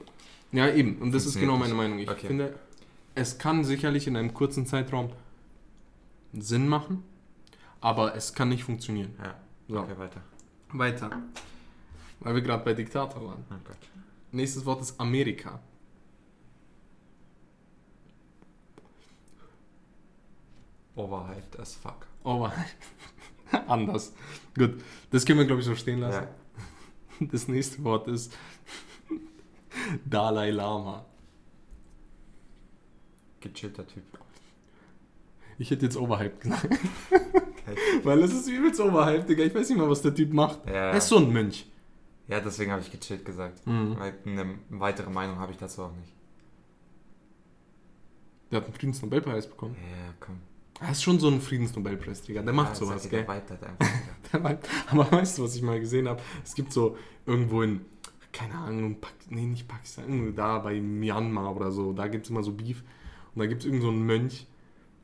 [0.52, 0.98] Ja, eben.
[0.98, 1.74] Und das ist genau meine.
[1.74, 2.00] Meinung.
[2.00, 2.26] Ich Okay.
[2.26, 2.54] finde,
[3.14, 5.10] es kann sicherlich in einem kurzen Zeitraum
[6.32, 7.02] Sinn machen,
[7.80, 9.14] aber es kann nicht funktionieren.
[9.22, 9.34] ja.
[9.68, 10.20] So, Okay, weiter.
[10.72, 11.22] Weiter.
[12.20, 13.44] Weil wir gerade bei Diktator waren.
[13.50, 13.78] Oh Gott.
[14.32, 15.60] Nächstes Wort ist Amerika.
[20.94, 22.06] Overhyped as fuck.
[22.24, 22.48] Oh,
[23.66, 24.12] anders.
[24.54, 26.26] Gut, das können wir, glaube ich, so stehen lassen.
[27.20, 27.26] Ja.
[27.26, 28.36] Das nächste Wort ist
[30.04, 31.04] Dalai Lama.
[33.40, 34.04] Gechillter Typ.
[35.58, 36.78] Ich hätte jetzt Overhyped gesagt.
[38.04, 39.44] Weil es ist übelst Overhyped, Digga.
[39.44, 40.64] Ich weiß nicht mal, was der Typ macht.
[40.66, 40.72] Ja.
[40.90, 41.66] Er ist so ein Mönch.
[42.28, 43.66] Ja, deswegen habe ich gechillt gesagt.
[43.66, 43.96] Mhm.
[43.98, 46.12] Weil eine weitere Meinung habe ich dazu auch nicht.
[48.50, 49.76] Der hat einen Friedensnobelpreis bekommen.
[49.80, 50.36] Ja, komm.
[50.80, 52.42] Er ist schon so ein Friedensnobelpreis, Digga.
[52.42, 53.24] Der macht ja, sowas, sag gell?
[53.24, 53.88] Der vibet halt einfach.
[54.32, 56.20] Der macht- Aber weißt du, was ich mal gesehen habe?
[56.44, 56.96] Es gibt so
[57.26, 57.80] irgendwo in,
[58.32, 62.42] keine Ahnung, Pak nee, nicht Pakistan, da bei Myanmar oder so, da gibt es immer
[62.42, 62.82] so Beef.
[63.34, 64.46] Und da gibt es irgend so einen Mönch,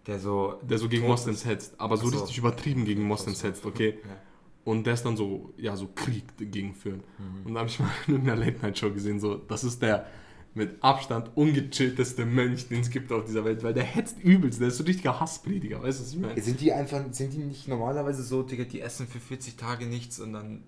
[0.06, 0.60] Der so.
[0.62, 2.18] der so gegen Moslems hetzt, aber so so.
[2.18, 3.98] richtig übertrieben gegen Moslems hetzt, okay?
[4.02, 4.16] Ja.
[4.64, 7.02] Und der ist dann so, ja, so Krieg dagegen führen.
[7.18, 7.46] Mhm.
[7.46, 10.06] Und da habe ich mal in irgendeiner Late-Night-Show gesehen, so, das ist der
[10.54, 14.68] mit Abstand ungechillteste Mönch, den es gibt auf dieser Welt, weil der hetzt übelst, der
[14.68, 16.40] ist so ein richtiger Hassprediger, weißt du, was ich meine?
[16.40, 20.18] Sind die einfach, sind die nicht normalerweise so, Digga, die essen für 40 Tage nichts
[20.18, 20.62] und dann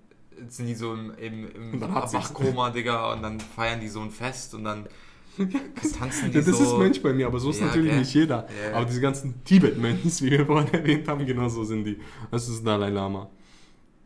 [0.49, 1.81] sind die so im, im, im.
[1.81, 4.87] Wachkoma, Digga, und dann feiern die so ein Fest und dann
[5.99, 6.65] tanzen die Ja, das so.
[6.65, 7.99] ist Mönch bei mir, aber so ist Ja, natürlich gell?
[8.01, 8.49] nicht jeder.
[8.63, 8.77] Ja.
[8.77, 11.99] Aber diese ganzen Tibet-Mönchs, wie wir vorhin erwähnt haben, genau so sind die.
[12.31, 13.31] Das ist Dalai Lama.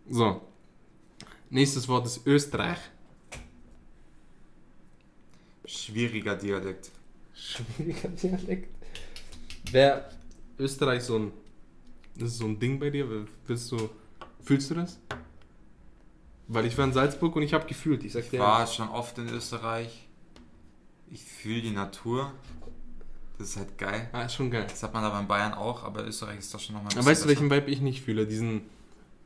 [0.09, 0.41] So.
[1.51, 2.78] Nächstes Wort ist Österreich.
[5.64, 6.91] Schwieriger Dialekt.
[7.35, 8.68] Schwieriger Dialekt.
[9.70, 10.05] Wäre
[10.59, 11.33] Österreich so ein
[12.18, 13.07] Das ist so ein Ding bei dir?
[13.47, 13.89] Bist du,
[14.43, 14.99] fühlst du das?
[16.49, 18.05] Weil ich war in Salzburg und ich habe gefühlt.
[18.05, 18.41] Ich sag Ich dir.
[18.41, 20.09] war schon oft in Österreich.
[21.13, 22.33] Ich fühle die Natur.
[23.39, 24.09] Das ist halt geil.
[24.13, 24.67] Ah, ist schon geil.
[24.69, 27.07] Das hat man aber in Bayern auch, aber Österreich ist doch schon nochmal ein Aber
[27.07, 28.27] weißt du, welchen Vibe ich nicht fühle?
[28.27, 28.63] Diesen,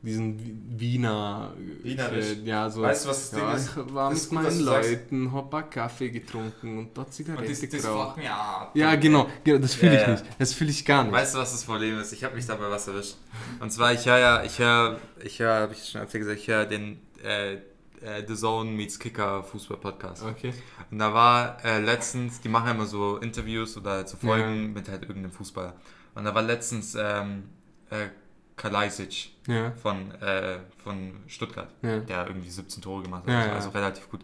[0.01, 1.53] diesen Wi- Wiener.
[1.83, 2.25] Wienerisch.
[2.31, 2.81] äh, Ja, so.
[2.81, 3.69] Weißt du, was das ja, Ding ist?
[3.87, 4.59] Ich war Das mit meinen.
[4.61, 8.15] Leuten, hab ein Kaffee getrunken und dort Zigarette Und das, das geraucht.
[8.15, 8.71] fuck me up.
[8.75, 10.13] Ja, genau, genau, das fühle Ja, ich ja.
[10.13, 10.25] nicht.
[10.39, 11.13] Das fühle ich gar nicht.
[11.13, 12.11] Weißt du, was das Problem ist?
[12.11, 13.17] Ich habe mich dabei was erwischt.
[13.59, 16.47] Und zwar, ich höre ja, ich höre, ich höre, habe ich schon öfter gesagt, ich
[16.47, 17.57] höre den äh,
[18.01, 20.23] äh, The Zone Meets Kicker Fußball Podcast.
[20.23, 20.53] Okay.
[20.91, 24.87] Und da war äh, letztens, die machen immer so Interviews oder halt so Folgen mit
[24.89, 25.73] halt irgendeinem Fußballer.
[26.15, 27.43] Und da war letztens ähm,
[27.89, 28.07] äh,
[28.55, 29.71] Kalajdzic Ja.
[29.71, 31.99] von, äh, von Stuttgart, Ja.
[31.99, 33.55] der irgendwie 17 Tore gemacht hat, Ja, also, ja.
[33.55, 34.21] also relativ gut.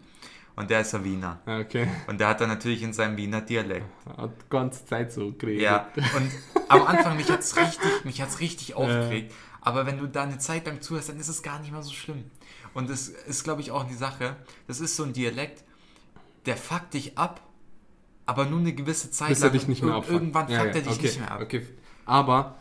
[0.56, 1.40] Und der ist ja Wiener.
[1.46, 1.88] Ah, Okay.
[2.06, 3.86] Und der hat dann natürlich in seinem Wiener Dialekt.
[4.16, 5.62] Hat die ganze Zeit so geredet.
[5.62, 6.30] Ja, und
[6.68, 9.32] am Anfang mich hat's richtig, mich hat's richtig aufgeregt.
[9.60, 11.90] Aber wenn du da eine Zeit lang zuhörst, dann ist es gar nicht mehr so
[11.92, 12.24] schlimm.
[12.74, 14.36] Und das ist, glaube ich, auch die Sache.
[14.66, 15.64] Das ist so ein Dialekt,
[16.46, 17.40] der fuckt dich ab,
[18.26, 19.52] aber nur eine gewisse Zeit Bis er lang.
[19.58, 20.12] dich nicht mehr abfuckt.
[20.12, 21.40] Irgendwann Ja, fuckt ja, er dich okay, nicht mehr ab.
[21.42, 21.66] Okay.
[22.04, 22.56] Aber,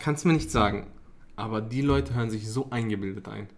[0.00, 0.86] kannst du mir nicht sagen,
[1.36, 3.48] aber die Leute hören sich so eingebildet ein.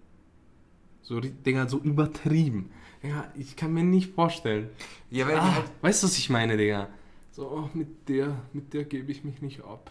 [1.03, 2.71] So, Digga, so übertrieben.
[3.03, 4.69] Ja, ich kann mir nicht vorstellen.
[5.11, 6.89] Ja, Ah, halt, weißt du, was ich meine, Digga?
[7.31, 9.91] So, oh, mit der, mit der gebe ich mich nicht ab.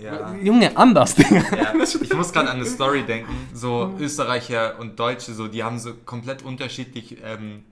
[0.00, 0.34] Ja.
[0.36, 1.42] Junge, anders, Digga.
[1.56, 3.32] Ja, ich muss gerade an eine Story denken.
[3.54, 7.64] So Österreicher und Deutsche, so die haben so komplett unterschiedlich, ähm,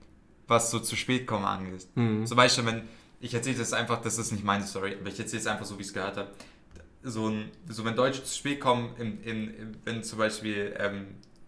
[0.47, 1.87] was so zu spät kommen angeht.
[1.95, 2.25] Mhm.
[2.25, 2.83] Zum Beispiel, wenn
[3.19, 5.77] ich erzähle das einfach, das ist nicht meine Story, aber ich erzähle es einfach so,
[5.77, 6.29] wie ich es gehört habe.
[7.03, 9.53] So, ein, so wenn Deutsche zu spät kommen, im, im,
[9.83, 11.05] wenn zum Beispiel ähm,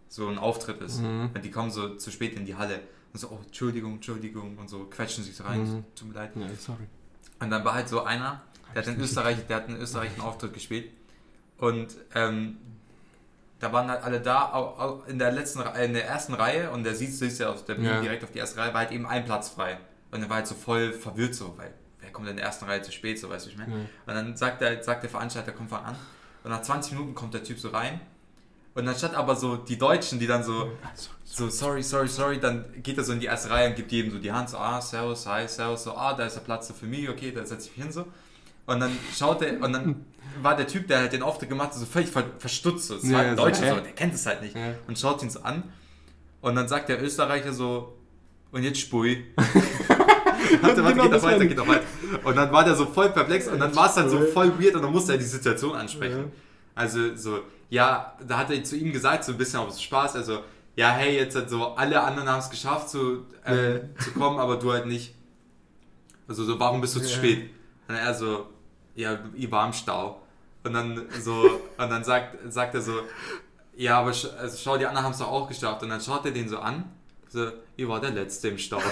[0.07, 1.29] so ein Auftritt ist, Mhm.
[1.33, 2.79] wenn die kommen so zu spät in die Halle
[3.13, 5.83] und so, oh, Entschuldigung, Entschuldigung und so quetschen sich so rein, Mhm.
[5.95, 6.31] tut mir leid.
[6.35, 6.83] Ja, sorry.
[7.39, 8.41] Und dann war halt so einer,
[8.75, 10.89] der hat in Österreich, der hat in Österreich einen Auftritt gespielt.
[11.57, 12.57] Und ähm,
[13.59, 16.83] da waren halt alle da, au- au- in der letzten in der ersten Reihe und
[16.83, 18.01] der sieht, siehst ja auf der Bühne Ja.
[18.01, 19.77] direkt auf die erste Reihe, war halt eben ein Platz frei.
[20.11, 22.81] Und er war halt so voll verwirrt so, weil wer kommt in der ersten Reihe
[22.83, 23.71] zu spät, so weißt du, wie ich meine.
[23.73, 23.79] Ja.
[24.05, 25.95] Und dann sagt der, sagt der Veranstalter, komm fang an.
[26.43, 27.99] Und nach 20 Minuten kommt der Typ so rein.
[28.75, 30.71] Und anstatt aber so die Deutschen, die dann so,
[31.25, 34.11] so sorry, sorry, sorry, dann geht er so in die erste Reihe und gibt jedem
[34.11, 36.75] so die Hand, so, ah, servus, hi, servus, so, ah, da ist der Platz so
[36.75, 38.05] für mich, okay, da setze ich mich hin so.
[38.67, 40.05] Und dann schaut er, und dann
[40.41, 42.91] war der Typ, der halt den Auftritt gemacht hat, so völlig ver verstutzt.
[43.03, 44.55] Ja, war ja, ein Deutscher so, der kennt es halt nicht.
[44.55, 44.75] Ja.
[44.87, 45.63] Und schaut ihn so an.
[46.41, 47.97] Und dann sagt der Österreicher so,
[48.51, 49.25] und jetzt spui.
[50.61, 51.83] warte, warte, Genau, geht doch weiter, meine geht doch weiter.
[52.23, 54.75] Und dann war der so voll perplex und dann war es dann so voll weird
[54.75, 56.31] und dann musste er die Situation ansprechen.
[56.75, 57.39] Also so,
[57.69, 60.39] ja, da hat er zu ihm gesagt, so ein bisschen aus Spaß, also,
[60.75, 64.57] ja, hey, jetzt hat so, alle anderen haben es geschafft zu, äh, zu kommen, aber
[64.57, 65.15] du halt nicht.
[66.27, 67.49] Also so, warum bist du zu spät?
[67.87, 68.47] Und er so,
[68.97, 70.21] ja, ich war im Stau.
[70.63, 71.43] Und dann so,
[71.77, 72.93] und dann sagt, sagt er so,
[73.77, 75.81] ja, aber sch also schau, die anderen haben es doch auch geschafft.
[75.83, 76.83] Und dann schaut er den so an,
[77.29, 78.81] so, ich war der Letzte im Stau.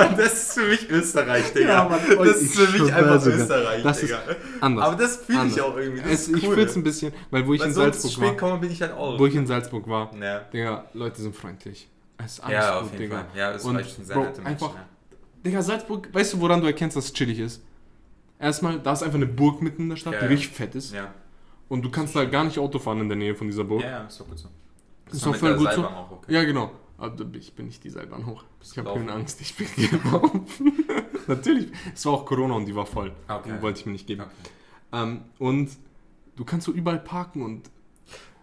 [0.00, 1.68] Und das ist für mich Österreich, Digga.
[1.68, 3.38] Ja, Mann, das ist für mich einfach sogar.
[3.40, 4.22] Österreich, Das ist Digga.
[4.60, 4.86] Anders.
[4.86, 6.02] Aber das fühle ich auch irgendwie.
[6.02, 6.54] Das Es, ist ich cool.
[6.54, 8.80] fühle es ein bisschen, weil wo ich Weil in Salzburg spät war, kommen bin ich
[8.80, 9.18] halt auch.
[9.18, 10.38] wo ich in Salzburg war, ja.
[10.52, 11.88] Digga, Leute sind freundlich.
[12.18, 13.16] Es ist alles ja, gut, auf jeden Digga.
[13.16, 13.26] Fall.
[13.34, 14.52] Ja, Österreich sind sehr Bro, nette Menschen.
[14.64, 14.86] einfach, ja.
[15.44, 17.62] Digga, Salzburg, weißt du, woran du erkennst, dass es chillig ist?
[18.38, 20.30] Erstmal, da ist einfach eine Burg mitten in der Stadt, Ja, die ja.
[20.30, 20.92] richtig fett ist.
[20.94, 21.12] Ja.
[21.68, 23.82] Und du kannst da gar nicht Auto fahren in der Nähe von dieser Burg.
[23.82, 24.48] ja, ja, ist doch gut so.
[25.12, 25.82] ist war doch voll gut so.
[25.82, 26.34] Seilbahn auch okay.
[26.34, 26.72] Ja, genau.
[26.98, 28.44] Aber ich bin nicht die Seilbahn hoch.
[28.62, 30.72] Ich habe keine Angst, ich bin gelaufen.
[31.26, 31.68] Natürlich.
[31.94, 33.12] Es war auch Corona und die war voll.
[33.28, 33.52] Okay.
[33.60, 34.22] Wollte ich mir nicht geben.
[34.22, 34.50] Okay.
[34.92, 35.70] Ähm, und
[36.36, 37.70] du kannst so überall parken und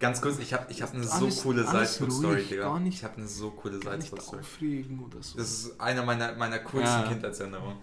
[0.00, 2.80] Ganz kurz, ich habe ich hab eine so Alles- coole Salzburg-Story, Digga.
[2.86, 4.42] ich habe eine so coole Salzburg-Story.
[5.20, 5.38] so.
[5.38, 7.08] Das ist einer meiner, meiner coolsten Ja.
[7.08, 7.76] Kindheitserinnerungen.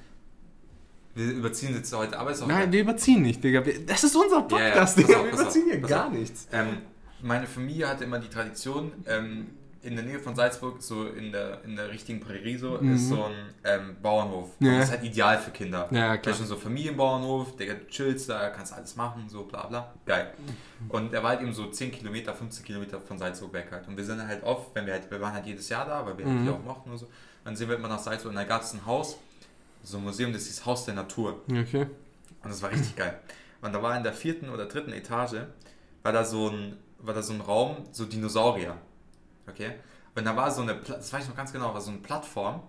[1.14, 3.62] Wir überziehen jetzt heute, aber ist auch Nein, wir überziehen nicht, Digga.
[3.86, 5.20] Das ist unser Podcast, Ja, ja, Digga.
[5.20, 6.14] auf, wir pass auf, überziehen hier gar auf.
[6.14, 6.48] nichts.
[6.52, 6.78] Ähm,
[7.22, 9.48] meine Familie hatte immer die Tradition, ähm,
[9.86, 12.96] in der Nähe von Salzburg, so in der, in der richtigen Prärie, so, Mhm.
[12.96, 13.34] ist so ein
[13.64, 14.50] ähm, Bauernhof.
[14.60, 14.76] Ja.
[14.78, 15.88] Das ist halt ideal für Kinder.
[15.92, 16.32] Ja, Da klar.
[16.34, 19.94] ist schon so Familienbauernhof, der chillst da, kannst alles machen, so bla bla.
[20.06, 20.34] Geil.
[20.90, 23.88] Und er war halt eben so 10 Kilometer, 15 Kilometer von Salzburg weg halt.
[23.88, 26.18] Und wir sind halt oft, wenn wir halt, wir waren halt jedes Jahr da, weil
[26.18, 26.44] wir halt Mhm.
[26.44, 27.08] hier auch mochten und so,
[27.44, 29.18] dann sind wir immer nach Salzburg und da gab es ein Haus,
[29.84, 31.42] so ein Museum, das hieß Haus der Natur.
[31.50, 31.84] Okay.
[32.44, 33.20] Und das war richtig geil.
[33.62, 35.36] Und da war in der vierten oder dritten Etage,
[36.04, 38.76] war da so ein, war da so ein Raum, so Dinosaurier.
[39.50, 39.72] Okay?
[40.16, 42.62] Und da war so eine, das weiß ich noch ganz genau, war so eine Plattform.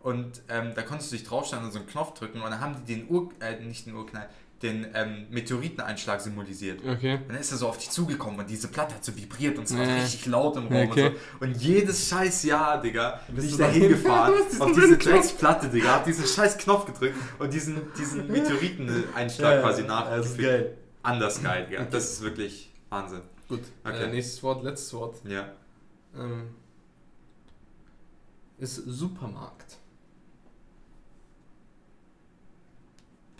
[0.00, 2.74] Und ähm, da konntest du dich draufstellen und so einen Knopf drücken und dann haben
[2.84, 4.28] die den Ur, äh, nicht den Urknall,
[4.60, 6.80] den ähm, Meteoriteneinschlag symbolisiert.
[6.84, 7.14] Okay.
[7.14, 9.64] Und dann ist er so auf dich zugekommen und diese Platte hat so vibriert und
[9.64, 10.00] es war Nee.
[10.00, 11.06] richtig laut im Raum Okay.
[11.08, 11.46] und so.
[11.46, 14.98] Und jedes scheiß Jahr, Digga, bin ich da hingefahren, auf diese.
[14.98, 20.10] Drecksplatte, Digga, hab diesen scheiß Knopf gedrückt und diesen, diesen Meteoriteneinschlag quasi nach.
[20.10, 20.76] Das ist geil.
[21.04, 21.84] Anders geil, ja.
[21.84, 23.22] Das ist wirklich Wahnsinn.
[23.48, 23.62] Gut.
[23.84, 24.04] Okay.
[24.04, 25.16] Äh, nächstes Wort, letztes Wort.
[25.28, 25.48] Ja.
[26.14, 26.54] Ähm,
[28.58, 29.78] ist Supermarkt.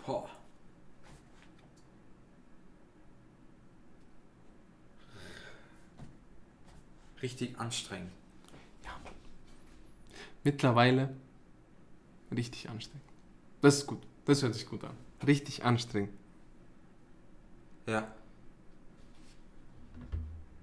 [0.05, 0.29] Boah.
[7.23, 8.11] Richtig anstrengend.
[10.45, 11.15] Mittlerweile
[12.33, 13.09] richtig anstrengend.
[13.61, 14.03] Das ist gut.
[14.25, 14.97] Das hört sich gut an.
[15.25, 16.11] Richtig anstrengend.
[17.87, 18.13] Ja.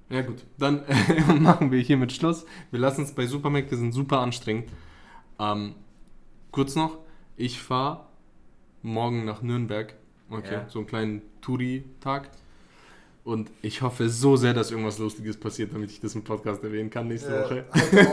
[0.09, 2.45] Ja gut, dann äh, machen wir hiermit Schluss.
[2.71, 4.69] Wir lassen es bei Supermärkte, sind super anstrengend.
[5.39, 5.75] Ähm,
[6.51, 6.97] kurz noch,
[7.37, 8.05] ich fahre
[8.81, 9.93] morgen nach Nürnberg.
[10.31, 10.65] Okay, Ja.
[10.69, 12.29] so einen kleinen Touri-Tag.
[13.23, 16.89] Und ich hoffe so sehr, dass irgendwas Lustiges passiert, damit ich das im Podcast erwähnen
[16.89, 17.65] kann nächste Woche.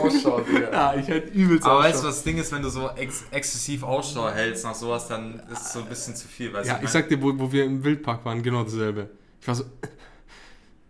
[0.03, 0.71] Ausschau, Digga.
[0.71, 1.89] Ja, ich halt übelst Aber Ausschau.
[1.89, 5.07] weißt du, was das Ding ist, wenn du so ex exzessiv Ausschau hältst nach sowas,
[5.07, 6.53] dann ist es so ein bisschen zu viel.
[6.53, 9.09] Weißt Ja, du, ich sag dir, wo, wo wir im Wildpark waren, genau dasselbe.
[9.41, 9.63] Ich war so,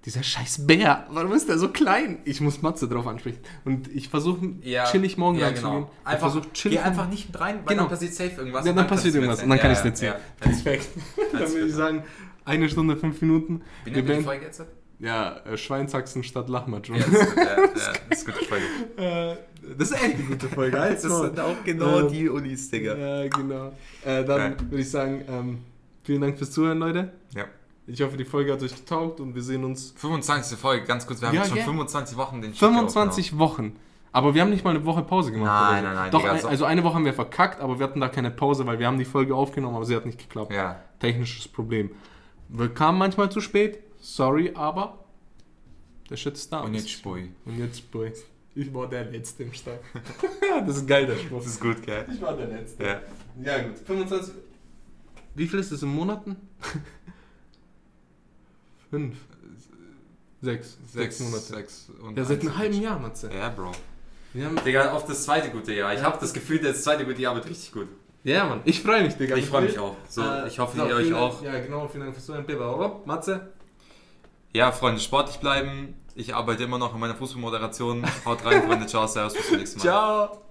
[0.06, 2.20] dieser scheiß Bär, warum ist der so klein?
[2.24, 3.40] Ich muss Matze drauf ansprechen.
[3.66, 5.92] Und ich versuche ja, chillig morgen ja, zu genau.
[6.06, 7.84] Einfach, versuch chillig geh einfach nicht mit rein, weil Genau.
[7.84, 8.66] dann passiert safe irgendwas.
[8.66, 10.14] Ja, dann kannst passiert irgendwas und dann kann ich es nicht sehen.
[10.14, 10.20] ja.
[10.40, 10.88] Perfekt.
[11.34, 12.04] Dann würde ich sagen,
[12.46, 13.62] eine Stunde, fünf Minuten.
[13.84, 14.64] Wie nennt man die Folge jetzt?
[15.00, 16.90] Ja, äh, Schweinsachsen statt Lachmatsch.
[16.90, 17.68] Ja, das ist, ja, ja,
[18.10, 18.66] das ist eine gute Folge.
[18.98, 19.36] Äh,
[19.78, 20.78] das ist echt eine gute Folge.
[20.78, 22.96] Das sind auch genau Ähm, die Unis, Digga.
[22.96, 23.74] Ja, genau.
[24.06, 25.58] Äh, dann würde ich sagen, ähm,
[26.04, 27.12] vielen Dank fürs Zuhören, Leute.
[27.36, 27.46] Ja.
[27.90, 30.58] Ich hoffe, die Folge hat euch getaugt und wir sehen uns 25.
[30.58, 31.22] Folge, ganz kurz.
[31.22, 31.66] Wir haben Ja, jetzt schon gell?
[31.66, 33.78] 25 Wochen den Shit 25 Wochen.
[34.12, 35.48] Aber wir haben nicht mal eine Woche Pause gemacht.
[35.48, 35.96] Nein, oder so.
[35.96, 38.32] nein, nein, Doch, Digga, also eine Woche haben wir verkackt, aber wir hatten da keine
[38.32, 40.52] Pause, weil wir haben die Folge aufgenommen, aber sie hat nicht geklappt.
[40.52, 40.82] Ja.
[41.00, 41.92] Technisches Problem.
[42.50, 45.06] Wir kamen manchmal zu spät, sorry, aber
[46.10, 46.62] der Shit ist da.
[46.62, 47.32] Und jetzt Spui.
[47.46, 48.12] Und jetzt, boy.
[48.56, 49.80] Ich war der Letzte im Stall.
[50.66, 51.38] das ist geil, der Spruch.
[51.38, 52.06] Das ist gut, gell?
[52.12, 52.84] Ich war der Letzte.
[52.84, 53.02] Ja.
[53.44, 53.78] Ja, gut.
[53.78, 54.34] 25.
[55.36, 56.36] Wie viel ist das in Monaten?
[58.90, 59.16] Fünf.
[60.42, 60.78] Sechs.
[60.94, 61.42] Sechs, Monate.
[61.42, 63.30] Sechs und Ja, seit einem halben Jahr, Matze.
[63.34, 63.72] Ja, Bro.
[64.34, 65.94] Wir haben, Digga, auf das zweite gute Jahr.
[65.94, 67.88] Ich habe das Gefühl, das zweite gute Jahr wird richtig gut.
[68.24, 68.62] ja, Mann.
[68.66, 69.36] Ich freue mich, Digga.
[69.36, 69.96] Ich freue mich auch.
[70.08, 71.42] So, Äh, ich hoffe, so, ihr euch Dank- auch.
[71.42, 71.88] Ja, genau.
[71.88, 73.02] Vielen Dank fürs Zuhören.
[73.06, 73.52] Matze?
[74.54, 75.96] Ja, Freunde, sportlich bleiben.
[76.16, 78.06] Ich arbeite immer noch an meiner Fußballmoderation.
[78.26, 78.86] Haut rein, Freunde.
[78.86, 79.84] Ciao, servus, bis zum nächsten Mal.
[79.84, 80.47] Ciao.